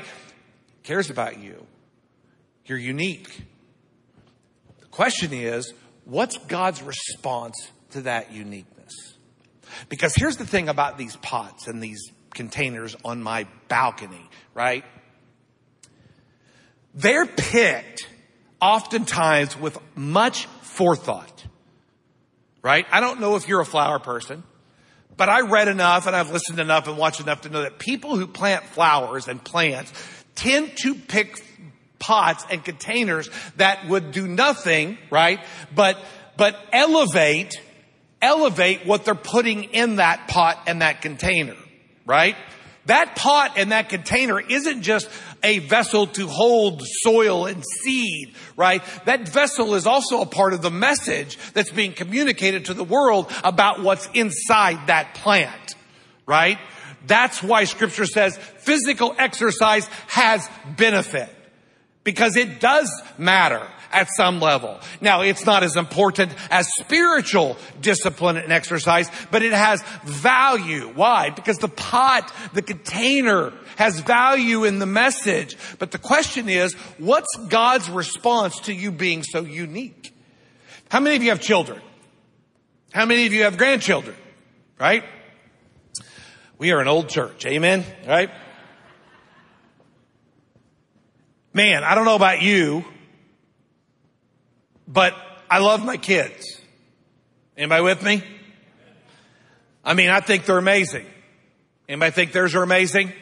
Cares 0.83 1.09
about 1.09 1.39
you. 1.39 1.65
You're 2.65 2.77
unique. 2.77 3.29
The 4.81 4.87
question 4.87 5.31
is, 5.31 5.73
what's 6.05 6.37
God's 6.37 6.81
response 6.81 7.69
to 7.91 8.01
that 8.01 8.31
uniqueness? 8.31 9.17
Because 9.89 10.13
here's 10.15 10.37
the 10.37 10.45
thing 10.45 10.69
about 10.69 10.97
these 10.97 11.15
pots 11.17 11.67
and 11.67 11.81
these 11.81 12.11
containers 12.33 12.95
on 13.03 13.21
my 13.21 13.47
balcony, 13.67 14.29
right? 14.53 14.85
They're 16.93 17.25
picked 17.25 18.07
oftentimes 18.61 19.59
with 19.59 19.77
much 19.95 20.45
forethought, 20.61 21.45
right? 22.61 22.85
I 22.91 22.99
don't 22.99 23.19
know 23.19 23.35
if 23.35 23.47
you're 23.47 23.61
a 23.61 23.65
flower 23.65 23.99
person, 23.99 24.43
but 25.17 25.29
I 25.29 25.41
read 25.41 25.67
enough 25.67 26.07
and 26.07 26.15
I've 26.15 26.31
listened 26.31 26.59
enough 26.59 26.87
and 26.87 26.97
watched 26.97 27.19
enough 27.19 27.41
to 27.41 27.49
know 27.49 27.63
that 27.63 27.79
people 27.79 28.15
who 28.17 28.27
plant 28.27 28.63
flowers 28.63 29.27
and 29.27 29.43
plants 29.43 29.91
tend 30.35 30.75
to 30.77 30.95
pick 30.95 31.43
pots 31.99 32.45
and 32.49 32.63
containers 32.63 33.29
that 33.57 33.87
would 33.87 34.11
do 34.11 34.27
nothing, 34.27 34.97
right? 35.09 35.39
But, 35.73 35.97
but 36.37 36.57
elevate, 36.71 37.59
elevate 38.21 38.85
what 38.85 39.05
they're 39.05 39.15
putting 39.15 39.65
in 39.65 39.97
that 39.97 40.27
pot 40.27 40.61
and 40.67 40.81
that 40.81 41.01
container, 41.01 41.55
right? 42.05 42.35
That 42.85 43.15
pot 43.15 43.53
and 43.57 43.71
that 43.71 43.89
container 43.89 44.39
isn't 44.39 44.83
just 44.83 45.09
a 45.41 45.59
vessel 45.59 46.07
to 46.07 46.27
hold 46.27 46.83
soil 46.85 47.45
and 47.47 47.63
seed, 47.81 48.35
right? 48.55 48.83
That 49.05 49.27
vessel 49.27 49.73
is 49.73 49.87
also 49.87 50.21
a 50.21 50.25
part 50.25 50.53
of 50.53 50.61
the 50.61 50.71
message 50.71 51.37
that's 51.53 51.71
being 51.71 51.93
communicated 51.93 52.65
to 52.65 52.73
the 52.73 52.83
world 52.83 53.31
about 53.43 53.81
what's 53.81 54.07
inside 54.13 54.87
that 54.87 55.15
plant, 55.15 55.75
right? 56.27 56.59
That's 57.07 57.41
why 57.41 57.63
scripture 57.65 58.05
says 58.05 58.37
physical 58.37 59.15
exercise 59.17 59.87
has 60.07 60.47
benefit 60.77 61.34
because 62.05 62.37
it 62.37 62.61
does 62.61 62.89
matter 63.17 63.67
at 63.91 64.07
some 64.15 64.39
level. 64.39 64.79
Now, 65.01 65.21
it's 65.21 65.45
not 65.45 65.63
as 65.63 65.75
important 65.75 66.31
as 66.49 66.67
spiritual 66.79 67.57
discipline 67.81 68.37
and 68.37 68.51
exercise, 68.51 69.09
but 69.31 69.41
it 69.41 69.51
has 69.51 69.81
value. 70.03 70.91
Why? 70.93 71.31
Because 71.31 71.57
the 71.57 71.67
pot, 71.67 72.31
the 72.53 72.61
container 72.61 73.51
has 73.77 73.99
value 73.99 74.63
in 74.63 74.79
the 74.79 74.85
message. 74.85 75.57
But 75.79 75.91
the 75.91 75.97
question 75.97 76.47
is, 76.47 76.73
what's 76.97 77.35
God's 77.49 77.89
response 77.89 78.59
to 78.61 78.73
you 78.73 78.91
being 78.91 79.23
so 79.23 79.41
unique? 79.41 80.13
How 80.89 80.99
many 80.99 81.15
of 81.15 81.23
you 81.23 81.29
have 81.29 81.41
children? 81.41 81.81
How 82.93 83.05
many 83.05 83.25
of 83.25 83.33
you 83.33 83.43
have 83.43 83.57
grandchildren? 83.57 84.15
Right? 84.79 85.03
We 86.57 86.71
are 86.71 86.79
an 86.79 86.87
old 86.87 87.09
church. 87.09 87.45
Amen? 87.45 87.83
Right? 88.07 88.29
Man, 91.55 91.85
I 91.85 91.95
don't 91.95 92.03
know 92.03 92.17
about 92.17 92.41
you, 92.41 92.83
but 94.89 95.13
I 95.49 95.59
love 95.59 95.85
my 95.85 95.95
kids. 95.95 96.59
Anybody 97.55 97.81
with 97.81 98.03
me? 98.03 98.21
I 99.81 99.93
mean, 99.93 100.09
I 100.09 100.19
think 100.19 100.45
they're 100.45 100.57
amazing. 100.57 101.05
Anybody 101.87 102.11
think 102.11 102.33
theirs 102.33 102.55
are 102.55 102.63
amazing? 102.63 103.13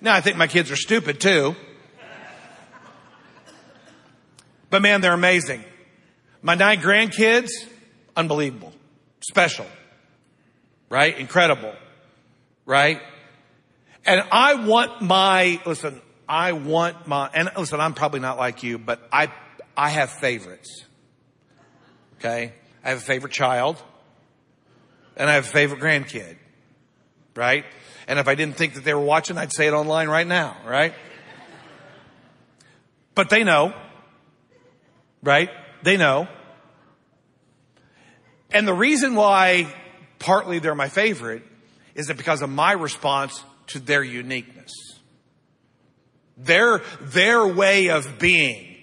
No, 0.00 0.12
I 0.12 0.20
think 0.20 0.36
my 0.36 0.46
kids 0.46 0.70
are 0.70 0.76
stupid 0.76 1.20
too. 1.20 1.56
But 4.70 4.80
man, 4.80 5.00
they're 5.00 5.12
amazing. 5.12 5.64
My 6.42 6.54
nine 6.54 6.78
grandkids, 6.78 7.50
unbelievable. 8.16 8.72
Special. 9.20 9.66
Right? 10.88 11.18
Incredible. 11.18 11.74
Right? 12.66 13.00
And 14.04 14.22
I 14.30 14.64
want 14.64 15.02
my, 15.02 15.60
listen, 15.66 16.00
I 16.28 16.52
want 16.52 17.06
my, 17.06 17.30
and 17.34 17.50
listen, 17.56 17.80
I'm 17.80 17.94
probably 17.94 18.20
not 18.20 18.38
like 18.38 18.62
you, 18.62 18.78
but 18.78 19.06
I, 19.12 19.30
I 19.76 19.90
have 19.90 20.10
favorites. 20.10 20.84
Okay. 22.18 22.52
I 22.82 22.88
have 22.88 22.98
a 22.98 23.02
favorite 23.02 23.32
child 23.32 23.82
and 25.16 25.28
I 25.28 25.34
have 25.34 25.44
a 25.44 25.48
favorite 25.48 25.80
grandkid. 25.80 26.36
Right. 27.34 27.64
And 28.06 28.18
if 28.18 28.28
I 28.28 28.34
didn't 28.34 28.56
think 28.56 28.74
that 28.74 28.84
they 28.84 28.94
were 28.94 29.00
watching, 29.00 29.38
I'd 29.38 29.52
say 29.52 29.66
it 29.66 29.72
online 29.72 30.08
right 30.08 30.26
now. 30.26 30.56
Right. 30.66 30.94
But 33.14 33.30
they 33.30 33.44
know. 33.44 33.74
Right. 35.22 35.50
They 35.82 35.96
know. 35.96 36.28
And 38.50 38.68
the 38.68 38.74
reason 38.74 39.14
why 39.14 39.74
partly 40.18 40.60
they're 40.60 40.74
my 40.74 40.88
favorite 40.88 41.42
is 41.94 42.06
that 42.06 42.16
because 42.16 42.40
of 42.42 42.50
my 42.50 42.72
response 42.72 43.42
to 43.68 43.80
their 43.80 44.02
uniqueness. 44.02 44.72
Their, 46.36 46.80
their 47.00 47.46
way 47.46 47.90
of 47.90 48.18
being 48.18 48.76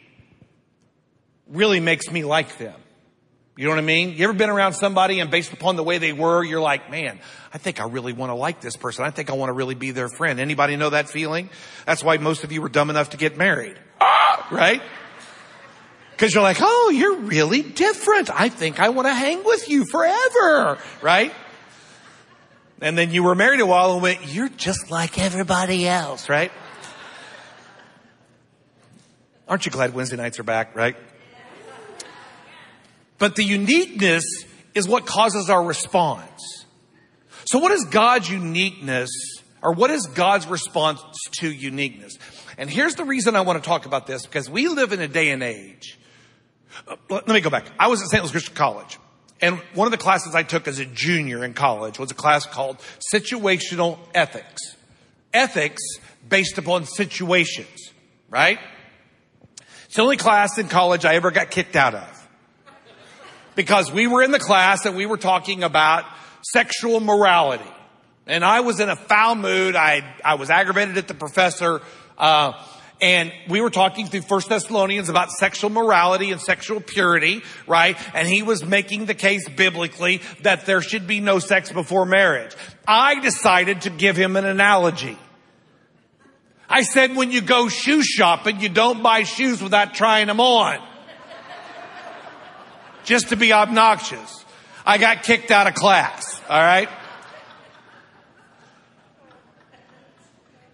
really 1.48 1.80
makes 1.80 2.10
me 2.10 2.24
like 2.24 2.58
them. 2.58 2.76
You 3.58 3.66
know 3.66 3.72
what 3.72 3.80
I 3.80 3.84
mean? 3.84 4.14
You 4.14 4.24
ever 4.24 4.34
been 4.34 4.50
around 4.50 4.74
somebody 4.74 5.20
and 5.20 5.30
based 5.30 5.52
upon 5.52 5.76
the 5.76 5.84
way 5.84 5.98
they 5.98 6.14
were, 6.14 6.44
you're 6.44 6.62
like, 6.62 6.90
man, 6.90 7.20
I 7.54 7.58
think 7.58 7.82
I 7.82 7.86
really 7.86 8.14
want 8.14 8.30
to 8.30 8.34
like 8.36 8.62
this 8.62 8.78
person. 8.78 9.04
I 9.04 9.12
think 9.12 9.30
I 9.30 9.34
want 9.34 9.50
to 9.50 9.54
really 9.54 9.76
be 9.76 9.92
their 9.92 10.08
friend. 10.08 10.40
Anybody 10.40 10.78
know 10.78 10.90
that 10.90 11.10
feeling? 11.10 11.50
That's 11.86 12.04
why 12.04 12.18
most 12.18 12.44
of 12.46 12.52
you 12.52 12.62
were 12.62 12.70
dumb 12.70 12.90
enough 12.90 13.12
to 13.12 13.18
get 13.18 13.38
married. 13.38 13.78
Right? 14.50 14.82
Cause 16.18 16.34
you're 16.34 16.44
like, 16.44 16.58
oh, 16.60 16.92
you're 16.94 17.18
really 17.18 17.62
different. 17.62 18.30
I 18.30 18.50
think 18.50 18.80
I 18.80 18.90
want 18.90 19.08
to 19.08 19.14
hang 19.14 19.44
with 19.44 19.70
you 19.70 19.86
forever. 19.86 20.78
Right? 21.02 21.34
And 22.82 22.98
then 22.98 23.12
you 23.12 23.24
were 23.24 23.36
married 23.36 23.60
a 23.60 23.66
while 23.66 23.94
and 23.94 24.02
went, 24.02 24.34
you're 24.34 24.50
just 24.50 24.90
like 24.90 25.20
everybody 25.20 25.88
else, 25.88 26.30
right? 26.30 26.52
Aren't 29.52 29.66
you 29.66 29.72
glad 29.74 29.94
Wednesday 29.94 30.16
nights 30.16 30.40
are 30.40 30.44
back, 30.44 30.78
right? 30.78 30.96
But 33.18 33.36
the 33.36 33.44
uniqueness 33.44 34.24
is 34.74 34.88
what 34.88 35.06
causes 35.06 35.50
our 35.50 35.62
response. 35.62 36.66
So 37.44 37.60
what 37.60 37.74
is 37.74 37.84
God's 37.84 38.30
uniqueness 38.30 39.10
or 39.62 39.74
what 39.74 39.92
is 39.92 40.08
God's 40.08 40.48
response 40.48 41.02
to 41.40 41.52
uniqueness? 41.52 42.18
And 42.58 42.70
here's 42.70 42.96
the 42.96 43.04
reason 43.04 43.36
I 43.36 43.42
want 43.42 43.62
to 43.62 43.68
talk 43.68 43.86
about 43.86 44.08
this 44.08 44.26
because 44.26 44.50
we 44.50 44.70
live 44.70 44.94
in 44.94 45.02
a 45.02 45.10
day 45.10 45.32
and 45.32 45.44
age 45.44 46.00
Uh, 46.88 46.96
Let 47.10 47.28
me 47.28 47.42
go 47.42 47.50
back. 47.50 47.66
I 47.78 47.90
was 47.90 48.02
at 48.02 48.08
St. 48.08 48.24
Louis 48.24 48.32
Christian 48.32 48.56
College. 48.56 49.00
And 49.42 49.58
one 49.74 49.86
of 49.86 49.92
the 49.92 49.98
classes 49.98 50.34
I 50.34 50.44
took 50.44 50.66
as 50.70 50.80
a 50.80 50.86
junior 50.86 51.44
in 51.44 51.54
college 51.54 52.00
was 52.00 52.10
a 52.10 52.16
class 52.16 52.46
called 52.46 52.78
Situational 53.14 54.00
Ethics. 54.16 54.62
Ethics 55.34 55.82
based 56.30 56.58
upon 56.58 56.86
situations, 56.86 57.92
right? 58.30 58.60
It's 59.92 59.98
the 59.98 60.04
only 60.04 60.16
class 60.16 60.58
in 60.58 60.70
college 60.70 61.04
I 61.04 61.16
ever 61.16 61.32
got 61.32 61.52
kicked 61.52 61.76
out 61.76 61.96
of. 61.96 62.30
Because 63.56 63.92
we 63.92 64.08
were 64.08 64.24
in 64.24 64.32
the 64.32 64.40
class 64.40 64.86
and 64.86 64.96
we 64.96 65.06
were 65.06 65.18
talking 65.18 65.64
about 65.64 66.06
sexual 66.54 67.02
morality. 67.02 67.70
And 68.26 68.46
I 68.46 68.62
was 68.62 68.80
in 68.80 68.88
a 68.88 68.96
foul 68.96 69.36
mood. 69.36 69.76
I, 69.76 70.16
I 70.24 70.36
was 70.36 70.50
aggravated 70.50 70.98
at 70.98 71.10
the 71.10 71.14
professor. 71.14 71.82
Uh, 72.18 72.54
and 73.02 73.34
we 73.50 73.60
were 73.60 73.70
talking 73.70 74.08
through 74.08 74.22
First 74.22 74.48
Thessalonians 74.48 75.10
about 75.10 75.30
sexual 75.30 75.70
morality 75.70 76.32
and 76.32 76.40
sexual 76.40 76.80
purity, 76.80 77.42
right? 77.68 77.98
And 78.16 78.30
he 78.30 78.44
was 78.44 78.64
making 78.64 79.08
the 79.08 79.14
case 79.14 79.50
biblically 79.50 80.22
that 80.44 80.66
there 80.66 80.80
should 80.80 81.06
be 81.06 81.20
no 81.20 81.40
sex 81.40 81.70
before 81.70 82.06
marriage. 82.06 82.56
I 82.88 83.20
decided 83.20 83.82
to 83.82 83.90
give 83.90 84.16
him 84.16 84.38
an 84.38 84.46
analogy. 84.46 85.18
I 86.72 86.84
said, 86.84 87.18
when 87.18 87.32
you 87.32 87.42
go 87.42 87.68
shoe 87.68 88.02
shopping, 88.02 88.62
you 88.62 88.70
don't 88.70 89.04
buy 89.04 89.24
shoes 89.24 89.62
without 89.62 89.94
trying 89.94 90.28
them 90.28 90.40
on. 90.40 90.80
Just 93.04 93.30
to 93.30 93.36
be 93.36 93.52
obnoxious. 93.52 94.46
I 94.86 94.98
got 94.98 95.24
kicked 95.24 95.52
out 95.52 95.68
of 95.68 95.74
class, 95.74 96.42
alright? 96.50 96.88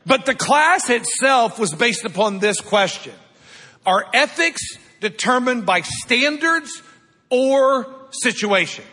But 0.05 0.27
the 0.27 0.35
class 0.35 0.91
itself 0.91 1.57
was 1.57 1.73
based 1.73 2.05
upon 2.05 2.37
this 2.37 2.61
question. 2.61 3.13
Are 3.83 4.05
ethics 4.13 4.61
determined 4.99 5.65
by 5.65 5.81
standards 5.81 6.83
or 7.31 7.87
situations? 8.11 8.85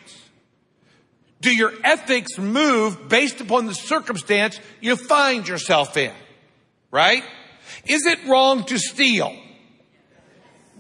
Do 1.42 1.54
your 1.54 1.74
ethics 1.84 2.38
move 2.38 3.10
based 3.10 3.42
upon 3.42 3.66
the 3.66 3.74
circumstance 3.74 4.58
you 4.80 4.96
find 4.96 5.46
yourself 5.46 5.98
in? 5.98 6.12
Right? 6.94 7.24
Is 7.86 8.06
it 8.06 8.24
wrong 8.24 8.62
to 8.66 8.78
steal? 8.78 9.34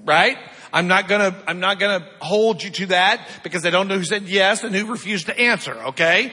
Right? 0.04 0.38
I'm 0.72 0.86
not 0.86 1.08
gonna, 1.08 1.34
I'm 1.48 1.58
not 1.58 1.80
gonna 1.80 2.06
hold 2.20 2.62
you 2.62 2.70
to 2.70 2.86
that 2.86 3.26
because 3.42 3.66
I 3.66 3.70
don't 3.70 3.88
know 3.88 3.98
who 3.98 4.04
said 4.04 4.22
yes 4.22 4.62
and 4.62 4.72
who 4.72 4.86
refused 4.86 5.26
to 5.26 5.36
answer, 5.36 5.74
okay? 5.86 6.32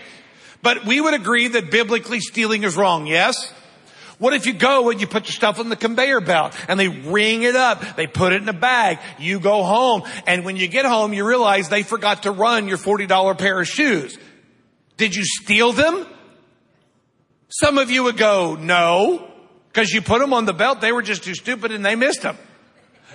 But 0.61 0.85
we 0.85 1.01
would 1.01 1.15
agree 1.15 1.47
that 1.47 1.71
biblically 1.71 2.19
stealing 2.19 2.63
is 2.63 2.77
wrong, 2.77 3.07
yes? 3.07 3.51
What 4.19 4.35
if 4.35 4.45
you 4.45 4.53
go 4.53 4.91
and 4.91 5.01
you 5.01 5.07
put 5.07 5.23
your 5.23 5.33
stuff 5.33 5.59
on 5.59 5.69
the 5.69 5.75
conveyor 5.75 6.21
belt 6.21 6.55
and 6.67 6.79
they 6.79 6.87
ring 6.87 7.41
it 7.41 7.55
up, 7.55 7.95
they 7.95 8.05
put 8.05 8.33
it 8.33 8.43
in 8.43 8.49
a 8.49 8.53
bag, 8.53 8.99
you 9.17 9.39
go 9.39 9.63
home, 9.63 10.03
and 10.27 10.45
when 10.45 10.57
you 10.57 10.67
get 10.67 10.85
home 10.85 11.11
you 11.11 11.25
realize 11.25 11.69
they 11.69 11.81
forgot 11.81 12.21
to 12.23 12.31
run 12.31 12.67
your 12.67 12.77
$40 12.77 13.35
pair 13.35 13.59
of 13.59 13.67
shoes. 13.67 14.15
Did 14.97 15.15
you 15.15 15.23
steal 15.25 15.71
them? 15.71 16.05
Some 17.49 17.79
of 17.79 17.89
you 17.89 18.03
would 18.03 18.17
go, 18.17 18.53
no, 18.53 19.30
because 19.71 19.91
you 19.91 20.01
put 20.01 20.19
them 20.19 20.33
on 20.33 20.45
the 20.45 20.53
belt, 20.53 20.81
they 20.81 20.91
were 20.91 21.01
just 21.01 21.23
too 21.23 21.35
stupid 21.35 21.71
and 21.71 21.85
they 21.85 21.95
missed 21.95 22.21
them. 22.21 22.37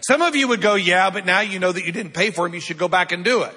Some 0.06 0.22
of 0.22 0.36
you 0.36 0.48
would 0.48 0.60
go, 0.60 0.74
yeah, 0.74 1.10
but 1.10 1.26
now 1.26 1.40
you 1.40 1.58
know 1.58 1.72
that 1.72 1.84
you 1.84 1.92
didn't 1.92 2.12
pay 2.12 2.30
for 2.30 2.46
them, 2.46 2.54
you 2.54 2.60
should 2.60 2.78
go 2.78 2.88
back 2.88 3.12
and 3.12 3.24
do 3.24 3.42
it. 3.42 3.54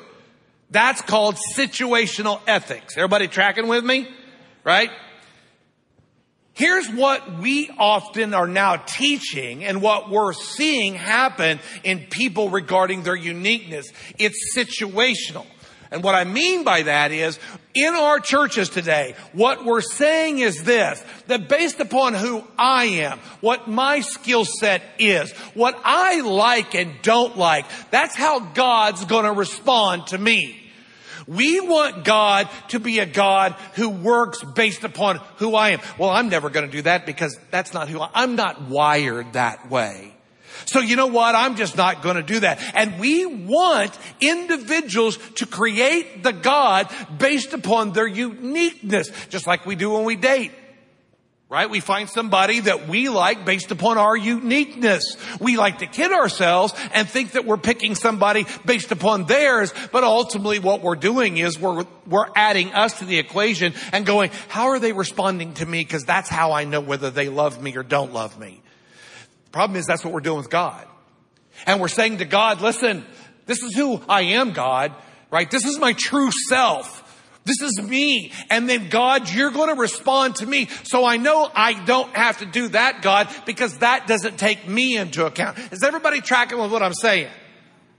That's 0.69 1.01
called 1.01 1.35
situational 1.55 2.41
ethics. 2.47 2.95
Everybody 2.97 3.27
tracking 3.27 3.67
with 3.67 3.83
me? 3.83 4.07
Right? 4.63 4.89
Here's 6.53 6.89
what 6.89 7.39
we 7.39 7.69
often 7.77 8.33
are 8.33 8.47
now 8.47 8.75
teaching 8.75 9.63
and 9.63 9.81
what 9.81 10.09
we're 10.09 10.33
seeing 10.33 10.93
happen 10.93 11.59
in 11.83 12.07
people 12.09 12.49
regarding 12.49 13.03
their 13.03 13.15
uniqueness. 13.15 13.91
It's 14.17 14.57
situational. 14.57 15.45
And 15.91 16.03
what 16.03 16.13
I 16.13 16.23
mean 16.23 16.63
by 16.63 16.83
that 16.83 17.11
is, 17.11 17.39
in 17.73 17.95
our 17.95 18.19
churches 18.19 18.69
today, 18.69 19.15
what 19.33 19.65
we're 19.65 19.81
saying 19.81 20.39
is 20.39 20.63
this, 20.63 21.03
that 21.27 21.49
based 21.49 21.79
upon 21.79 22.13
who 22.13 22.43
I 22.57 22.85
am, 22.85 23.19
what 23.41 23.67
my 23.67 24.01
skill 24.01 24.45
set 24.45 24.83
is, 24.99 25.31
what 25.55 25.79
I 25.83 26.21
like 26.21 26.75
and 26.75 26.93
don't 27.01 27.37
like, 27.37 27.65
that's 27.89 28.15
how 28.15 28.39
God's 28.39 29.05
gonna 29.05 29.33
respond 29.33 30.07
to 30.07 30.17
me. 30.17 30.55
We 31.27 31.59
want 31.59 32.05
God 32.05 32.49
to 32.69 32.79
be 32.79 32.99
a 32.99 33.05
God 33.05 33.53
who 33.75 33.89
works 33.89 34.43
based 34.43 34.83
upon 34.83 35.17
who 35.37 35.53
I 35.55 35.71
am. 35.71 35.79
Well, 35.99 36.09
I'm 36.09 36.29
never 36.29 36.49
to 36.49 36.67
do 36.67 36.81
that 36.83 37.05
because 37.05 37.37
that's 37.51 37.73
not 37.73 37.87
who 37.87 37.99
I, 37.99 38.09
I'm 38.13 38.35
not 38.35 38.63
wired 38.63 39.33
that 39.33 39.69
way. 39.69 40.15
So 40.65 40.79
you 40.79 40.95
know 40.95 41.07
what? 41.07 41.35
I'm 41.35 41.55
just 41.55 41.77
not 41.77 42.01
going 42.01 42.15
to 42.15 42.23
do 42.23 42.41
that. 42.41 42.59
And 42.75 42.99
we 42.99 43.25
want 43.25 43.97
individuals 44.19 45.17
to 45.35 45.45
create 45.45 46.23
the 46.23 46.33
God 46.33 46.89
based 47.17 47.53
upon 47.53 47.93
their 47.93 48.07
uniqueness, 48.07 49.09
just 49.29 49.47
like 49.47 49.65
we 49.65 49.75
do 49.75 49.91
when 49.91 50.03
we 50.03 50.15
date. 50.15 50.51
Right? 51.51 51.67
We 51.67 51.79
find 51.79 52.07
somebody 52.07 52.59
that 52.59 52.87
we 52.87 53.09
like 53.09 53.43
based 53.43 53.71
upon 53.71 53.97
our 53.97 54.15
uniqueness. 54.15 55.17
We 55.39 55.57
like 55.57 55.79
to 55.79 55.87
kid 55.87 56.11
ourselves 56.11 56.75
and 56.93 57.09
think 57.09 57.31
that 57.31 57.43
we're 57.43 57.57
picking 57.57 57.95
somebody 57.95 58.45
based 58.65 58.91
upon 58.91 59.25
theirs, 59.25 59.73
but 59.91 60.03
ultimately 60.03 60.59
what 60.59 60.83
we're 60.83 60.95
doing 60.95 61.37
is 61.37 61.59
we're, 61.59 61.85
we're 62.05 62.27
adding 62.35 62.71
us 62.73 62.99
to 62.99 63.05
the 63.05 63.17
equation 63.17 63.73
and 63.91 64.05
going, 64.05 64.29
how 64.47 64.67
are 64.67 64.77
they 64.77 64.93
responding 64.93 65.55
to 65.55 65.65
me? 65.65 65.83
Cause 65.85 66.05
that's 66.05 66.29
how 66.29 66.51
I 66.51 66.65
know 66.65 66.81
whether 66.81 67.09
they 67.09 67.29
love 67.29 67.59
me 67.59 67.75
or 67.75 67.81
don't 67.81 68.13
love 68.13 68.39
me. 68.39 68.61
Problem 69.51 69.77
is 69.79 69.85
that's 69.85 70.03
what 70.03 70.13
we're 70.13 70.19
doing 70.19 70.37
with 70.37 70.49
God. 70.49 70.85
And 71.65 71.81
we're 71.81 71.87
saying 71.87 72.19
to 72.19 72.25
God, 72.25 72.61
listen, 72.61 73.05
this 73.45 73.63
is 73.63 73.75
who 73.75 74.01
I 74.07 74.21
am, 74.21 74.51
God, 74.51 74.93
right? 75.31 75.49
This 75.49 75.65
is 75.65 75.79
my 75.79 75.93
true 75.93 76.29
self. 76.47 77.05
This 77.45 77.61
is 77.61 77.81
me. 77.81 78.31
And 78.51 78.69
then 78.69 78.89
God, 78.89 79.29
you're 79.29 79.49
going 79.49 79.73
to 79.73 79.79
respond 79.79 80.35
to 80.37 80.45
me. 80.45 80.67
So 80.83 81.03
I 81.03 81.17
know 81.17 81.49
I 81.53 81.73
don't 81.85 82.15
have 82.15 82.37
to 82.39 82.45
do 82.45 82.67
that, 82.69 83.01
God, 83.01 83.27
because 83.45 83.79
that 83.79 84.05
doesn't 84.07 84.37
take 84.37 84.67
me 84.67 84.95
into 84.95 85.25
account. 85.25 85.57
Is 85.71 85.83
everybody 85.83 86.21
tracking 86.21 86.59
with 86.59 86.71
what 86.71 86.83
I'm 86.83 86.93
saying? 86.93 87.29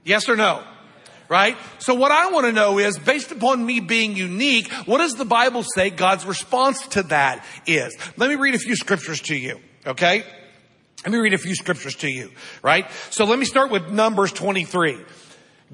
Yes 0.05 0.29
or 0.29 0.37
no? 0.37 0.63
Right? 1.27 1.57
So 1.79 1.95
what 1.95 2.11
I 2.11 2.29
want 2.29 2.45
to 2.45 2.51
know 2.51 2.77
is, 2.77 2.97
based 2.97 3.31
upon 3.31 3.65
me 3.65 3.79
being 3.79 4.15
unique, 4.15 4.71
what 4.85 4.99
does 4.99 5.15
the 5.15 5.25
Bible 5.25 5.63
say 5.63 5.89
God's 5.89 6.25
response 6.25 6.87
to 6.89 7.03
that 7.03 7.45
is? 7.65 7.95
Let 8.17 8.29
me 8.29 8.35
read 8.35 8.55
a 8.55 8.59
few 8.59 8.75
scriptures 8.75 9.21
to 9.21 9.35
you. 9.35 9.59
Okay? 9.85 10.23
Let 11.03 11.11
me 11.11 11.17
read 11.17 11.33
a 11.33 11.39
few 11.39 11.55
scriptures 11.55 11.95
to 11.97 12.09
you. 12.09 12.31
Right? 12.61 12.89
So 13.09 13.25
let 13.25 13.39
me 13.39 13.45
start 13.45 13.71
with 13.71 13.89
Numbers 13.89 14.31
23. 14.31 14.97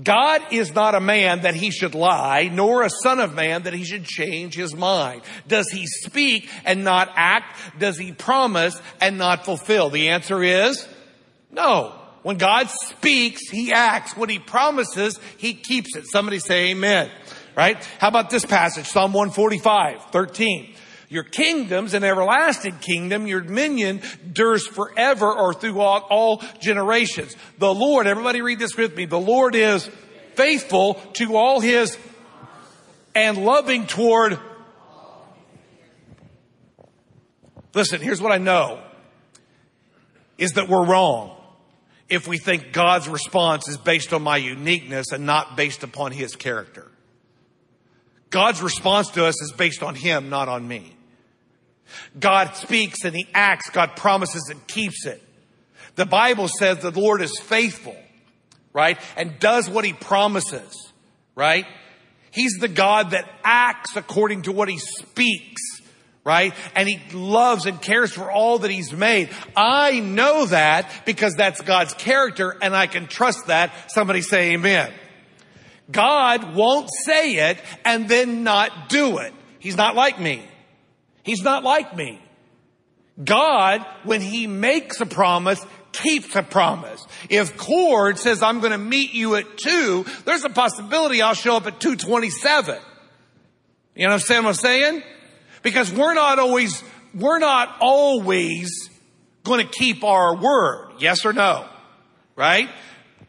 God 0.01 0.41
is 0.51 0.75
not 0.75 0.93
a 0.93 0.99
man 0.99 1.41
that 1.41 1.55
he 1.55 1.71
should 1.71 1.95
lie, 1.95 2.49
nor 2.53 2.83
a 2.83 2.89
son 2.89 3.19
of 3.19 3.33
man 3.33 3.63
that 3.63 3.73
he 3.73 3.83
should 3.83 4.05
change 4.05 4.53
his 4.53 4.75
mind. 4.75 5.23
Does 5.47 5.69
he 5.71 5.87
speak 5.87 6.49
and 6.65 6.83
not 6.83 7.09
act? 7.15 7.57
Does 7.79 7.97
he 7.97 8.11
promise 8.11 8.79
and 9.01 9.17
not 9.17 9.43
fulfill? 9.43 9.89
The 9.89 10.09
answer 10.09 10.43
is 10.43 10.87
no. 11.51 11.93
When 12.21 12.37
God 12.37 12.69
speaks, 12.69 13.49
he 13.49 13.71
acts. 13.73 14.15
When 14.15 14.29
he 14.29 14.37
promises, 14.37 15.19
he 15.37 15.53
keeps 15.53 15.95
it. 15.95 16.05
Somebody 16.07 16.39
say 16.39 16.71
amen. 16.71 17.09
Right? 17.55 17.83
How 17.99 18.09
about 18.09 18.29
this 18.29 18.45
passage? 18.45 18.85
Psalm 18.85 19.13
145, 19.13 20.11
13. 20.11 20.75
Your 21.09 21.23
kingdom's 21.23 21.93
an 21.93 22.03
everlasting 22.03 22.79
kingdom. 22.79 23.27
Your 23.27 23.41
dominion 23.41 24.01
endures 24.23 24.67
forever 24.67 25.31
or 25.31 25.53
throughout 25.53 26.03
all 26.09 26.43
generations. 26.59 27.35
The 27.59 27.73
Lord, 27.73 28.07
everybody 28.07 28.41
read 28.41 28.59
this 28.59 28.75
with 28.75 28.95
me. 28.95 29.05
The 29.05 29.19
Lord 29.19 29.55
is 29.55 29.89
faithful 30.35 30.95
to 31.13 31.37
all 31.37 31.61
his 31.61 31.97
and 33.15 33.37
loving 33.37 33.87
toward. 33.87 34.37
Listen, 37.73 38.01
here's 38.01 38.21
what 38.21 38.33
I 38.33 38.37
know 38.37 38.81
is 40.37 40.53
that 40.53 40.67
we're 40.67 40.85
wrong 40.85 41.35
if 42.09 42.27
we 42.27 42.37
think 42.37 42.73
God's 42.73 43.07
response 43.07 43.67
is 43.69 43.77
based 43.77 44.13
on 44.13 44.21
my 44.21 44.37
uniqueness 44.37 45.11
and 45.11 45.25
not 45.25 45.55
based 45.55 45.83
upon 45.83 46.11
his 46.11 46.35
character. 46.35 46.91
God's 48.29 48.61
response 48.61 49.09
to 49.11 49.25
us 49.25 49.41
is 49.41 49.53
based 49.53 49.81
on 49.81 49.95
him, 49.95 50.29
not 50.29 50.49
on 50.49 50.67
me. 50.67 50.96
God 52.19 52.55
speaks 52.55 53.03
and 53.03 53.15
he 53.15 53.27
acts. 53.33 53.69
God 53.69 53.95
promises 53.95 54.49
and 54.49 54.65
keeps 54.67 55.05
it. 55.05 55.21
The 55.95 56.05
Bible 56.05 56.47
says 56.47 56.79
the 56.79 56.91
Lord 56.91 57.21
is 57.21 57.39
faithful, 57.39 57.95
right? 58.73 58.99
And 59.15 59.39
does 59.39 59.69
what 59.69 59.83
he 59.83 59.93
promises, 59.93 60.91
right? 61.35 61.65
He's 62.31 62.53
the 62.59 62.67
God 62.67 63.11
that 63.11 63.27
acts 63.43 63.95
according 63.95 64.43
to 64.43 64.51
what 64.51 64.69
he 64.69 64.77
speaks, 64.77 65.61
right? 66.23 66.53
And 66.75 66.87
he 66.87 67.01
loves 67.13 67.65
and 67.65 67.81
cares 67.81 68.11
for 68.11 68.31
all 68.31 68.59
that 68.59 68.69
he's 68.69 68.93
made. 68.93 69.29
I 69.55 69.99
know 70.01 70.45
that 70.45 70.91
because 71.05 71.33
that's 71.33 71.61
God's 71.61 71.93
character 71.93 72.55
and 72.61 72.75
I 72.75 72.85
can 72.85 73.07
trust 73.07 73.47
that. 73.47 73.71
Somebody 73.91 74.21
say 74.21 74.53
amen. 74.53 74.93
God 75.89 76.53
won't 76.53 76.89
say 77.05 77.49
it 77.49 77.57
and 77.85 78.07
then 78.07 78.43
not 78.43 78.89
do 78.89 79.17
it. 79.17 79.33
He's 79.59 79.77
not 79.77 79.95
like 79.95 80.19
me. 80.19 80.43
He's 81.27 81.43
not 81.43 81.63
like 81.63 81.95
me. 81.95 82.21
God, 83.21 83.85
when 84.05 84.21
he 84.21 84.47
makes 84.47 85.01
a 85.01 85.05
promise, 85.05 85.63
keeps 85.91 86.33
a 86.35 86.41
promise. 86.41 87.05
If 87.29 87.57
Cord 87.57 88.17
says, 88.17 88.41
I'm 88.41 88.61
going 88.61 88.71
to 88.71 88.77
meet 88.77 89.13
you 89.13 89.35
at 89.35 89.57
two, 89.57 90.05
there's 90.23 90.45
a 90.45 90.49
possibility 90.49 91.21
I'll 91.21 91.33
show 91.33 91.57
up 91.57 91.67
at 91.67 91.81
227. 91.81 92.79
You 93.95 94.07
know 94.07 94.13
what 94.13 94.31
I'm 94.31 94.53
saying? 94.53 95.03
Because 95.63 95.91
we're 95.91 96.13
not 96.13 96.39
always, 96.39 96.81
we're 97.13 97.39
not 97.39 97.75
always 97.81 98.89
going 99.43 99.65
to 99.65 99.71
keep 99.71 100.05
our 100.05 100.37
word. 100.37 100.93
Yes 100.99 101.25
or 101.25 101.33
no? 101.33 101.67
Right? 102.37 102.69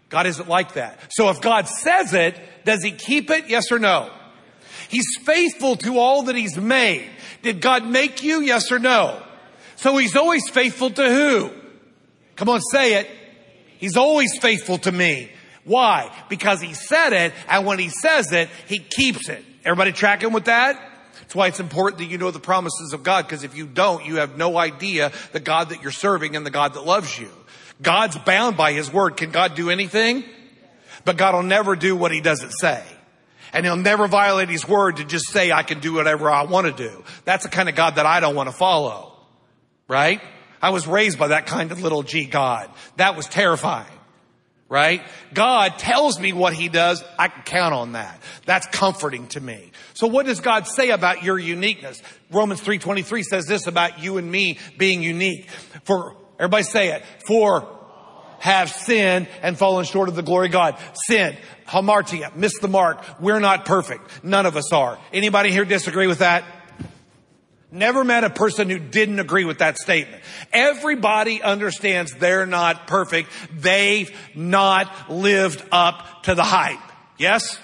God 0.09 0.27
isn't 0.27 0.49
like 0.49 0.75
that. 0.75 1.01
So 1.11 1.31
if 1.31 1.41
God 1.41 1.67
says 1.67 2.15
it, 2.15 2.39
does 2.65 2.85
he 2.85 2.93
keep 2.93 3.31
it? 3.31 3.49
Yes 3.49 3.73
or 3.73 3.81
no? 3.81 4.13
He's 4.89 5.07
faithful 5.23 5.77
to 5.77 5.99
all 5.99 6.25
that 6.25 6.37
he's 6.37 6.57
made. 6.57 7.11
Did 7.43 7.61
God 7.61 7.87
make 7.87 8.23
you? 8.23 8.41
Yes 8.41 8.73
or 8.73 8.79
no? 8.79 9.23
So 9.77 9.97
he's 9.97 10.17
always 10.17 10.49
faithful 10.49 10.91
to 10.91 11.09
who? 11.09 11.51
Come 12.37 12.49
on, 12.49 12.61
say 12.61 12.95
it. 12.95 13.09
He's 13.79 13.97
always 13.97 14.37
faithful 14.39 14.79
to 14.79 14.93
me. 14.93 15.31
Why? 15.65 16.11
Because 16.29 16.61
he 16.61 16.75
said 16.75 17.13
it, 17.13 17.33
and 17.49 17.67
when 17.67 17.79
he 17.79 17.91
says 17.91 18.33
it, 18.33 18.49
he 18.67 18.79
keeps 18.79 19.29
it. 19.29 19.45
Everybody 19.65 19.93
tracking 19.93 20.33
with 20.33 20.47
that? 20.47 20.81
That's 21.21 21.35
why 21.35 21.49
it's 21.49 21.61
important 21.61 21.99
that 21.99 22.07
you 22.07 22.17
know 22.17 22.31
the 22.31 22.41
promises 22.41 22.93
of 22.93 23.03
God, 23.03 23.27
because 23.27 23.45
if 23.45 23.55
you 23.57 23.67
don't, 23.67 24.07
you 24.07 24.17
have 24.17 24.37
no 24.37 24.57
idea 24.57 25.13
the 25.33 25.41
God 25.41 25.69
that 25.69 25.83
you're 25.83 25.93
serving 25.93 26.37
and 26.37 26.47
the 26.47 26.51
God 26.51 26.75
that 26.75 26.87
loves 26.87 27.19
you. 27.19 27.29
God's 27.83 28.17
bound 28.19 28.57
by 28.57 28.73
his 28.73 28.91
word. 28.91 29.17
Can 29.17 29.31
God 29.31 29.55
do 29.55 29.69
anything? 29.69 30.25
But 31.05 31.17
God 31.17 31.35
will 31.35 31.43
never 31.43 31.77
do 31.77 31.95
what 31.95 32.13
he 32.13 32.21
doesn't 32.21 32.53
say. 32.53 32.83
And 33.53 33.65
he'll 33.65 33.77
never 33.77 34.07
violate 34.07 34.49
his 34.49 34.67
word 34.69 34.97
to 34.97 35.05
just 35.05 35.29
say, 35.31 35.53
I 35.53 35.63
can 35.63 35.81
do 35.81 35.95
whatever 35.95 36.31
I 36.31 36.45
want 36.45 36.67
to 36.67 36.73
do. 36.73 37.05
That's 37.25 37.45
the 37.45 37.51
kind 37.51 37.69
of 37.69 37.75
God 37.75 37.97
that 37.97 38.07
I 38.07 38.21
don't 38.21 38.35
want 38.35 38.49
to 38.49 38.55
follow. 38.55 39.15
Right? 39.89 40.21
I 40.61 40.71
was 40.71 40.87
raised 40.87 41.19
by 41.19 41.29
that 41.29 41.47
kind 41.47 41.73
of 41.73 41.83
little 41.83 42.03
G 42.03 42.27
God. 42.27 42.71
That 42.97 43.17
was 43.17 43.27
terrifying. 43.27 43.87
Right? 44.69 45.03
God 45.33 45.79
tells 45.79 46.21
me 46.21 46.35
what 46.35 46.53
he 46.53 46.69
does. 46.69 47.03
I 47.19 47.29
can 47.29 47.43
count 47.43 47.73
on 47.73 47.93
that. 47.93 48.21
That's 48.45 48.67
comforting 48.67 49.27
to 49.29 49.41
me. 49.41 49.73
So 49.95 50.09
what 50.09 50.27
does 50.27 50.41
God 50.41 50.67
say 50.67 50.91
about 50.91 51.23
your 51.23 51.39
uniqueness? 51.39 52.03
Romans 52.31 52.61
3.23 52.61 53.23
says 53.25 53.47
this 53.47 53.67
about 53.67 54.03
you 54.03 54.19
and 54.19 54.31
me 54.31 54.59
being 54.77 55.03
unique. 55.03 55.49
For, 55.85 56.17
everybody 56.39 56.65
say 56.65 56.93
it. 56.93 57.03
For 57.27 57.78
have 58.39 58.71
sinned 58.71 59.29
and 59.43 59.59
fallen 59.59 59.85
short 59.85 60.09
of 60.09 60.15
the 60.15 60.23
glory 60.23 60.47
of 60.47 60.53
God. 60.53 60.79
Sin, 61.07 61.37
hamartia, 61.67 62.35
missed 62.35 62.61
the 62.61 62.69
mark. 62.69 63.05
We're 63.21 63.41
not 63.41 63.65
perfect. 63.65 64.25
None 64.25 64.47
of 64.47 64.57
us 64.57 64.73
are. 64.73 64.99
Anybody 65.13 65.51
here 65.51 65.65
disagree 65.65 66.07
with 66.07 66.19
that? 66.19 66.45
Never 67.71 68.03
met 68.03 68.25
a 68.25 68.31
person 68.31 68.71
who 68.71 68.79
didn't 68.79 69.19
agree 69.19 69.45
with 69.45 69.59
that 69.59 69.77
statement. 69.77 70.23
Everybody 70.53 71.43
understands 71.43 72.15
they're 72.15 72.47
not 72.47 72.87
perfect. 72.87 73.31
They've 73.53 74.11
not 74.35 75.11
lived 75.11 75.63
up 75.71 76.23
to 76.23 76.35
the 76.35 76.45
hype. 76.45 76.79
Yes? 77.19 77.59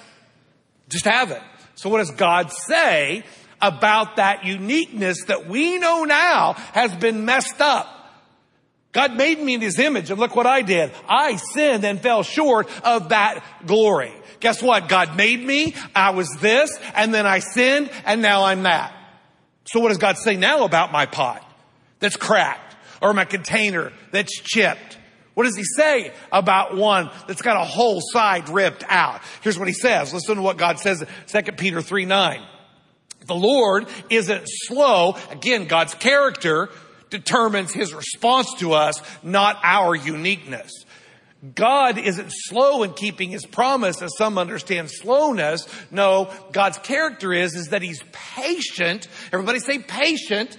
Just 0.90 1.06
haven't. 1.06 1.42
So 1.74 1.88
what 1.88 1.98
does 1.98 2.10
God 2.10 2.52
say 2.52 3.24
about 3.62 4.16
that 4.16 4.44
uniqueness 4.44 5.24
that 5.24 5.48
we 5.48 5.78
know 5.78 6.04
now 6.04 6.52
has 6.72 6.94
been 6.94 7.24
messed 7.24 7.60
up? 7.60 7.93
God 8.94 9.16
made 9.16 9.40
me 9.40 9.54
in 9.54 9.60
his 9.60 9.78
image 9.78 10.10
and 10.10 10.18
look 10.18 10.34
what 10.34 10.46
I 10.46 10.62
did. 10.62 10.92
I 11.08 11.36
sinned 11.36 11.84
and 11.84 12.00
fell 12.00 12.22
short 12.22 12.68
of 12.84 13.10
that 13.10 13.44
glory. 13.66 14.12
Guess 14.38 14.62
what? 14.62 14.88
God 14.88 15.16
made 15.16 15.44
me. 15.44 15.74
I 15.94 16.10
was 16.10 16.30
this 16.40 16.70
and 16.94 17.12
then 17.12 17.26
I 17.26 17.40
sinned 17.40 17.90
and 18.06 18.22
now 18.22 18.44
I'm 18.44 18.62
that. 18.62 18.94
So 19.66 19.80
what 19.80 19.88
does 19.88 19.98
God 19.98 20.16
say 20.16 20.36
now 20.36 20.64
about 20.64 20.92
my 20.92 21.06
pot 21.06 21.44
that's 21.98 22.16
cracked 22.16 22.76
or 23.02 23.12
my 23.12 23.24
container 23.24 23.92
that's 24.12 24.32
chipped? 24.40 24.98
What 25.34 25.44
does 25.44 25.56
he 25.56 25.64
say 25.64 26.12
about 26.30 26.76
one 26.76 27.10
that's 27.26 27.42
got 27.42 27.60
a 27.60 27.64
whole 27.64 28.00
side 28.00 28.48
ripped 28.48 28.84
out? 28.88 29.22
Here's 29.42 29.58
what 29.58 29.66
he 29.66 29.74
says. 29.74 30.14
Listen 30.14 30.36
to 30.36 30.42
what 30.42 30.56
God 30.56 30.78
says 30.78 31.02
in 31.02 31.08
2 31.26 31.52
Peter 31.52 31.82
3 31.82 32.04
9. 32.04 32.46
The 33.26 33.34
Lord 33.34 33.88
isn't 34.10 34.44
slow. 34.46 35.16
Again, 35.30 35.66
God's 35.66 35.94
character 35.94 36.70
determines 37.14 37.72
his 37.72 37.94
response 37.94 38.52
to 38.58 38.72
us, 38.72 39.00
not 39.22 39.56
our 39.62 39.94
uniqueness. 39.94 40.72
God 41.54 41.96
isn't 41.96 42.32
slow 42.32 42.82
in 42.82 42.92
keeping 42.94 43.30
his 43.30 43.46
promise 43.46 44.02
as 44.02 44.10
some 44.18 44.36
understand 44.36 44.90
slowness. 44.90 45.68
No, 45.92 46.32
God's 46.50 46.78
character 46.78 47.32
is, 47.32 47.54
is 47.54 47.68
that 47.68 47.82
he's 47.82 48.02
patient. 48.10 49.06
Everybody 49.30 49.60
say 49.60 49.78
patient, 49.78 50.58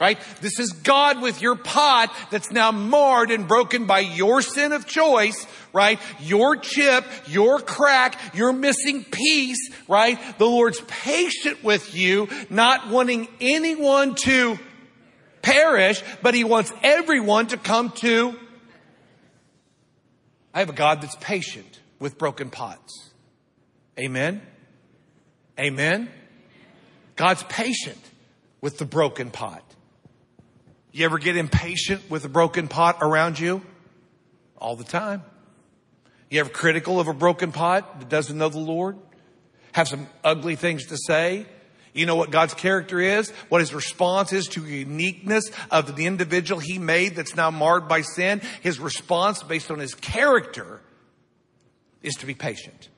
right? 0.00 0.18
This 0.40 0.58
is 0.58 0.72
God 0.72 1.20
with 1.20 1.42
your 1.42 1.56
pot 1.56 2.14
that's 2.30 2.50
now 2.50 2.72
marred 2.72 3.30
and 3.30 3.46
broken 3.46 3.84
by 3.84 4.00
your 4.00 4.40
sin 4.40 4.72
of 4.72 4.86
choice, 4.86 5.46
right? 5.74 6.00
Your 6.20 6.56
chip, 6.56 7.04
your 7.26 7.60
crack, 7.60 8.18
your 8.34 8.54
missing 8.54 9.04
piece, 9.04 9.70
right? 9.86 10.18
The 10.38 10.46
Lord's 10.46 10.80
patient 10.80 11.62
with 11.62 11.94
you, 11.94 12.28
not 12.48 12.88
wanting 12.88 13.28
anyone 13.40 14.14
to 14.22 14.58
perish, 15.42 16.02
but 16.22 16.34
he 16.34 16.44
wants 16.44 16.72
everyone 16.82 17.48
to 17.48 17.56
come 17.56 17.90
to 17.96 18.36
I 20.52 20.58
have 20.58 20.70
a 20.70 20.74
God 20.74 21.00
that's 21.00 21.16
patient 21.16 21.80
with 21.98 22.18
broken 22.18 22.50
pots. 22.50 23.10
Amen. 23.98 24.42
Amen. 25.58 26.10
God's 27.16 27.42
patient 27.44 28.00
with 28.60 28.78
the 28.78 28.84
broken 28.84 29.30
pot. 29.30 29.62
You 30.92 31.04
ever 31.04 31.18
get 31.18 31.36
impatient 31.36 32.10
with 32.10 32.24
a 32.24 32.28
broken 32.28 32.66
pot 32.66 32.98
around 33.00 33.38
you? 33.38 33.62
All 34.56 34.74
the 34.74 34.84
time. 34.84 35.22
You 36.30 36.40
ever 36.40 36.50
critical 36.50 36.98
of 36.98 37.06
a 37.06 37.14
broken 37.14 37.52
pot 37.52 38.00
that 38.00 38.08
doesn't 38.08 38.36
know 38.36 38.48
the 38.48 38.58
Lord? 38.58 38.96
Have 39.72 39.86
some 39.86 40.08
ugly 40.24 40.56
things 40.56 40.86
to 40.86 40.96
say? 40.96 41.46
You 41.92 42.06
know 42.06 42.16
what 42.16 42.30
God's 42.30 42.54
character 42.54 43.00
is? 43.00 43.30
What 43.48 43.60
his 43.60 43.74
response 43.74 44.32
is 44.32 44.46
to 44.48 44.64
uniqueness 44.64 45.50
of 45.70 45.96
the 45.96 46.06
individual 46.06 46.60
he 46.60 46.78
made 46.78 47.16
that's 47.16 47.34
now 47.34 47.50
marred 47.50 47.88
by 47.88 48.02
sin? 48.02 48.40
His 48.60 48.78
response 48.78 49.42
based 49.42 49.70
on 49.70 49.78
his 49.78 49.94
character 49.94 50.80
is 52.02 52.14
to 52.16 52.26
be 52.26 52.34
patient. 52.34 52.88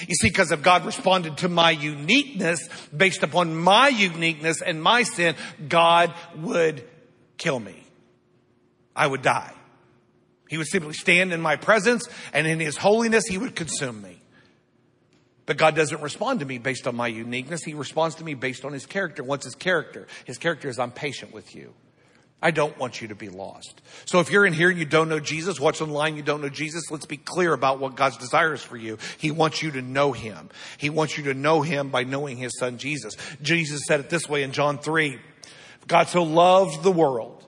You 0.00 0.14
see, 0.16 0.28
because 0.28 0.50
if 0.50 0.62
God 0.62 0.84
responded 0.84 1.38
to 1.38 1.48
my 1.48 1.70
uniqueness 1.70 2.68
based 2.94 3.22
upon 3.22 3.54
my 3.54 3.88
uniqueness 3.88 4.60
and 4.60 4.82
my 4.82 5.04
sin, 5.04 5.36
God 5.68 6.12
would 6.36 6.82
kill 7.36 7.60
me. 7.60 7.84
I 8.96 9.06
would 9.06 9.22
die. 9.22 9.52
He 10.48 10.58
would 10.58 10.66
simply 10.66 10.94
stand 10.94 11.32
in 11.32 11.40
my 11.40 11.56
presence 11.56 12.08
and 12.32 12.46
in 12.46 12.60
his 12.60 12.76
holiness, 12.76 13.24
he 13.26 13.38
would 13.38 13.54
consume 13.54 14.02
me. 14.02 14.13
But 15.46 15.58
God 15.58 15.74
doesn't 15.74 16.00
respond 16.00 16.40
to 16.40 16.46
me 16.46 16.58
based 16.58 16.86
on 16.86 16.96
my 16.96 17.06
uniqueness. 17.06 17.62
He 17.62 17.74
responds 17.74 18.16
to 18.16 18.24
me 18.24 18.34
based 18.34 18.64
on 18.64 18.72
his 18.72 18.86
character. 18.86 19.22
What's 19.22 19.44
his 19.44 19.54
character? 19.54 20.06
His 20.24 20.38
character 20.38 20.68
is 20.68 20.78
I'm 20.78 20.90
patient 20.90 21.34
with 21.34 21.54
you. 21.54 21.74
I 22.44 22.50
don't 22.50 22.78
want 22.78 23.00
you 23.00 23.08
to 23.08 23.14
be 23.14 23.30
lost. 23.30 23.80
So 24.04 24.20
if 24.20 24.30
you're 24.30 24.44
in 24.44 24.52
here 24.52 24.68
and 24.68 24.78
you 24.78 24.84
don't 24.84 25.08
know 25.08 25.18
Jesus, 25.18 25.58
watch 25.58 25.80
online, 25.80 26.14
you 26.14 26.22
don't 26.22 26.42
know 26.42 26.50
Jesus, 26.50 26.90
let's 26.90 27.06
be 27.06 27.16
clear 27.16 27.54
about 27.54 27.78
what 27.78 27.94
God's 27.94 28.18
desire 28.18 28.52
is 28.52 28.62
for 28.62 28.76
you. 28.76 28.98
He 29.16 29.30
wants 29.30 29.62
you 29.62 29.70
to 29.70 29.80
know 29.80 30.12
Him. 30.12 30.50
He 30.76 30.90
wants 30.90 31.16
you 31.16 31.24
to 31.24 31.34
know 31.34 31.62
Him 31.62 31.88
by 31.88 32.04
knowing 32.04 32.36
His 32.36 32.58
Son 32.58 32.76
Jesus. 32.76 33.16
Jesus 33.40 33.80
said 33.86 34.00
it 34.00 34.10
this 34.10 34.28
way 34.28 34.42
in 34.42 34.52
John 34.52 34.76
3. 34.76 35.18
God 35.86 36.08
so 36.08 36.22
loved 36.22 36.82
the 36.82 36.92
world. 36.92 37.42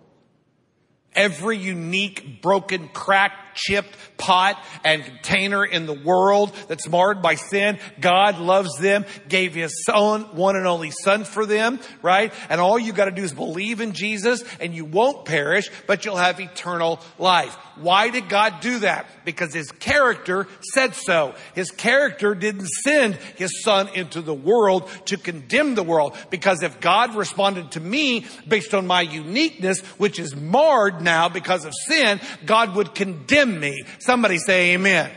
Every 1.15 1.59
unique, 1.59 2.41
broken, 2.41 2.89
cracked, 2.89 3.46
chipped 3.57 3.97
pot 4.17 4.63
and 4.85 5.05
container 5.05 5.65
in 5.65 5.87
the 5.87 5.93
world 5.93 6.55
that's 6.69 6.89
marred 6.89 7.23
by 7.23 7.35
sin. 7.35 7.79
God 8.01 8.39
loves 8.39 8.79
them, 8.79 9.05
gave 9.29 9.55
his 9.55 9.85
son, 9.85 10.37
one 10.37 10.57
and 10.57 10.67
only 10.67 10.91
son 10.91 11.25
for 11.25 11.45
them, 11.45 11.81
right? 12.03 12.33
And 12.49 12.61
all 12.61 12.79
you 12.79 12.93
gotta 12.93 13.11
do 13.11 13.25
is 13.25 13.33
believe 13.33 13.81
in 13.81 13.93
Jesus 13.93 14.45
and 14.61 14.75
you 14.75 14.85
won't 14.85 15.25
perish, 15.25 15.71
but 15.87 16.05
you'll 16.05 16.17
have 16.17 16.39
eternal 16.39 17.01
life. 17.19 17.57
Why 17.77 18.09
did 18.09 18.29
God 18.29 18.61
do 18.61 18.79
that? 18.81 19.07
Because 19.25 19.53
his 19.53 19.71
character 19.71 20.47
said 20.73 20.95
so. 20.95 21.35
His 21.55 21.71
character 21.71 22.35
didn't 22.35 22.69
send 22.69 23.15
his 23.37 23.63
son 23.63 23.89
into 23.95 24.23
the 24.23 24.35
world 24.35 24.89
to 25.07 25.19
condemn 25.19 25.75
the 25.75 25.83
world. 25.83 26.17
Because 26.31 26.63
if 26.63 26.81
God 26.81 27.15
responded 27.15 27.73
to 27.73 27.81
me 27.81 28.25
based 28.49 28.73
on 28.73 28.87
my 28.87 29.03
uniqueness, 29.03 29.81
which 29.99 30.19
is 30.19 30.35
marred 30.35 31.03
now 31.03 31.29
because 31.29 31.67
of 31.67 31.75
sin, 31.87 32.19
God 32.47 32.75
would 32.77 32.95
condemn 32.95 33.46
condemn 33.47 33.61
me. 33.61 33.85
Somebody 33.99 34.39
say 34.39 34.75
amen. 34.75 35.11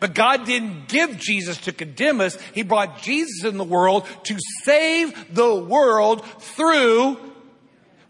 But 0.00 0.14
God 0.14 0.46
didn't 0.46 0.88
give 0.88 1.18
Jesus 1.18 1.58
to 1.62 1.72
condemn 1.72 2.20
us. 2.20 2.38
He 2.54 2.62
brought 2.62 3.02
Jesus 3.02 3.44
in 3.44 3.58
the 3.58 3.64
world 3.64 4.06
to 4.24 4.36
save 4.64 5.34
the 5.34 5.54
world 5.54 6.24
through 6.24 7.18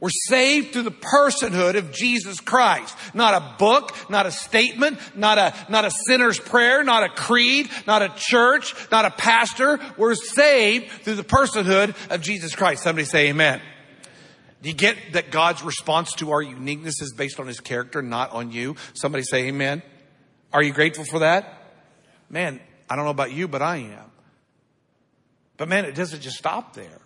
we're 0.00 0.10
saved 0.10 0.72
through 0.72 0.84
the 0.84 0.92
personhood 0.92 1.76
of 1.76 1.90
Jesus 1.90 2.38
Christ. 2.38 2.96
Not 3.14 3.34
a 3.34 3.56
book, 3.58 3.96
not 4.08 4.26
a 4.26 4.30
statement, 4.30 5.00
not 5.16 5.38
a, 5.38 5.52
not 5.68 5.84
a 5.84 5.90
sinner's 5.90 6.38
prayer, 6.38 6.84
not 6.84 7.02
a 7.02 7.08
creed, 7.08 7.68
not 7.84 8.02
a 8.02 8.12
church, 8.14 8.76
not 8.92 9.06
a 9.06 9.10
pastor. 9.10 9.80
We're 9.96 10.14
saved 10.14 11.02
through 11.02 11.16
the 11.16 11.24
personhood 11.24 11.96
of 12.12 12.20
Jesus 12.20 12.54
Christ. 12.54 12.84
Somebody 12.84 13.06
say 13.06 13.30
amen. 13.30 13.60
Do 14.62 14.68
you 14.68 14.74
get 14.74 14.96
that 15.12 15.30
God's 15.30 15.62
response 15.62 16.12
to 16.14 16.32
our 16.32 16.42
uniqueness 16.42 17.00
is 17.00 17.12
based 17.12 17.38
on 17.38 17.46
his 17.46 17.60
character, 17.60 18.02
not 18.02 18.32
on 18.32 18.50
you? 18.50 18.76
Somebody 18.94 19.24
say 19.24 19.46
amen. 19.46 19.82
Are 20.52 20.62
you 20.62 20.72
grateful 20.72 21.04
for 21.04 21.20
that? 21.20 21.62
Man, 22.28 22.60
I 22.90 22.96
don't 22.96 23.04
know 23.04 23.10
about 23.10 23.32
you, 23.32 23.46
but 23.46 23.62
I 23.62 23.76
am. 23.76 24.10
But 25.56 25.68
man, 25.68 25.84
it 25.84 25.94
doesn't 25.94 26.20
just 26.20 26.36
stop 26.36 26.74
there. 26.74 27.00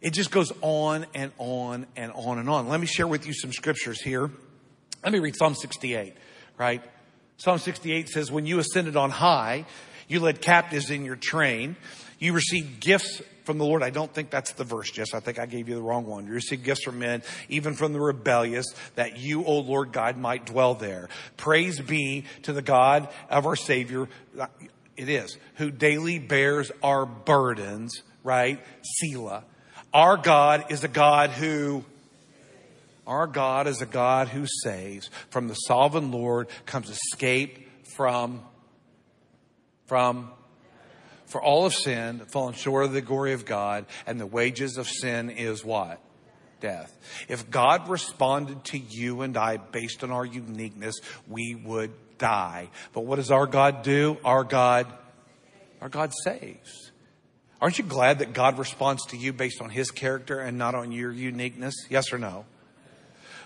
It 0.00 0.12
just 0.12 0.30
goes 0.30 0.52
on 0.60 1.06
and 1.14 1.32
on 1.38 1.86
and 1.96 2.12
on 2.12 2.38
and 2.38 2.48
on. 2.48 2.68
Let 2.68 2.80
me 2.80 2.86
share 2.86 3.06
with 3.06 3.26
you 3.26 3.34
some 3.34 3.52
scriptures 3.52 4.00
here. 4.00 4.30
Let 5.02 5.12
me 5.12 5.18
read 5.18 5.36
Psalm 5.36 5.54
68, 5.54 6.14
right? 6.56 6.82
Psalm 7.36 7.58
68 7.58 8.08
says, 8.08 8.30
When 8.30 8.46
you 8.46 8.58
ascended 8.58 8.96
on 8.96 9.10
high, 9.10 9.64
you 10.06 10.20
led 10.20 10.40
captives 10.40 10.90
in 10.90 11.04
your 11.04 11.16
train. 11.16 11.76
You 12.18 12.32
received 12.32 12.80
gifts 12.80 13.22
from 13.48 13.56
the 13.56 13.64
Lord. 13.64 13.82
I 13.82 13.88
don't 13.88 14.12
think 14.12 14.28
that's 14.28 14.52
the 14.52 14.64
verse, 14.64 14.90
Jess. 14.90 15.14
I 15.14 15.20
think 15.20 15.38
I 15.38 15.46
gave 15.46 15.70
you 15.70 15.74
the 15.74 15.80
wrong 15.80 16.04
one. 16.04 16.26
You 16.26 16.34
received 16.34 16.64
gifts 16.64 16.84
from 16.84 16.98
men, 16.98 17.22
even 17.48 17.72
from 17.72 17.94
the 17.94 17.98
rebellious, 17.98 18.66
that 18.94 19.18
you, 19.18 19.42
O 19.42 19.60
Lord 19.60 19.90
God, 19.90 20.18
might 20.18 20.44
dwell 20.44 20.74
there. 20.74 21.08
Praise 21.38 21.80
be 21.80 22.26
to 22.42 22.52
the 22.52 22.60
God 22.60 23.08
of 23.30 23.46
our 23.46 23.56
Savior. 23.56 24.06
It 24.98 25.08
is, 25.08 25.38
who 25.54 25.70
daily 25.70 26.18
bears 26.18 26.70
our 26.82 27.06
burdens, 27.06 28.02
right? 28.22 28.60
Selah. 28.82 29.44
Our 29.94 30.18
God 30.18 30.66
is 30.68 30.84
a 30.84 30.88
God 30.88 31.30
who 31.30 31.86
our 33.06 33.26
God 33.26 33.66
is 33.66 33.80
a 33.80 33.86
God 33.86 34.28
who 34.28 34.44
saves. 34.62 35.08
From 35.30 35.48
the 35.48 35.54
sovereign 35.54 36.10
Lord 36.10 36.48
comes 36.66 36.90
escape 36.90 37.66
from, 37.96 38.42
from, 39.86 40.32
for 41.28 41.42
all 41.42 41.66
of 41.66 41.74
sin, 41.74 42.20
fallen 42.32 42.54
short 42.54 42.84
of 42.84 42.92
the 42.92 43.00
glory 43.00 43.32
of 43.32 43.44
God, 43.44 43.86
and 44.06 44.20
the 44.20 44.26
wages 44.26 44.76
of 44.76 44.88
sin 44.88 45.30
is 45.30 45.64
what? 45.64 46.00
Death. 46.60 46.92
If 47.28 47.50
God 47.50 47.88
responded 47.88 48.64
to 48.64 48.78
you 48.78 49.22
and 49.22 49.36
I 49.36 49.58
based 49.58 50.02
on 50.02 50.10
our 50.10 50.24
uniqueness, 50.24 50.96
we 51.28 51.54
would 51.54 51.92
die. 52.18 52.70
But 52.92 53.02
what 53.02 53.16
does 53.16 53.30
our 53.30 53.46
God 53.46 53.82
do? 53.82 54.16
Our 54.24 54.42
God, 54.42 54.86
our 55.80 55.88
God 55.88 56.12
saves. 56.24 56.90
Aren't 57.60 57.78
you 57.78 57.84
glad 57.84 58.20
that 58.20 58.32
God 58.32 58.58
responds 58.58 59.04
to 59.06 59.16
you 59.16 59.32
based 59.32 59.60
on 59.60 59.70
his 59.70 59.90
character 59.90 60.40
and 60.40 60.58
not 60.58 60.74
on 60.74 60.92
your 60.92 61.12
uniqueness? 61.12 61.74
Yes 61.90 62.12
or 62.12 62.18
no? 62.18 62.44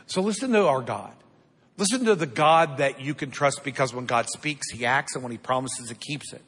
So 0.06 0.20
listen 0.20 0.52
to 0.52 0.66
our 0.66 0.82
God. 0.82 1.12
Listen 1.78 2.04
to 2.04 2.14
the 2.14 2.26
God 2.26 2.78
that 2.78 3.00
you 3.00 3.14
can 3.14 3.30
trust 3.30 3.62
because 3.64 3.94
when 3.94 4.04
God 4.04 4.28
speaks, 4.28 4.70
he 4.70 4.84
acts, 4.84 5.14
and 5.14 5.22
when 5.22 5.32
he 5.32 5.38
promises, 5.38 5.88
he 5.88 5.94
keeps 5.94 6.32
it. 6.32 6.42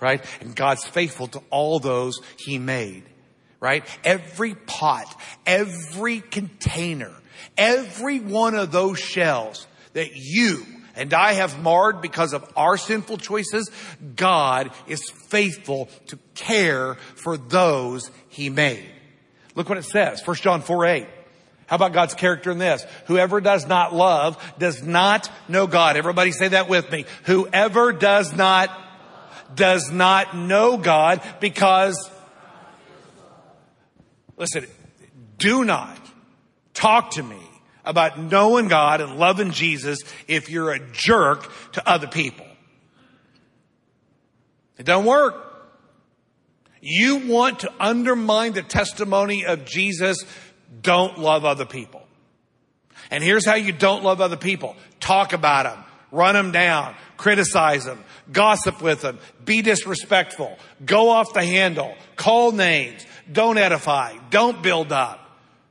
Right? 0.00 0.24
And 0.40 0.54
God's 0.54 0.84
faithful 0.84 1.28
to 1.28 1.42
all 1.50 1.78
those 1.78 2.20
he 2.38 2.58
made. 2.58 3.04
Right? 3.60 3.84
Every 4.04 4.54
pot, 4.54 5.06
every 5.46 6.20
container, 6.20 7.12
every 7.56 8.20
one 8.20 8.54
of 8.54 8.70
those 8.70 8.98
shells 8.98 9.66
that 9.94 10.10
you 10.14 10.64
and 10.96 11.12
I 11.12 11.34
have 11.34 11.62
marred 11.62 12.00
because 12.00 12.32
of 12.32 12.50
our 12.56 12.78
sinful 12.78 13.18
choices, 13.18 13.70
God 14.16 14.70
is 14.86 15.10
faithful 15.10 15.90
to 16.06 16.18
care 16.34 16.94
for 17.14 17.36
those 17.36 18.10
he 18.28 18.48
made. 18.48 18.90
Look 19.54 19.68
what 19.68 19.78
it 19.78 19.84
says. 19.84 20.26
1 20.26 20.36
John 20.36 20.62
4 20.62 20.86
8. 20.86 21.06
How 21.66 21.76
about 21.76 21.92
God's 21.92 22.14
character 22.14 22.50
in 22.50 22.58
this? 22.58 22.86
Whoever 23.06 23.40
does 23.40 23.66
not 23.66 23.94
love 23.94 24.42
does 24.58 24.82
not 24.82 25.30
know 25.48 25.66
God. 25.66 25.96
Everybody 25.96 26.30
say 26.30 26.48
that 26.48 26.68
with 26.68 26.90
me. 26.90 27.06
Whoever 27.24 27.92
does 27.92 28.32
not, 28.34 28.70
does 29.54 29.90
not 29.90 30.36
know 30.36 30.76
God 30.76 31.22
because, 31.40 32.10
listen, 34.36 34.66
do 35.38 35.64
not 35.64 35.98
talk 36.74 37.12
to 37.12 37.22
me 37.22 37.40
about 37.84 38.18
knowing 38.18 38.68
God 38.68 39.00
and 39.00 39.18
loving 39.18 39.52
Jesus 39.52 40.00
if 40.26 40.50
you're 40.50 40.72
a 40.72 40.80
jerk 40.92 41.50
to 41.72 41.88
other 41.88 42.08
people. 42.08 42.46
It 44.76 44.84
don't 44.84 45.04
work. 45.04 45.42
You 46.80 47.26
want 47.28 47.60
to 47.60 47.72
undermine 47.80 48.52
the 48.52 48.62
testimony 48.62 49.46
of 49.46 49.64
Jesus 49.64 50.18
don't 50.82 51.18
love 51.18 51.44
other 51.44 51.64
people. 51.64 52.02
And 53.10 53.22
here's 53.22 53.46
how 53.46 53.54
you 53.54 53.72
don't 53.72 54.04
love 54.04 54.20
other 54.20 54.36
people. 54.36 54.76
Talk 55.00 55.32
about 55.32 55.64
them. 55.64 55.84
Run 56.10 56.34
them 56.34 56.52
down. 56.52 56.94
Criticize 57.16 57.84
them. 57.84 58.02
Gossip 58.30 58.82
with 58.82 59.02
them. 59.02 59.18
Be 59.44 59.62
disrespectful. 59.62 60.56
Go 60.84 61.08
off 61.10 61.32
the 61.32 61.44
handle. 61.44 61.94
Call 62.16 62.52
names. 62.52 63.04
Don't 63.30 63.58
edify. 63.58 64.16
Don't 64.30 64.62
build 64.62 64.92
up. 64.92 65.20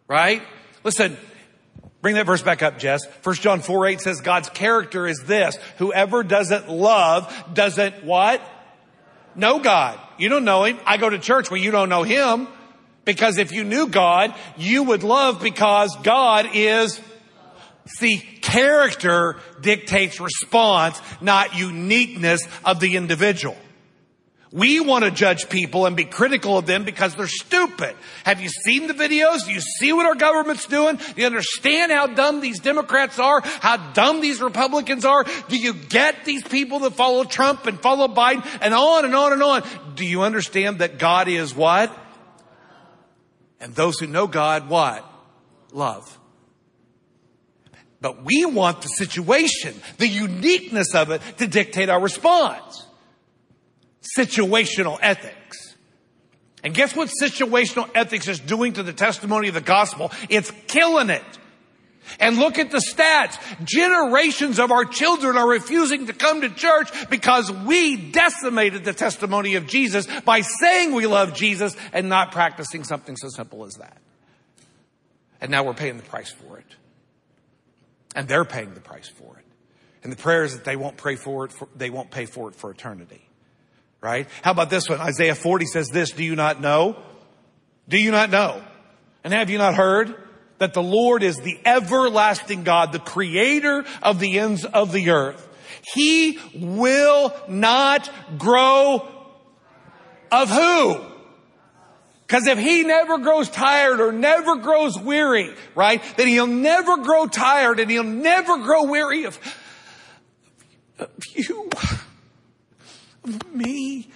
Right? 0.07 0.41
Listen, 0.83 1.17
bring 2.01 2.15
that 2.15 2.25
verse 2.25 2.41
back 2.41 2.63
up, 2.63 2.77
Jess. 2.77 3.05
1 3.23 3.35
John 3.35 3.61
4 3.61 3.87
8 3.87 4.01
says 4.01 4.21
God's 4.21 4.49
character 4.49 5.07
is 5.07 5.23
this. 5.25 5.57
Whoever 5.77 6.23
doesn't 6.23 6.69
love 6.69 7.33
doesn't 7.53 8.03
what? 8.03 8.41
Know 9.35 9.59
God. 9.59 9.99
You 10.17 10.29
don't 10.29 10.45
know 10.45 10.63
Him. 10.63 10.79
I 10.85 10.97
go 10.97 11.09
to 11.09 11.19
church 11.19 11.51
where 11.51 11.59
you 11.59 11.71
don't 11.71 11.89
know 11.89 12.03
Him. 12.03 12.47
Because 13.05 13.37
if 13.37 13.51
you 13.51 13.63
knew 13.63 13.87
God, 13.87 14.33
you 14.57 14.83
would 14.83 15.03
love 15.03 15.39
because 15.39 15.95
God 16.01 16.49
is, 16.53 16.99
see, 17.86 18.17
character 18.41 19.38
dictates 19.61 20.19
response, 20.19 21.01
not 21.21 21.55
uniqueness 21.55 22.41
of 22.63 22.79
the 22.79 22.95
individual. 22.95 23.57
We 24.55 24.79
want 24.79 25.03
to 25.03 25.11
judge 25.11 25.49
people 25.49 25.86
and 25.86 25.97
be 25.97 26.05
critical 26.05 26.57
of 26.57 26.65
them 26.65 26.86
because 26.86 27.13
they're 27.13 27.27
stupid. 27.27 27.93
Have 28.23 28.39
you 28.39 28.47
seen 28.47 28.88
the 28.88 28.93
videos? 28.93 29.45
Do 29.45 29.51
you 29.51 29.59
see 29.59 29.91
what 29.91 30.05
our 30.05 30.15
government's 30.15 30.65
doing? 30.65 30.95
Do 30.95 31.13
you 31.17 31.25
understand 31.25 31.91
how 31.91 32.07
dumb 32.07 32.39
these 32.39 32.61
Democrats 32.61 33.19
are? 33.19 33.41
How 33.41 33.91
dumb 33.91 34.21
these 34.21 34.41
Republicans 34.41 35.03
are? 35.03 35.25
Do 35.49 35.57
you 35.57 35.73
get 35.73 36.23
these 36.23 36.41
people 36.41 36.79
that 36.79 36.93
follow 36.93 37.25
Trump 37.25 37.65
and 37.65 37.77
follow 37.81 38.07
Biden 38.07 38.47
and 38.61 38.73
on 38.73 39.03
and 39.03 39.13
on 39.13 39.33
and 39.33 39.43
on? 39.43 39.63
Do 39.95 40.05
you 40.05 40.21
understand 40.21 40.79
that 40.79 40.99
God 40.99 41.27
is 41.27 41.53
what? 41.53 41.93
And 43.59 43.75
those 43.75 43.99
who 43.99 44.07
know 44.07 44.25
God, 44.25 44.69
what? 44.69 45.03
Love. 45.73 46.17
But 48.06 48.24
we 48.24 48.45
want 48.45 48.84
the 48.84 48.88
situation, 48.88 49.74
the 49.97 50.08
uniqueness 50.08 50.93
of 50.93 51.10
it 51.10 51.24
to 51.39 51.47
dictate 51.47 51.89
our 51.89 51.99
response. 51.99 52.86
Situational 54.16 54.99
ethics. 55.01 55.76
And 56.64 56.76
guess 56.76 56.95
what 56.95 57.10
situational 57.20 57.89
ethics 57.95 58.28
is 58.28 58.39
doing 58.39 58.74
to 58.74 58.84
the 58.84 58.93
testimony 58.93 59.47
of 59.47 59.56
the 59.56 59.62
gospel? 59.62 60.12
It's 60.30 60.51
killing 60.68 61.10
it. 61.10 61.24
And 62.20 62.38
look 62.38 62.60
at 62.60 62.70
the 62.70 62.78
stats. 62.78 63.39
Generations 63.66 64.60
of 64.60 64.72
our 64.72 64.86
children 64.86 65.36
are 65.36 65.49
refusing 65.49 66.06
to 66.06 66.14
come 66.14 66.41
to 66.41 66.49
church 66.51 67.10
because 67.10 67.51
we 67.51 67.95
decimated 68.12 68.86
the 68.86 68.93
testimony 68.93 69.56
of 69.56 69.66
Jesus 69.66 70.06
by 70.22 70.41
saying 70.41 70.93
we 70.93 71.08
love 71.08 71.34
Jesus 71.34 71.76
and 71.91 72.08
not 72.08 72.32
practicing 72.32 72.84
something 72.84 73.18
so 73.18 73.30
simple 73.30 73.66
as 73.66 73.74
that. 73.80 73.97
And 75.41 75.49
now 75.49 75.64
we're 75.64 75.74
paying 75.74 75.97
the 75.97 76.03
price 76.03 76.32
for 76.32 76.60
it. 76.60 76.68
And 78.16 78.28
they're 78.28 78.45
paying 78.45 78.74
the 78.74 78.82
price 78.82 79.07
for 79.07 79.38
it. 79.38 79.45
And 80.03 80.11
the 80.11 80.18
prayer 80.18 80.43
is 80.43 80.53
that 80.53 80.63
they 80.63 80.76
won't 80.76 80.97
pray 80.97 81.16
for 81.16 81.45
it, 81.45 81.51
for, 81.51 81.68
they 81.76 81.89
won't 81.89 82.09
pay 82.09 82.26
for 82.26 82.49
it 82.49 82.55
for 82.55 82.72
eternity. 82.72 83.22
Right? 84.01 84.28
How 84.41 84.51
about 84.51 84.70
this 84.70 84.89
one? 84.89 84.99
Isaiah 84.99 85.36
40 85.36 85.66
says 85.66 85.89
this, 85.89 86.11
do 86.11 86.24
you 86.24 86.36
not 86.36 86.61
know? 86.61 86.95
Do 87.88 87.99
you 87.99 88.11
not 88.11 88.30
know? 88.30 88.63
And 89.24 89.34
have 89.34 89.49
you 89.49 89.57
not 89.57 89.76
heard? 89.76 90.16
that 90.57 90.74
the 90.74 90.84
Lord 90.84 91.24
is 91.24 91.38
the 91.38 91.59
everlasting 91.66 92.63
God, 92.63 92.91
the 92.91 92.99
creator 92.99 93.84
of 94.01 94.20
the 94.20 94.39
ends 94.39 94.66
of 94.66 94.91
the 94.91 95.09
earth. 95.11 95.47
He 95.93 96.39
will 96.55 97.34
not 97.47 98.09
grow 98.38 99.07
of 100.32 100.49
who? 100.49 101.01
Because 102.28 102.47
if 102.47 102.57
he 102.57 102.84
never 102.84 103.19
grows 103.19 103.49
tired 103.49 104.01
or 104.01 104.11
never 104.11 104.55
grows 104.55 104.99
weary, 104.99 105.53
right, 105.76 106.01
then 106.17 106.28
he'll 106.28 106.47
never 106.47 106.97
grow 106.97 107.28
tired 107.28 107.80
and 107.80 107.89
he'll 107.89 108.03
never 108.03 108.57
grow 108.57 108.86
weary 108.86 109.26
of, 109.26 109.39
of 110.97 111.09
you, 111.36 111.69
of 113.23 113.53
me. 113.53 114.09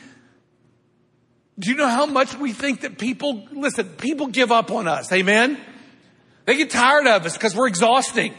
Do 1.60 1.70
you 1.70 1.76
know 1.76 1.88
how 1.88 2.08
much 2.08 2.36
we 2.38 2.52
think 2.52 2.82
that 2.82 2.98
people, 2.98 3.48
listen, 3.52 3.88
people 3.90 4.28
give 4.28 4.52
up 4.52 4.72
on 4.72 4.88
us, 4.88 5.12
amen? 5.12 5.60
They 6.46 6.58
get 6.58 6.72
tired 6.72 7.06
of 7.06 7.26
us 7.28 7.34
because 7.34 7.56
we're 7.56 7.68
exhausting, 7.68 8.34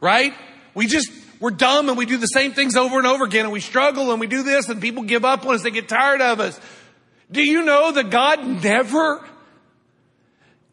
right? 0.00 0.32
We 0.74 0.86
just, 0.86 1.10
we're 1.40 1.50
dumb 1.50 1.90
and 1.90 1.98
we 1.98 2.06
do 2.06 2.16
the 2.16 2.26
same 2.26 2.52
things 2.52 2.74
over 2.74 2.96
and 2.96 3.06
over 3.06 3.24
again 3.24 3.44
and 3.44 3.52
we 3.52 3.60
struggle 3.60 4.12
and 4.12 4.20
we 4.20 4.28
do 4.28 4.44
this 4.44 4.70
and 4.70 4.80
people 4.80 5.02
give 5.02 5.26
up 5.26 5.44
on 5.44 5.56
us. 5.56 5.62
They 5.62 5.72
get 5.72 5.88
tired 5.88 6.22
of 6.22 6.40
us. 6.40 6.58
Do 7.30 7.42
you 7.42 7.64
know 7.64 7.92
that 7.92 8.10
God 8.10 8.46
never, 8.46 9.24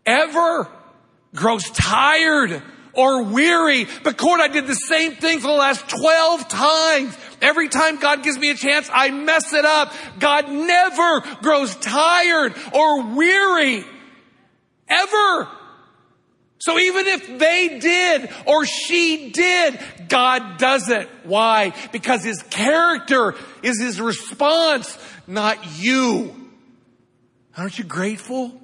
ever 0.05 0.69
grows 1.33 1.69
tired 1.69 2.63
or 2.93 3.23
weary? 3.23 3.87
But 4.03 4.17
Cord, 4.17 4.39
I 4.39 4.47
did 4.47 4.67
the 4.67 4.73
same 4.73 5.15
thing 5.15 5.39
for 5.39 5.47
the 5.47 5.53
last 5.53 5.89
12 5.89 6.47
times. 6.47 7.17
Every 7.41 7.67
time 7.67 7.97
God 7.97 8.23
gives 8.23 8.37
me 8.37 8.51
a 8.51 8.55
chance, 8.55 8.89
I 8.91 9.11
mess 9.11 9.51
it 9.53 9.65
up. 9.65 9.93
God 10.19 10.49
never 10.49 11.21
grows 11.41 11.75
tired 11.75 12.55
or 12.73 13.15
weary. 13.15 13.83
Ever. 14.87 15.49
So 16.59 16.79
even 16.79 17.05
if 17.07 17.37
they 17.37 17.79
did 17.79 18.29
or 18.45 18.65
she 18.65 19.29
did, 19.31 19.79
God 20.07 20.57
doesn't. 20.57 21.09
Why? 21.25 21.73
Because 21.91 22.23
his 22.23 22.41
character 22.43 23.35
is 23.61 23.79
his 23.79 23.99
response, 23.99 24.97
not 25.27 25.79
you. 25.79 26.44
Aren't 27.57 27.77
you 27.77 27.83
grateful? 27.85 28.61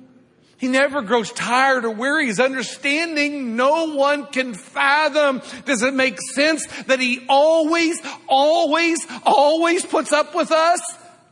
He 0.58 0.68
never 0.68 1.02
grows 1.02 1.32
tired 1.32 1.86
or 1.86 1.90
weary. 1.90 2.28
His 2.28 2.40
understanding 2.40 3.56
no 3.56 3.96
one 3.96 4.28
can 4.28 4.54
fathom. 4.54 5.42
Does 5.66 5.82
it 5.82 5.94
make 5.96 6.22
sense 6.36 6.66
that 6.84 7.00
he 7.00 7.26
always, 7.28 8.00
always, 8.28 9.00
always 9.26 9.84
puts 9.84 10.12
up 10.12 10.36
with 10.36 10.52
us? 10.52 10.80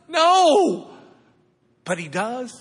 No. 0.08 0.90
But 1.84 1.98
he 1.98 2.08
does. 2.08 2.52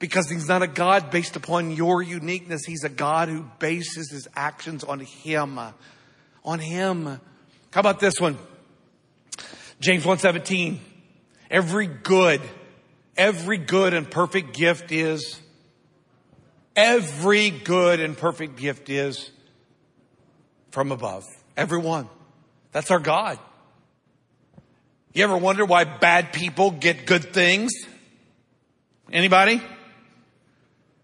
Because 0.00 0.28
he's 0.28 0.48
not 0.48 0.62
a 0.62 0.66
God 0.66 1.10
based 1.10 1.36
upon 1.36 1.70
your 1.70 2.02
uniqueness. 2.02 2.64
He's 2.64 2.82
a 2.82 2.88
God 2.88 3.28
who 3.28 3.44
bases 3.60 4.10
his 4.10 4.26
actions 4.34 4.82
on 4.82 4.98
him. 5.00 5.60
On 6.44 6.58
him. 6.58 7.20
How 7.70 7.80
about 7.80 8.00
this 8.00 8.14
one? 8.18 8.38
James 9.78 10.04
1:17. 10.04 10.80
Every 11.50 11.86
good, 11.86 12.40
every 13.20 13.58
good 13.58 13.92
and 13.92 14.10
perfect 14.10 14.54
gift 14.54 14.90
is 14.90 15.38
every 16.74 17.50
good 17.50 18.00
and 18.00 18.16
perfect 18.16 18.56
gift 18.56 18.88
is 18.88 19.30
from 20.70 20.90
above. 20.90 21.26
Every 21.54 21.78
one. 21.78 22.08
That's 22.72 22.90
our 22.90 22.98
God. 22.98 23.38
You 25.12 25.22
ever 25.24 25.36
wonder 25.36 25.66
why 25.66 25.84
bad 25.84 26.32
people 26.32 26.70
get 26.70 27.04
good 27.04 27.34
things? 27.34 27.72
Anybody? 29.12 29.60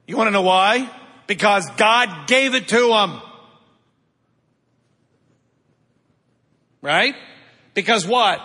You 0.06 0.16
want 0.16 0.28
to 0.28 0.30
know 0.30 0.40
why? 0.40 0.90
Because 1.26 1.68
God 1.76 2.26
gave 2.28 2.54
it 2.54 2.68
to 2.68 2.88
them. 2.88 3.20
Right? 6.80 7.14
Because 7.74 8.06
what? 8.06 8.40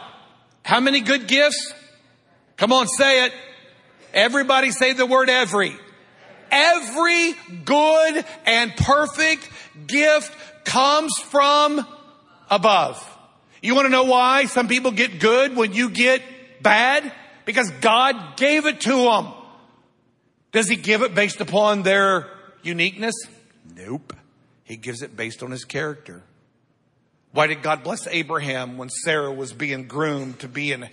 How 0.65 0.81
many 0.81 0.99
good 0.99 1.27
gifts? 1.27 1.73
Come 2.57 2.73
on, 2.73 2.89
say 2.89 3.27
it. 3.27 3.33
Everybody 4.13 4.71
say 4.71 4.93
the 4.93 5.05
word 5.05 5.29
every. 5.29 5.75
Every 6.51 7.33
good 7.63 8.25
and 8.45 8.75
perfect 8.75 9.49
gift 9.87 10.35
comes 10.65 11.11
from 11.25 11.85
above. 12.49 13.07
You 13.61 13.75
want 13.75 13.85
to 13.85 13.91
know 13.91 14.03
why 14.03 14.45
some 14.45 14.67
people 14.67 14.91
get 14.91 15.19
good 15.19 15.55
when 15.55 15.73
you 15.73 15.89
get 15.89 16.21
bad? 16.61 17.11
Because 17.45 17.69
God 17.79 18.37
gave 18.37 18.65
it 18.65 18.81
to 18.81 18.91
them. 18.91 19.27
Does 20.51 20.67
he 20.67 20.75
give 20.75 21.01
it 21.01 21.15
based 21.15 21.39
upon 21.39 21.83
their 21.83 22.27
uniqueness? 22.63 23.15
Nope. 23.75 24.13
He 24.63 24.75
gives 24.77 25.01
it 25.01 25.15
based 25.15 25.43
on 25.43 25.51
his 25.51 25.63
character. 25.63 26.23
Why 27.31 27.47
did 27.47 27.61
God 27.61 27.83
bless 27.83 28.07
Abraham 28.07 28.77
when 28.77 28.89
Sarah 28.89 29.31
was 29.31 29.53
being 29.53 29.87
groomed 29.87 30.39
to 30.39 30.49
be 30.49 30.73
in, 30.73 30.89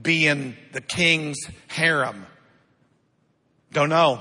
be 0.00 0.26
in 0.26 0.56
the 0.72 0.80
king's 0.80 1.38
harem? 1.68 2.26
Don't 3.72 3.88
know. 3.88 4.20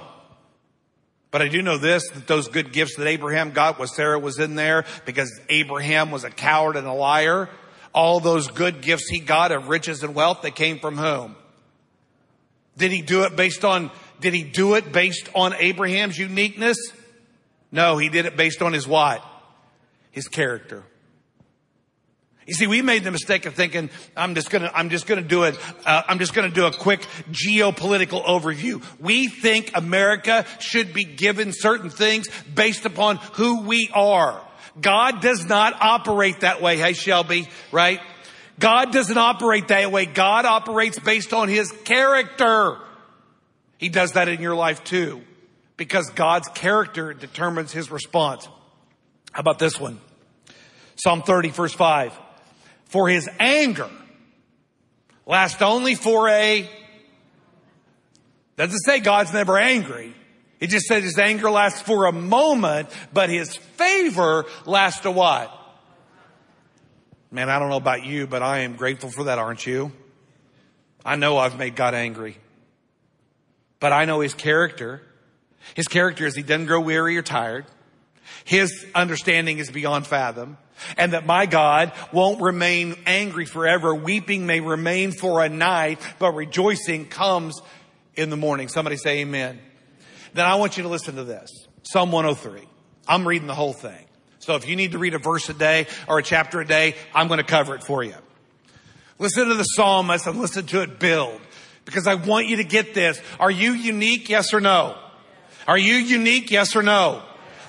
But 1.32 1.42
I 1.42 1.48
do 1.48 1.62
know 1.62 1.78
this, 1.78 2.10
that 2.10 2.28
those 2.28 2.48
good 2.48 2.72
gifts 2.72 2.96
that 2.96 3.08
Abraham 3.08 3.52
got 3.52 3.80
was 3.80 3.96
Sarah 3.96 4.20
was 4.20 4.40
in 4.40 4.56
there 4.56 4.86
because 5.06 5.40
Abraham 5.50 6.10
was 6.12 6.24
a 6.24 6.32
coward 6.32 6.76
and 6.76 6.88
a 6.88 6.94
liar. 6.94 7.50
All 7.94 8.20
those 8.20 8.48
good 8.48 8.82
gifts 8.82 9.08
he 9.10 9.20
got 9.20 9.52
of 9.52 9.68
riches 9.68 10.04
and 10.04 10.16
wealth, 10.16 10.42
they 10.42 10.52
came 10.52 10.80
from 10.80 10.98
whom? 10.98 11.36
Did 12.78 12.92
he 12.92 13.02
do 13.02 13.24
it 13.24 13.36
based 13.36 13.66
on 13.66 13.92
did 14.20 14.34
he 14.34 14.44
do 14.44 14.76
it 14.76 14.92
based 14.92 15.30
on 15.34 15.54
Abraham's 15.54 16.18
uniqueness? 16.18 16.78
No, 17.72 17.98
he 17.98 18.10
did 18.10 18.26
it 18.26 18.36
based 18.36 18.62
on 18.62 18.74
his 18.74 18.88
what? 18.88 19.24
His 20.12 20.28
character. 20.28 20.84
You 22.50 22.56
see, 22.56 22.66
we 22.66 22.82
made 22.82 23.04
the 23.04 23.12
mistake 23.12 23.46
of 23.46 23.54
thinking, 23.54 23.92
I'm 24.18 24.34
just 24.34 24.50
gonna, 24.50 24.72
I'm 24.74 24.90
just 24.90 25.06
gonna 25.06 25.22
do 25.22 25.44
it, 25.44 25.56
uh, 25.86 26.02
I'm 26.08 26.18
just 26.18 26.34
gonna 26.34 26.50
do 26.50 26.66
a 26.66 26.72
quick 26.72 27.02
geopolitical 27.32 28.26
overview. 28.26 28.84
We 29.00 29.28
think 29.28 29.70
America 29.76 30.48
should 30.58 30.92
be 30.92 31.04
given 31.04 31.54
certain 31.54 31.92
things 31.92 32.28
based 32.56 32.86
upon 32.86 33.18
who 33.34 33.62
we 33.62 33.92
are. 33.94 34.44
God 34.82 35.22
does 35.22 35.46
not 35.46 35.80
operate 35.80 36.40
that 36.40 36.60
way. 36.60 36.78
Hey, 36.78 36.94
Shelby, 36.94 37.48
right? 37.72 38.02
God 38.58 38.92
doesn't 38.92 39.18
operate 39.18 39.68
that 39.68 39.92
way. 39.92 40.08
God 40.08 40.46
operates 40.46 40.98
based 40.98 41.34
on 41.34 41.50
His 41.50 41.72
character. 41.84 42.80
He 43.78 43.90
does 43.90 44.14
that 44.14 44.28
in 44.28 44.42
your 44.42 44.56
life 44.56 44.84
too, 44.84 45.22
because 45.78 46.10
God's 46.10 46.48
character 46.48 47.14
determines 47.14 47.72
his 47.72 47.92
response. 47.92 48.48
How 49.32 49.42
about 49.42 49.60
this 49.60 49.80
one? 49.80 50.02
Psalm 50.96 51.22
30 51.22 51.50
verse 51.50 51.74
5. 51.74 52.20
For 52.90 53.10
his 53.10 53.28
anger 53.40 53.90
lasts 55.26 55.62
only 55.62 55.96
for 55.96 56.30
a, 56.30 56.70
doesn't 58.58 58.80
say 58.80 59.00
God's 59.00 59.34
never 59.34 59.58
angry. 59.58 60.14
It 60.60 60.68
just 60.68 60.86
says 60.86 61.04
his 61.04 61.18
anger 61.18 61.50
lasts 61.50 61.82
for 61.82 62.06
a 62.06 62.12
moment, 62.12 62.90
but 63.14 63.30
his 63.30 63.56
favor 63.56 64.46
lasts 64.66 65.06
a 65.06 65.12
what? 65.12 65.56
Man, 67.32 67.50
I 67.50 67.58
don't 67.58 67.70
know 67.70 67.78
about 67.78 68.06
you, 68.06 68.28
but 68.28 68.44
I 68.44 68.60
am 68.60 68.76
grateful 68.76 69.10
for 69.10 69.26
that, 69.26 69.40
aren't 69.40 69.66
you? 69.66 69.92
I 71.06 71.16
know 71.16 71.38
I've 71.38 71.58
made 71.58 71.76
God 71.76 71.94
angry 71.94 72.38
but 73.80 73.94
I 73.94 74.06
know 74.06 74.20
his 74.20 74.34
character. 74.34 75.02
His 75.74 75.88
character 75.88 76.26
is 76.26 76.36
he 76.36 76.44
doesn't 76.44 76.66
grow 76.66 76.82
weary 76.82 77.18
or 77.18 77.22
tired. 77.22 77.66
His 78.44 78.86
understanding 78.94 79.60
is 79.60 79.72
beyond 79.72 80.06
fathom. 80.08 80.58
And 80.98 81.14
that 81.14 81.26
my 81.26 81.46
God 81.46 81.92
won't 82.12 82.42
remain 82.42 82.96
angry 83.06 83.46
forever. 83.46 83.94
Weeping 83.94 84.46
may 84.46 84.60
remain 84.60 85.12
for 85.12 85.44
a 85.44 85.50
night, 85.50 86.00
but 86.20 86.34
rejoicing 86.34 87.06
comes 87.08 87.62
in 88.16 88.30
the 88.30 88.38
morning. 88.38 88.68
Somebody 88.68 88.98
say 88.98 89.20
amen. 89.20 89.60
Then 90.34 90.46
I 90.46 90.56
want 90.56 90.78
you 90.78 90.84
to 90.84 90.90
listen 90.90 91.16
to 91.16 91.24
this. 91.24 91.50
Psalm 91.84 92.12
103. 92.12 92.68
I'm 93.08 93.28
reading 93.28 93.48
the 93.48 93.56
whole 93.56 93.74
thing. 93.74 94.06
So 94.40 94.56
if 94.56 94.68
you 94.68 94.76
need 94.76 94.94
to 94.94 95.00
read 95.00 95.14
a 95.14 95.20
verse 95.20 95.50
a 95.50 95.54
day 95.54 95.88
or 96.08 96.20
a 96.20 96.24
chapter 96.24 96.62
a 96.62 96.66
day, 96.66 96.96
I'm 97.14 97.28
going 97.28 97.40
to 97.40 97.44
cover 97.44 97.76
it 97.76 97.84
for 97.84 98.04
you. 98.04 98.16
Listen 99.18 99.50
to 99.50 99.56
the 99.56 99.64
psalmist 99.64 100.28
and 100.28 100.40
listen 100.40 100.66
to 100.68 100.82
it 100.82 101.00
build 101.00 101.42
because 101.84 102.08
I 102.08 102.16
want 102.16 102.48
you 102.48 102.58
to 102.58 102.64
get 102.64 102.94
this. 102.94 103.22
Are 103.40 103.52
you 103.52 103.74
unique? 103.74 104.30
Yes 104.30 104.54
or 104.54 104.62
no? 104.62 104.98
Are 105.68 105.78
you 105.78 105.96
unique? 105.96 106.52
Yes 106.52 106.76
or 106.76 106.84
no? 106.84 107.22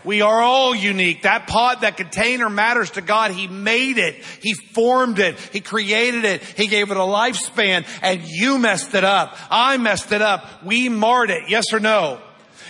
We 0.05 0.23
are 0.23 0.41
all 0.41 0.75
unique. 0.75 1.23
That 1.23 1.47
pot, 1.47 1.83
that 1.83 1.97
container 1.97 2.49
matters 2.49 2.93
to 2.93 3.01
God. 3.01 3.33
He 3.33 3.49
made 3.49 3.99
it. 3.99 4.17
He 4.43 4.55
formed 4.55 5.19
it. 5.19 5.39
He 5.53 5.61
created 5.61 6.25
it. 6.25 6.43
He 6.43 6.67
gave 6.67 6.91
it 6.91 6.97
a 6.97 7.01
lifespan 7.01 7.87
and 8.03 8.23
you 8.25 8.59
messed 8.59 8.95
it 8.95 9.05
up. 9.05 9.37
I 9.51 9.77
messed 9.77 10.13
it 10.13 10.23
up. 10.23 10.65
We 10.65 10.89
marred 10.89 11.31
it. 11.31 11.49
Yes 11.49 11.73
or 11.73 11.81
no? 11.81 12.21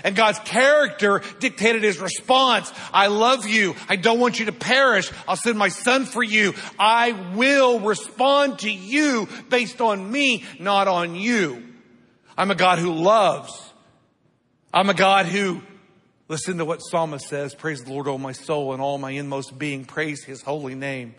And 0.02 0.16
God's 0.16 0.38
character 0.40 1.22
dictated 1.40 1.82
his 1.82 1.98
response. 1.98 2.72
I 2.92 3.08
love 3.08 3.46
you. 3.46 3.74
I 3.88 3.96
don't 3.96 4.18
want 4.18 4.38
you 4.38 4.46
to 4.46 4.52
perish. 4.52 5.10
I'll 5.28 5.36
send 5.36 5.58
my 5.58 5.68
son 5.68 6.06
for 6.06 6.22
you. 6.22 6.54
I 6.78 7.12
will 7.34 7.80
respond 7.80 8.60
to 8.60 8.70
you 8.70 9.28
based 9.48 9.80
on 9.80 10.10
me, 10.10 10.44
not 10.58 10.88
on 10.88 11.16
you. 11.16 11.62
I'm 12.36 12.50
a 12.50 12.54
God 12.54 12.78
who 12.78 12.92
loves. 12.92 13.52
I'm 14.72 14.88
a 14.88 14.94
God 14.94 15.26
who, 15.26 15.60
listen 16.30 16.58
to 16.58 16.64
what 16.64 16.78
Psalmist 16.78 17.26
says, 17.26 17.56
praise 17.56 17.82
the 17.82 17.92
Lord, 17.92 18.06
O 18.06 18.16
my 18.16 18.30
soul, 18.30 18.72
and 18.72 18.80
all 18.80 18.98
my 18.98 19.10
inmost 19.10 19.58
being, 19.58 19.84
praise 19.84 20.22
his 20.22 20.42
holy 20.42 20.76
name. 20.76 21.16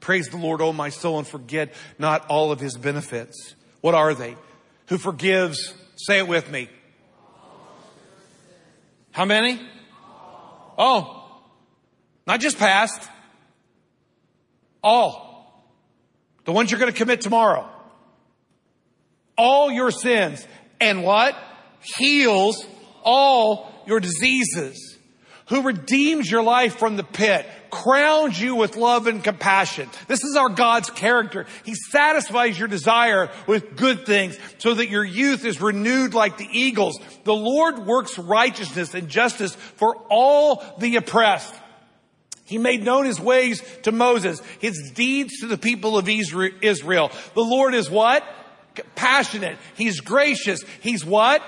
Praise 0.00 0.26
the 0.26 0.38
Lord, 0.38 0.60
O 0.60 0.72
my 0.72 0.88
soul, 0.88 1.18
and 1.18 1.26
forget 1.26 1.72
not 2.00 2.26
all 2.28 2.50
of 2.50 2.58
his 2.58 2.76
benefits. 2.76 3.54
What 3.80 3.94
are 3.94 4.12
they? 4.12 4.34
Who 4.88 4.98
forgives, 4.98 5.72
say 5.94 6.18
it 6.18 6.26
with 6.26 6.50
me, 6.50 6.68
how 9.12 9.24
many? 9.24 9.60
Oh, 10.76 11.40
not 12.26 12.40
just 12.40 12.58
past. 12.58 13.08
All. 14.82 15.64
The 16.44 16.52
ones 16.52 16.72
you're 16.72 16.80
going 16.80 16.92
to 16.92 16.98
commit 16.98 17.20
tomorrow. 17.20 17.68
All 19.38 19.70
your 19.70 19.92
sins. 19.92 20.44
And 20.80 21.04
what? 21.04 21.36
Heals 21.98 22.66
all 23.04 23.69
your 23.86 24.00
diseases. 24.00 24.98
Who 25.48 25.62
redeems 25.62 26.30
your 26.30 26.44
life 26.44 26.76
from 26.78 26.96
the 26.96 27.02
pit 27.02 27.44
crowns 27.70 28.40
you 28.40 28.56
with 28.56 28.76
love 28.76 29.06
and 29.06 29.22
compassion. 29.22 29.88
This 30.08 30.22
is 30.24 30.36
our 30.36 30.48
God's 30.48 30.90
character. 30.90 31.46
He 31.64 31.74
satisfies 31.74 32.58
your 32.58 32.68
desire 32.68 33.30
with 33.46 33.76
good 33.76 34.06
things 34.06 34.38
so 34.58 34.74
that 34.74 34.90
your 34.90 35.04
youth 35.04 35.44
is 35.44 35.60
renewed 35.60 36.14
like 36.14 36.36
the 36.36 36.48
eagles. 36.50 36.98
The 37.24 37.34
Lord 37.34 37.86
works 37.86 38.18
righteousness 38.18 38.94
and 38.94 39.08
justice 39.08 39.54
for 39.54 39.96
all 40.10 40.62
the 40.78 40.96
oppressed. 40.96 41.54
He 42.44 42.58
made 42.58 42.84
known 42.84 43.06
his 43.06 43.20
ways 43.20 43.62
to 43.82 43.92
Moses, 43.92 44.42
his 44.58 44.90
deeds 44.92 45.40
to 45.40 45.46
the 45.46 45.58
people 45.58 45.96
of 45.96 46.08
Israel. 46.08 47.12
The 47.34 47.42
Lord 47.42 47.74
is 47.74 47.88
what? 47.88 48.24
Passionate. 48.96 49.56
He's 49.76 50.00
gracious. 50.00 50.64
He's 50.80 51.04
what? 51.04 51.42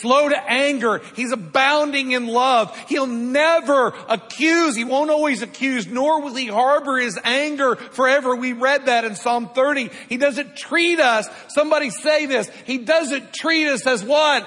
Slow 0.00 0.28
to 0.28 0.50
anger. 0.50 1.00
He's 1.14 1.32
abounding 1.32 2.12
in 2.12 2.26
love. 2.26 2.76
He'll 2.88 3.06
never 3.06 3.94
accuse. 4.08 4.76
He 4.76 4.84
won't 4.84 5.10
always 5.10 5.42
accuse, 5.42 5.86
nor 5.86 6.22
will 6.22 6.34
he 6.34 6.46
harbor 6.46 6.98
his 6.98 7.18
anger 7.24 7.76
forever. 7.76 8.34
We 8.34 8.52
read 8.52 8.86
that 8.86 9.04
in 9.04 9.14
Psalm 9.14 9.50
30. 9.54 9.90
He 10.08 10.16
doesn't 10.16 10.56
treat 10.56 11.00
us. 11.00 11.28
Somebody 11.48 11.90
say 11.90 12.26
this. 12.26 12.50
He 12.64 12.78
doesn't 12.78 13.32
treat 13.32 13.68
us 13.68 13.86
as 13.86 14.04
what? 14.04 14.46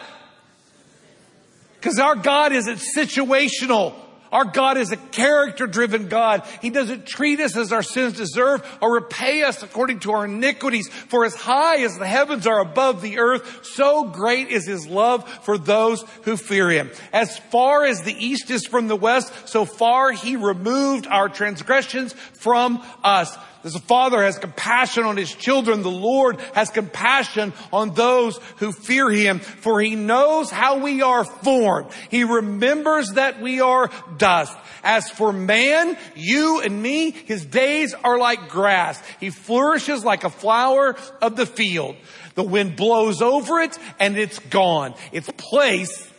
Because 1.76 2.00
our 2.00 2.16
God 2.16 2.52
isn't 2.52 2.80
situational. 2.96 3.94
Our 4.32 4.46
God 4.46 4.78
is 4.78 4.92
a 4.92 4.98
character 4.98 5.66
driven 5.66 6.08
God. 6.08 6.44
He 6.62 6.70
doesn't 6.70 7.08
treat 7.08 7.40
us 7.40 7.58
as 7.58 7.74
our 7.74 7.82
sins 7.82 8.14
deserve 8.14 8.66
or 8.82 8.94
repay 8.94 9.44
us 9.44 9.64
according 9.64 10.00
to 10.02 10.12
our 10.12 10.26
iniquities. 10.26 10.88
For 10.88 11.26
as 11.26 11.36
high 11.36 11.84
as 11.84 11.98
the 11.98 12.08
heavens 12.08 12.46
are 12.46 12.60
above 12.60 13.02
the 13.02 13.20
earth, 13.20 13.66
so 13.66 14.06
great 14.06 14.50
is 14.50 14.68
his 14.68 14.88
love 14.88 15.28
for 15.44 15.58
those 15.58 16.04
who 16.24 16.38
fear 16.38 16.70
him. 16.70 16.92
As 17.12 17.38
far 17.38 17.86
as 17.86 18.04
the 18.04 18.14
east 18.14 18.52
is 18.52 18.68
from 18.68 18.88
the 18.88 18.96
west, 18.96 19.48
so 19.48 19.66
far 19.66 20.12
he 20.12 20.36
removed 20.36 21.08
our 21.08 21.30
transgressions 21.30 22.14
from 22.14 22.84
us. 23.04 23.36
As 23.64 23.76
a 23.76 23.80
father 23.80 24.24
has 24.24 24.40
compassion 24.40 25.04
on 25.04 25.18
his 25.18 25.34
children, 25.34 25.82
the 25.82 25.92
Lord 25.92 26.40
has 26.54 26.70
compassion 26.70 27.52
on 27.74 27.94
those 27.94 28.38
who 28.58 28.72
fear 28.72 29.10
him, 29.10 29.40
for 29.40 29.82
he 29.82 29.96
knows 29.96 30.50
how 30.50 30.80
we 30.80 31.02
are 31.02 31.26
formed. 31.26 31.92
He 32.10 32.24
remembers 32.24 33.10
that 33.14 33.42
we 33.42 33.60
are 33.60 33.90
dust. 34.18 34.56
As 34.82 35.10
for 35.10 35.34
man, 35.34 35.98
you 36.16 36.62
and 36.62 36.82
me, 36.82 37.12
his 37.12 37.46
days 37.46 37.94
are 37.94 38.18
like 38.18 38.48
grass. 38.48 39.02
He 39.20 39.30
flourishes 39.30 40.06
like 40.06 40.24
a 40.24 40.30
flower 40.30 40.96
of 41.22 41.36
the 41.36 41.46
field. 41.46 41.98
The 42.36 42.44
wind 42.44 42.78
blows 42.78 43.22
over 43.22 43.60
it 43.60 43.78
and 44.00 44.18
it's 44.18 44.40
gone. 44.40 44.94
Its 45.12 45.30
place 45.36 46.10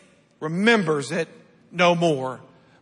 remembers 0.41 1.11
it 1.11 1.29
no 1.73 1.95
more. 1.95 2.41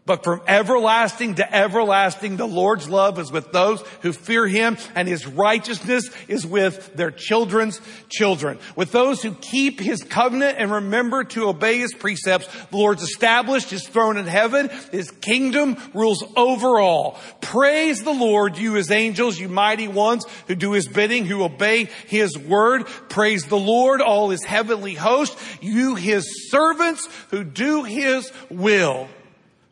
But 0.08 0.24
from 0.24 0.40
everlasting 0.48 1.34
to 1.34 1.54
everlasting, 1.54 2.38
the 2.38 2.48
Lord's 2.48 2.88
love 2.88 3.18
is 3.18 3.30
with 3.30 3.52
those 3.52 3.82
who 4.00 4.14
fear 4.14 4.46
Him 4.46 4.78
and 4.94 5.06
His 5.06 5.26
righteousness 5.26 6.08
is 6.28 6.46
with 6.46 6.94
their 6.94 7.10
children's 7.10 7.78
children. 8.08 8.58
With 8.74 8.90
those 8.90 9.22
who 9.22 9.34
keep 9.34 9.78
His 9.78 10.02
covenant 10.02 10.56
and 10.58 10.72
remember 10.72 11.24
to 11.24 11.50
obey 11.50 11.76
His 11.76 11.92
precepts, 11.92 12.48
the 12.70 12.76
Lord's 12.78 13.02
established 13.02 13.68
His 13.68 13.86
throne 13.86 14.16
in 14.16 14.24
heaven. 14.24 14.70
His 14.90 15.10
kingdom 15.10 15.76
rules 15.92 16.24
over 16.36 16.80
all. 16.80 17.20
Praise 17.42 18.02
the 18.02 18.10
Lord, 18.10 18.56
you 18.56 18.72
His 18.72 18.90
angels, 18.90 19.38
you 19.38 19.50
mighty 19.50 19.88
ones 19.88 20.24
who 20.46 20.54
do 20.54 20.72
His 20.72 20.88
bidding, 20.88 21.26
who 21.26 21.42
obey 21.42 21.84
His 22.06 22.38
word. 22.38 22.86
Praise 23.10 23.44
the 23.44 23.58
Lord, 23.58 24.00
all 24.00 24.30
His 24.30 24.44
heavenly 24.44 24.94
host, 24.94 25.38
you 25.60 25.96
His 25.96 26.48
servants 26.50 27.06
who 27.28 27.44
do 27.44 27.82
His 27.82 28.32
will. 28.48 29.06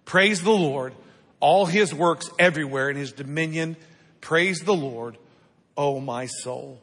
Praise 0.06 0.40
the 0.40 0.50
Lord, 0.50 0.94
all 1.40 1.66
his 1.66 1.92
works 1.92 2.30
everywhere 2.38 2.88
in 2.88 2.96
his 2.96 3.12
dominion. 3.12 3.76
Praise 4.22 4.60
the 4.60 4.74
Lord, 4.74 5.18
oh 5.76 6.00
my 6.00 6.26
soul. 6.26 6.80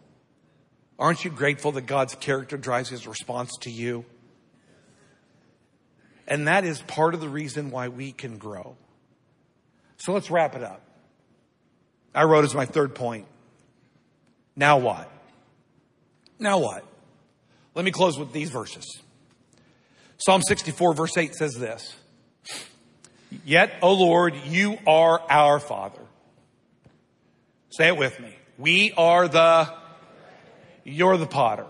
Aren't 0.99 1.25
you 1.25 1.31
grateful 1.31 1.71
that 1.71 1.87
God's 1.87 2.15
character 2.15 2.57
drives 2.57 2.89
his 2.89 3.07
response 3.07 3.51
to 3.61 3.71
you? 3.71 4.05
And 6.27 6.47
that 6.47 6.65
is 6.65 6.81
part 6.81 7.13
of 7.13 7.21
the 7.21 7.29
reason 7.29 7.71
why 7.71 7.87
we 7.87 8.11
can 8.11 8.37
grow. 8.37 8.75
So 9.97 10.13
let's 10.13 10.29
wrap 10.29 10.55
it 10.55 10.63
up. 10.63 10.81
I 12.13 12.23
wrote 12.23 12.43
as 12.43 12.53
my 12.53 12.65
third 12.65 12.93
point. 12.93 13.25
Now 14.55 14.77
what? 14.77 15.09
Now 16.39 16.59
what? 16.59 16.85
Let 17.73 17.85
me 17.85 17.91
close 17.91 18.19
with 18.19 18.33
these 18.33 18.49
verses. 18.49 18.85
Psalm 20.17 20.41
64 20.41 20.93
verse 20.93 21.17
8 21.17 21.33
says 21.35 21.53
this. 21.53 21.95
Yet, 23.45 23.73
O 23.81 23.93
Lord, 23.93 24.35
you 24.45 24.77
are 24.85 25.21
our 25.29 25.59
Father. 25.59 26.01
Say 27.69 27.87
it 27.87 27.97
with 27.97 28.19
me. 28.19 28.35
We 28.57 28.93
are 28.95 29.27
the, 29.27 29.73
you're 30.83 31.17
the 31.17 31.25
potter. 31.25 31.65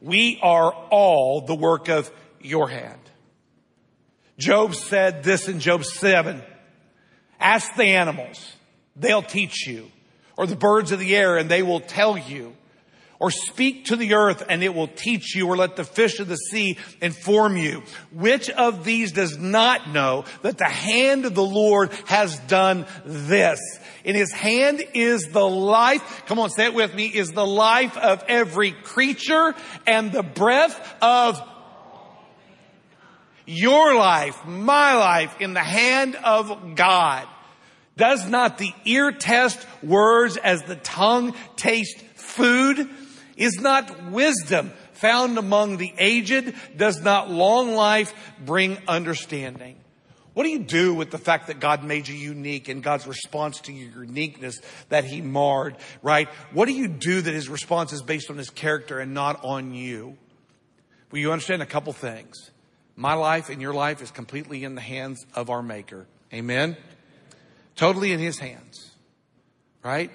We 0.00 0.38
are 0.42 0.72
all 0.90 1.40
the 1.40 1.54
work 1.54 1.88
of 1.88 2.10
your 2.40 2.68
hand. 2.68 3.00
Job 4.38 4.74
said 4.74 5.22
this 5.22 5.48
in 5.48 5.60
Job 5.60 5.84
7. 5.84 6.42
Ask 7.40 7.74
the 7.74 7.84
animals. 7.84 8.52
They'll 8.96 9.22
teach 9.22 9.66
you. 9.66 9.90
Or 10.36 10.46
the 10.46 10.56
birds 10.56 10.92
of 10.92 10.98
the 10.98 11.16
air 11.16 11.36
and 11.36 11.48
they 11.48 11.62
will 11.62 11.80
tell 11.80 12.18
you 12.18 12.54
or 13.18 13.30
speak 13.30 13.86
to 13.86 13.96
the 13.96 14.14
earth 14.14 14.42
and 14.48 14.62
it 14.62 14.74
will 14.74 14.88
teach 14.88 15.34
you 15.34 15.46
or 15.48 15.56
let 15.56 15.76
the 15.76 15.84
fish 15.84 16.20
of 16.20 16.28
the 16.28 16.36
sea 16.36 16.78
inform 17.00 17.56
you. 17.56 17.82
Which 18.12 18.50
of 18.50 18.84
these 18.84 19.12
does 19.12 19.38
not 19.38 19.90
know 19.90 20.24
that 20.42 20.58
the 20.58 20.64
hand 20.64 21.24
of 21.24 21.34
the 21.34 21.44
Lord 21.44 21.92
has 22.06 22.38
done 22.40 22.86
this? 23.04 23.60
In 24.04 24.14
his 24.14 24.32
hand 24.32 24.84
is 24.94 25.28
the 25.28 25.48
life, 25.48 26.24
come 26.26 26.38
on, 26.38 26.50
say 26.50 26.66
it 26.66 26.74
with 26.74 26.94
me, 26.94 27.06
is 27.06 27.32
the 27.32 27.46
life 27.46 27.96
of 27.96 28.22
every 28.28 28.72
creature 28.72 29.54
and 29.86 30.12
the 30.12 30.22
breath 30.22 30.96
of 31.00 31.40
your 33.46 33.94
life, 33.94 34.44
my 34.46 34.94
life 34.94 35.40
in 35.40 35.54
the 35.54 35.60
hand 35.60 36.16
of 36.16 36.74
God. 36.76 37.26
Does 37.96 38.28
not 38.28 38.58
the 38.58 38.72
ear 38.84 39.12
test 39.12 39.64
words 39.82 40.36
as 40.36 40.62
the 40.64 40.76
tongue 40.76 41.34
taste 41.56 41.98
food? 42.16 42.90
Is 43.36 43.58
not 43.60 44.10
wisdom 44.10 44.72
found 44.92 45.38
among 45.38 45.76
the 45.76 45.92
aged? 45.98 46.54
Does 46.76 47.02
not 47.02 47.30
long 47.30 47.74
life 47.74 48.14
bring 48.44 48.78
understanding? 48.86 49.76
What 50.34 50.42
do 50.42 50.50
you 50.50 50.58
do 50.58 50.94
with 50.94 51.12
the 51.12 51.18
fact 51.18 51.46
that 51.46 51.60
God 51.60 51.84
made 51.84 52.08
you 52.08 52.16
unique 52.16 52.68
and 52.68 52.82
God's 52.82 53.06
response 53.06 53.60
to 53.62 53.72
your 53.72 54.04
uniqueness 54.04 54.60
that 54.88 55.04
He 55.04 55.20
marred, 55.20 55.76
right? 56.02 56.28
What 56.52 56.66
do 56.66 56.72
you 56.74 56.88
do 56.88 57.22
that 57.22 57.32
His 57.32 57.48
response 57.48 57.92
is 57.92 58.02
based 58.02 58.30
on 58.30 58.36
His 58.36 58.50
character 58.50 58.98
and 58.98 59.14
not 59.14 59.44
on 59.44 59.74
you? 59.74 60.18
Will 61.12 61.20
you 61.20 61.30
understand 61.30 61.62
a 61.62 61.66
couple 61.66 61.92
things? 61.92 62.50
My 62.96 63.14
life 63.14 63.48
and 63.48 63.62
your 63.62 63.72
life 63.72 64.02
is 64.02 64.10
completely 64.10 64.64
in 64.64 64.74
the 64.74 64.80
hands 64.80 65.24
of 65.34 65.50
our 65.50 65.62
Maker. 65.62 66.06
Amen? 66.32 66.76
Totally 67.76 68.10
in 68.10 68.18
His 68.18 68.40
hands, 68.40 68.90
right? 69.84 70.10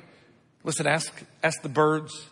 Listen, 0.65 0.86
ask, 0.86 1.13
ask 1.41 1.61
the 1.61 1.70
birds, 1.70 2.28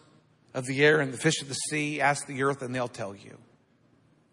of 0.58 0.66
the 0.66 0.84
air 0.84 0.99
and 0.99 1.14
the 1.14 1.18
fish 1.18 1.43
of 1.43 1.47
the 1.47 1.53
sea, 1.53 2.01
ask 2.01 2.26
the 2.26 2.41
earth 2.41 2.64
and 2.64 2.74
they'll 2.74 2.88
tell 2.88 3.16
you. 3.16 3.38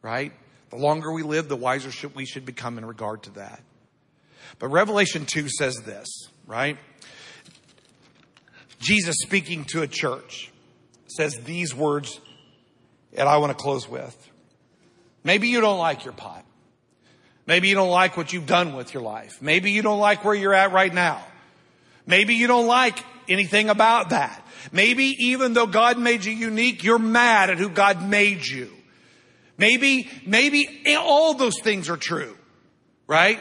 Right? 0.00 0.32
The 0.70 0.76
longer 0.76 1.12
we 1.12 1.22
live, 1.22 1.48
the 1.48 1.56
wiser 1.56 1.90
we 2.14 2.24
should 2.24 2.46
become 2.46 2.78
in 2.78 2.86
regard 2.86 3.24
to 3.24 3.30
that. 3.32 3.62
But 4.58 4.68
Revelation 4.68 5.26
2 5.26 5.50
says 5.50 5.76
this, 5.82 6.08
right? 6.46 6.78
Jesus 8.78 9.16
speaking 9.20 9.64
to 9.66 9.82
a 9.82 9.86
church 9.86 10.50
says 11.08 11.40
these 11.44 11.74
words, 11.74 12.18
and 13.12 13.28
I 13.28 13.36
want 13.36 13.56
to 13.56 13.62
close 13.62 13.86
with. 13.86 14.16
Maybe 15.24 15.48
you 15.48 15.60
don't 15.60 15.78
like 15.78 16.04
your 16.04 16.14
pot. 16.14 16.44
Maybe 17.46 17.68
you 17.68 17.74
don't 17.74 17.90
like 17.90 18.16
what 18.16 18.32
you've 18.32 18.46
done 18.46 18.74
with 18.74 18.94
your 18.94 19.02
life. 19.02 19.42
Maybe 19.42 19.72
you 19.72 19.82
don't 19.82 20.00
like 20.00 20.24
where 20.24 20.34
you're 20.34 20.54
at 20.54 20.72
right 20.72 20.92
now. 20.92 21.22
Maybe 22.06 22.34
you 22.34 22.46
don't 22.46 22.66
like 22.66 22.98
anything 23.28 23.68
about 23.68 24.10
that. 24.10 24.43
Maybe 24.72 25.14
even 25.18 25.52
though 25.52 25.66
God 25.66 25.98
made 25.98 26.24
you 26.24 26.32
unique, 26.32 26.84
you're 26.84 26.98
mad 26.98 27.50
at 27.50 27.58
who 27.58 27.68
God 27.68 28.08
made 28.08 28.46
you. 28.46 28.70
Maybe, 29.56 30.08
maybe 30.26 30.84
all 30.98 31.34
those 31.34 31.60
things 31.62 31.88
are 31.88 31.96
true, 31.96 32.36
right? 33.06 33.38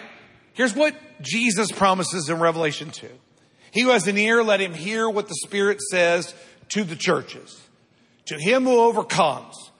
Here's 0.53 0.76
what 0.76 0.95
Jesus 1.21 1.71
promises 1.71 2.30
in 2.30 2.39
Revelation 2.39 2.91
2. 2.91 3.09
He 3.71 3.82
who 3.82 3.89
has 3.89 4.07
an 4.07 4.17
ear, 4.17 4.43
let 4.43 4.61
him 4.61 4.74
hear 4.74 5.09
what 5.09 5.28
the 5.28 5.36
Spirit 5.36 5.82
says 5.82 6.36
to 6.69 6.84
the 6.84 6.95
churches. 6.95 7.59
To 8.26 8.38
him 8.38 8.63
who 8.63 8.80
overcomes, 8.80 9.71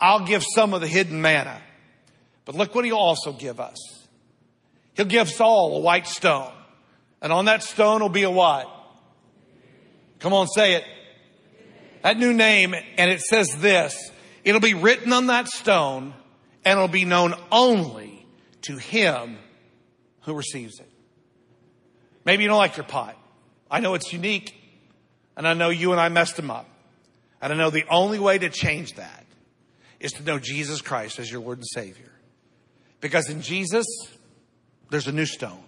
I'll 0.00 0.24
give 0.24 0.44
some 0.54 0.72
of 0.72 0.80
the 0.80 0.86
hidden 0.86 1.20
manna. 1.20 1.60
But 2.44 2.54
look 2.54 2.74
what 2.74 2.84
he'll 2.84 2.96
also 2.96 3.32
give 3.32 3.58
us. 3.58 3.78
He'll 4.94 5.06
give 5.06 5.26
us 5.28 5.40
all 5.40 5.76
a 5.76 5.80
white 5.80 6.06
stone. 6.06 6.52
And 7.20 7.32
on 7.32 7.46
that 7.46 7.62
stone 7.62 8.00
will 8.00 8.08
be 8.08 8.22
a 8.22 8.30
what? 8.30 8.68
Come 10.24 10.32
on, 10.32 10.48
say 10.48 10.72
it. 10.72 10.84
That 12.00 12.16
new 12.16 12.32
name, 12.32 12.74
and 12.74 13.10
it 13.10 13.20
says 13.20 13.54
this. 13.56 14.10
It'll 14.42 14.58
be 14.58 14.72
written 14.72 15.12
on 15.12 15.26
that 15.26 15.48
stone, 15.48 16.14
and 16.64 16.78
it'll 16.78 16.88
be 16.88 17.04
known 17.04 17.34
only 17.52 18.26
to 18.62 18.78
him 18.78 19.36
who 20.22 20.32
receives 20.32 20.80
it. 20.80 20.90
Maybe 22.24 22.42
you 22.42 22.48
don't 22.48 22.56
like 22.56 22.78
your 22.78 22.86
pot. 22.86 23.18
I 23.70 23.80
know 23.80 23.92
it's 23.92 24.14
unique, 24.14 24.54
and 25.36 25.46
I 25.46 25.52
know 25.52 25.68
you 25.68 25.92
and 25.92 26.00
I 26.00 26.08
messed 26.08 26.36
them 26.36 26.50
up. 26.50 26.70
And 27.42 27.52
I 27.52 27.56
know 27.56 27.68
the 27.68 27.84
only 27.90 28.18
way 28.18 28.38
to 28.38 28.48
change 28.48 28.94
that 28.94 29.26
is 30.00 30.12
to 30.12 30.22
know 30.22 30.38
Jesus 30.38 30.80
Christ 30.80 31.18
as 31.18 31.30
your 31.30 31.42
Lord 31.42 31.58
and 31.58 31.66
Savior. 31.66 32.12
Because 33.02 33.28
in 33.28 33.42
Jesus, 33.42 33.84
there's 34.88 35.06
a 35.06 35.12
new 35.12 35.26
stone. 35.26 35.64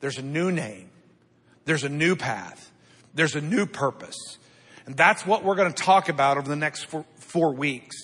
There's 0.00 0.16
a 0.16 0.22
new 0.22 0.50
name. 0.50 0.88
There's 1.66 1.84
a 1.84 1.90
new 1.90 2.16
path. 2.16 2.72
There's 3.16 3.34
a 3.34 3.40
new 3.40 3.66
purpose. 3.66 4.38
And 4.84 4.96
that's 4.96 5.26
what 5.26 5.42
we're 5.42 5.56
going 5.56 5.72
to 5.72 5.82
talk 5.82 6.08
about 6.08 6.36
over 6.36 6.48
the 6.48 6.54
next 6.54 6.84
four, 6.84 7.04
four 7.16 7.54
weeks 7.54 7.96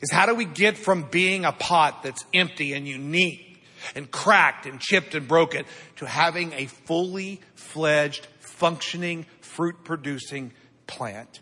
is 0.00 0.10
how 0.10 0.26
do 0.26 0.34
we 0.34 0.44
get 0.44 0.78
from 0.78 1.02
being 1.10 1.44
a 1.44 1.52
pot 1.52 2.02
that's 2.02 2.24
empty 2.32 2.72
and 2.72 2.86
unique 2.86 3.62
and 3.94 4.10
cracked 4.10 4.66
and 4.66 4.80
chipped 4.80 5.14
and 5.14 5.28
broken 5.28 5.64
to 5.96 6.06
having 6.06 6.52
a 6.54 6.66
fully 6.66 7.40
fledged, 7.54 8.26
functioning, 8.40 9.26
fruit 9.40 9.76
producing 9.84 10.52
plant? 10.86 11.40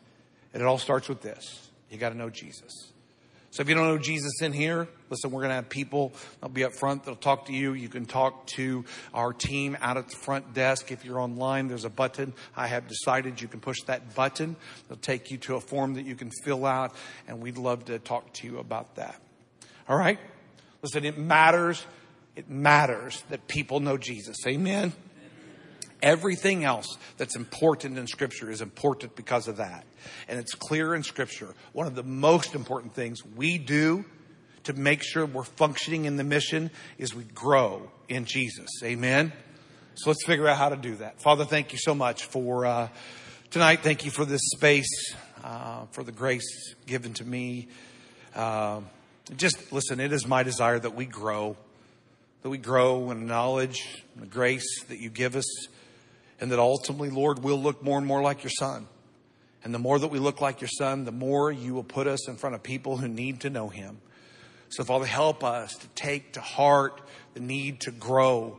And 0.53 0.62
it 0.62 0.66
all 0.66 0.79
starts 0.79 1.09
with 1.09 1.21
this. 1.23 1.71
You 1.91 1.99
got 1.99 2.11
to 2.11 2.16
know 2.16 2.31
Jesus. 2.31 2.89
So 3.53 3.62
if 3.62 3.68
you 3.68 3.74
don't 3.74 3.88
know 3.88 3.98
Jesus 3.98 4.42
in 4.42 4.53
here, 4.53 4.86
listen, 5.09 5.32
we're 5.32 5.40
going 5.40 5.51
to 5.51 5.57
have 5.57 5.68
people 5.68 6.12
that'll 6.40 6.55
be 6.55 6.62
up 6.62 6.72
front 6.72 7.03
that'll 7.03 7.16
talk 7.16 7.46
to 7.46 7.53
you. 7.53 7.72
You 7.72 7.88
can 7.88 8.07
talk 8.07 8.46
to 8.48 8.84
our 9.12 9.32
team 9.32 9.76
out 9.80 9.96
at 9.96 10.09
the 10.09 10.16
front 10.16 10.55
desk. 10.55 10.92
If 10.92 11.05
you're 11.05 11.18
online, 11.18 11.66
there's 11.66 11.84
a 11.84 11.90
button. 11.90 12.32
I 12.57 12.68
have 12.68 12.86
decided 12.86 13.40
you 13.40 13.48
can 13.48 13.59
push 13.59 13.82
that 13.86 14.14
button. 14.14 14.55
It'll 14.84 14.98
take 14.98 15.32
you 15.32 15.38
to 15.38 15.57
a 15.57 15.61
form 15.61 15.94
that 15.94 16.07
you 16.07 16.14
can 16.14 16.30
fill 16.44 16.64
out, 16.64 16.94
and 17.26 17.40
we'd 17.40 17.59
love 17.59 17.86
to 17.86 17.98
talk 17.98 18.32
to 18.34 18.46
you 18.46 18.59
about 18.59 18.94
that. 18.94 19.20
All 19.88 19.98
right? 19.98 20.20
Listen, 20.82 21.05
it 21.05 21.18
matters. 21.18 21.84
It 22.36 22.48
matters 22.48 23.24
that 23.30 23.48
people 23.48 23.80
know 23.80 23.98
Jesus. 23.98 24.36
Amen. 24.46 24.92
Everything 26.01 26.64
else 26.64 26.96
that's 27.16 27.34
important 27.34 27.98
in 27.98 28.07
Scripture 28.07 28.48
is 28.48 28.62
important 28.62 29.16
because 29.16 29.48
of 29.48 29.57
that. 29.57 29.84
And 30.28 30.38
it's 30.38 30.55
clear 30.55 30.94
in 30.94 31.03
Scripture. 31.03 31.55
One 31.72 31.86
of 31.86 31.94
the 31.94 32.03
most 32.03 32.55
important 32.55 32.94
things 32.94 33.24
we 33.24 33.59
do 33.59 34.05
to 34.64 34.72
make 34.72 35.03
sure 35.03 35.26
we're 35.26 35.44
functioning 35.44 36.05
in 36.05 36.16
the 36.16 36.24
mission 36.24 36.70
is 36.98 37.14
we 37.14 37.24
grow 37.24 37.90
in 38.09 38.24
Jesus. 38.24 38.68
Amen? 38.84 39.32
So 39.94 40.11
let's 40.11 40.24
figure 40.24 40.46
out 40.48 40.57
how 40.57 40.68
to 40.68 40.76
do 40.76 40.96
that. 40.96 41.20
Father, 41.20 41.44
thank 41.44 41.72
you 41.72 41.78
so 41.78 41.94
much 41.94 42.24
for 42.24 42.66
uh, 42.66 42.88
tonight. 43.51 43.80
Thank 43.82 44.05
you 44.05 44.11
for 44.11 44.24
this 44.24 44.42
space, 44.55 45.14
uh, 45.42 45.86
for 45.92 46.05
the 46.05 46.12
grace 46.12 46.74
given 46.86 47.14
to 47.14 47.24
me. 47.24 47.68
Uh, 48.34 48.80
just 49.36 49.72
listen, 49.72 50.01
it 50.01 50.12
is 50.12 50.26
my 50.26 50.42
desire 50.42 50.78
that 50.78 50.94
we 50.94 51.07
grow, 51.07 51.57
that 52.42 52.51
we 52.51 52.59
grow 52.59 53.11
in 53.11 53.26
knowledge 53.26 54.05
and 54.14 54.22
the 54.22 54.28
grace 54.28 54.84
that 54.88 54.98
you 54.98 55.11
give 55.11 55.36
us 55.36 55.68
and 56.40 56.51
that 56.53 56.59
ultimately, 56.59 57.11
Lord, 57.11 57.40
we'll 57.40 57.61
look 57.61 57.82
more 57.82 57.98
and 57.98 58.07
more 58.07 58.22
like 58.22 58.42
your 58.42 58.51
son. 58.51 58.86
And 59.62 59.74
the 59.74 59.78
more 59.78 59.98
that 59.98 60.08
we 60.08 60.18
look 60.18 60.40
like 60.40 60.61
your 60.61 60.68
son, 60.68 61.04
the 61.04 61.12
more 61.12 61.52
you 61.52 61.74
will 61.74 61.84
put 61.84 62.06
us 62.06 62.28
in 62.28 62.36
front 62.36 62.54
of 62.54 62.62
people 62.62 62.96
who 62.96 63.08
need 63.08 63.40
to 63.40 63.50
know 63.50 63.68
him. 63.68 63.98
So, 64.70 64.84
Father, 64.84 65.04
help 65.04 65.42
us 65.44 65.74
to 65.74 65.88
take 65.88 66.34
to 66.34 66.40
heart 66.40 67.00
the 67.34 67.40
need 67.40 67.80
to 67.82 67.90
grow. 67.90 68.58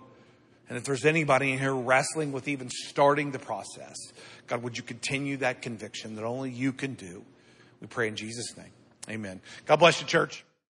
And 0.69 0.77
if 0.77 0.83
there's 0.83 1.05
anybody 1.05 1.51
in 1.51 1.59
here 1.59 1.73
wrestling 1.73 2.31
with 2.31 2.47
even 2.47 2.69
starting 2.69 3.31
the 3.31 3.39
process, 3.39 3.95
God, 4.47 4.63
would 4.63 4.77
you 4.77 4.83
continue 4.83 5.37
that 5.37 5.61
conviction 5.61 6.15
that 6.17 6.25
only 6.25 6.51
you 6.51 6.73
can 6.73 6.93
do? 6.93 7.23
We 7.79 7.87
pray 7.87 8.07
in 8.07 8.15
Jesus' 8.15 8.55
name. 8.57 8.71
Amen. 9.09 9.41
God 9.65 9.77
bless 9.77 10.01
you, 10.01 10.07
church. 10.07 10.45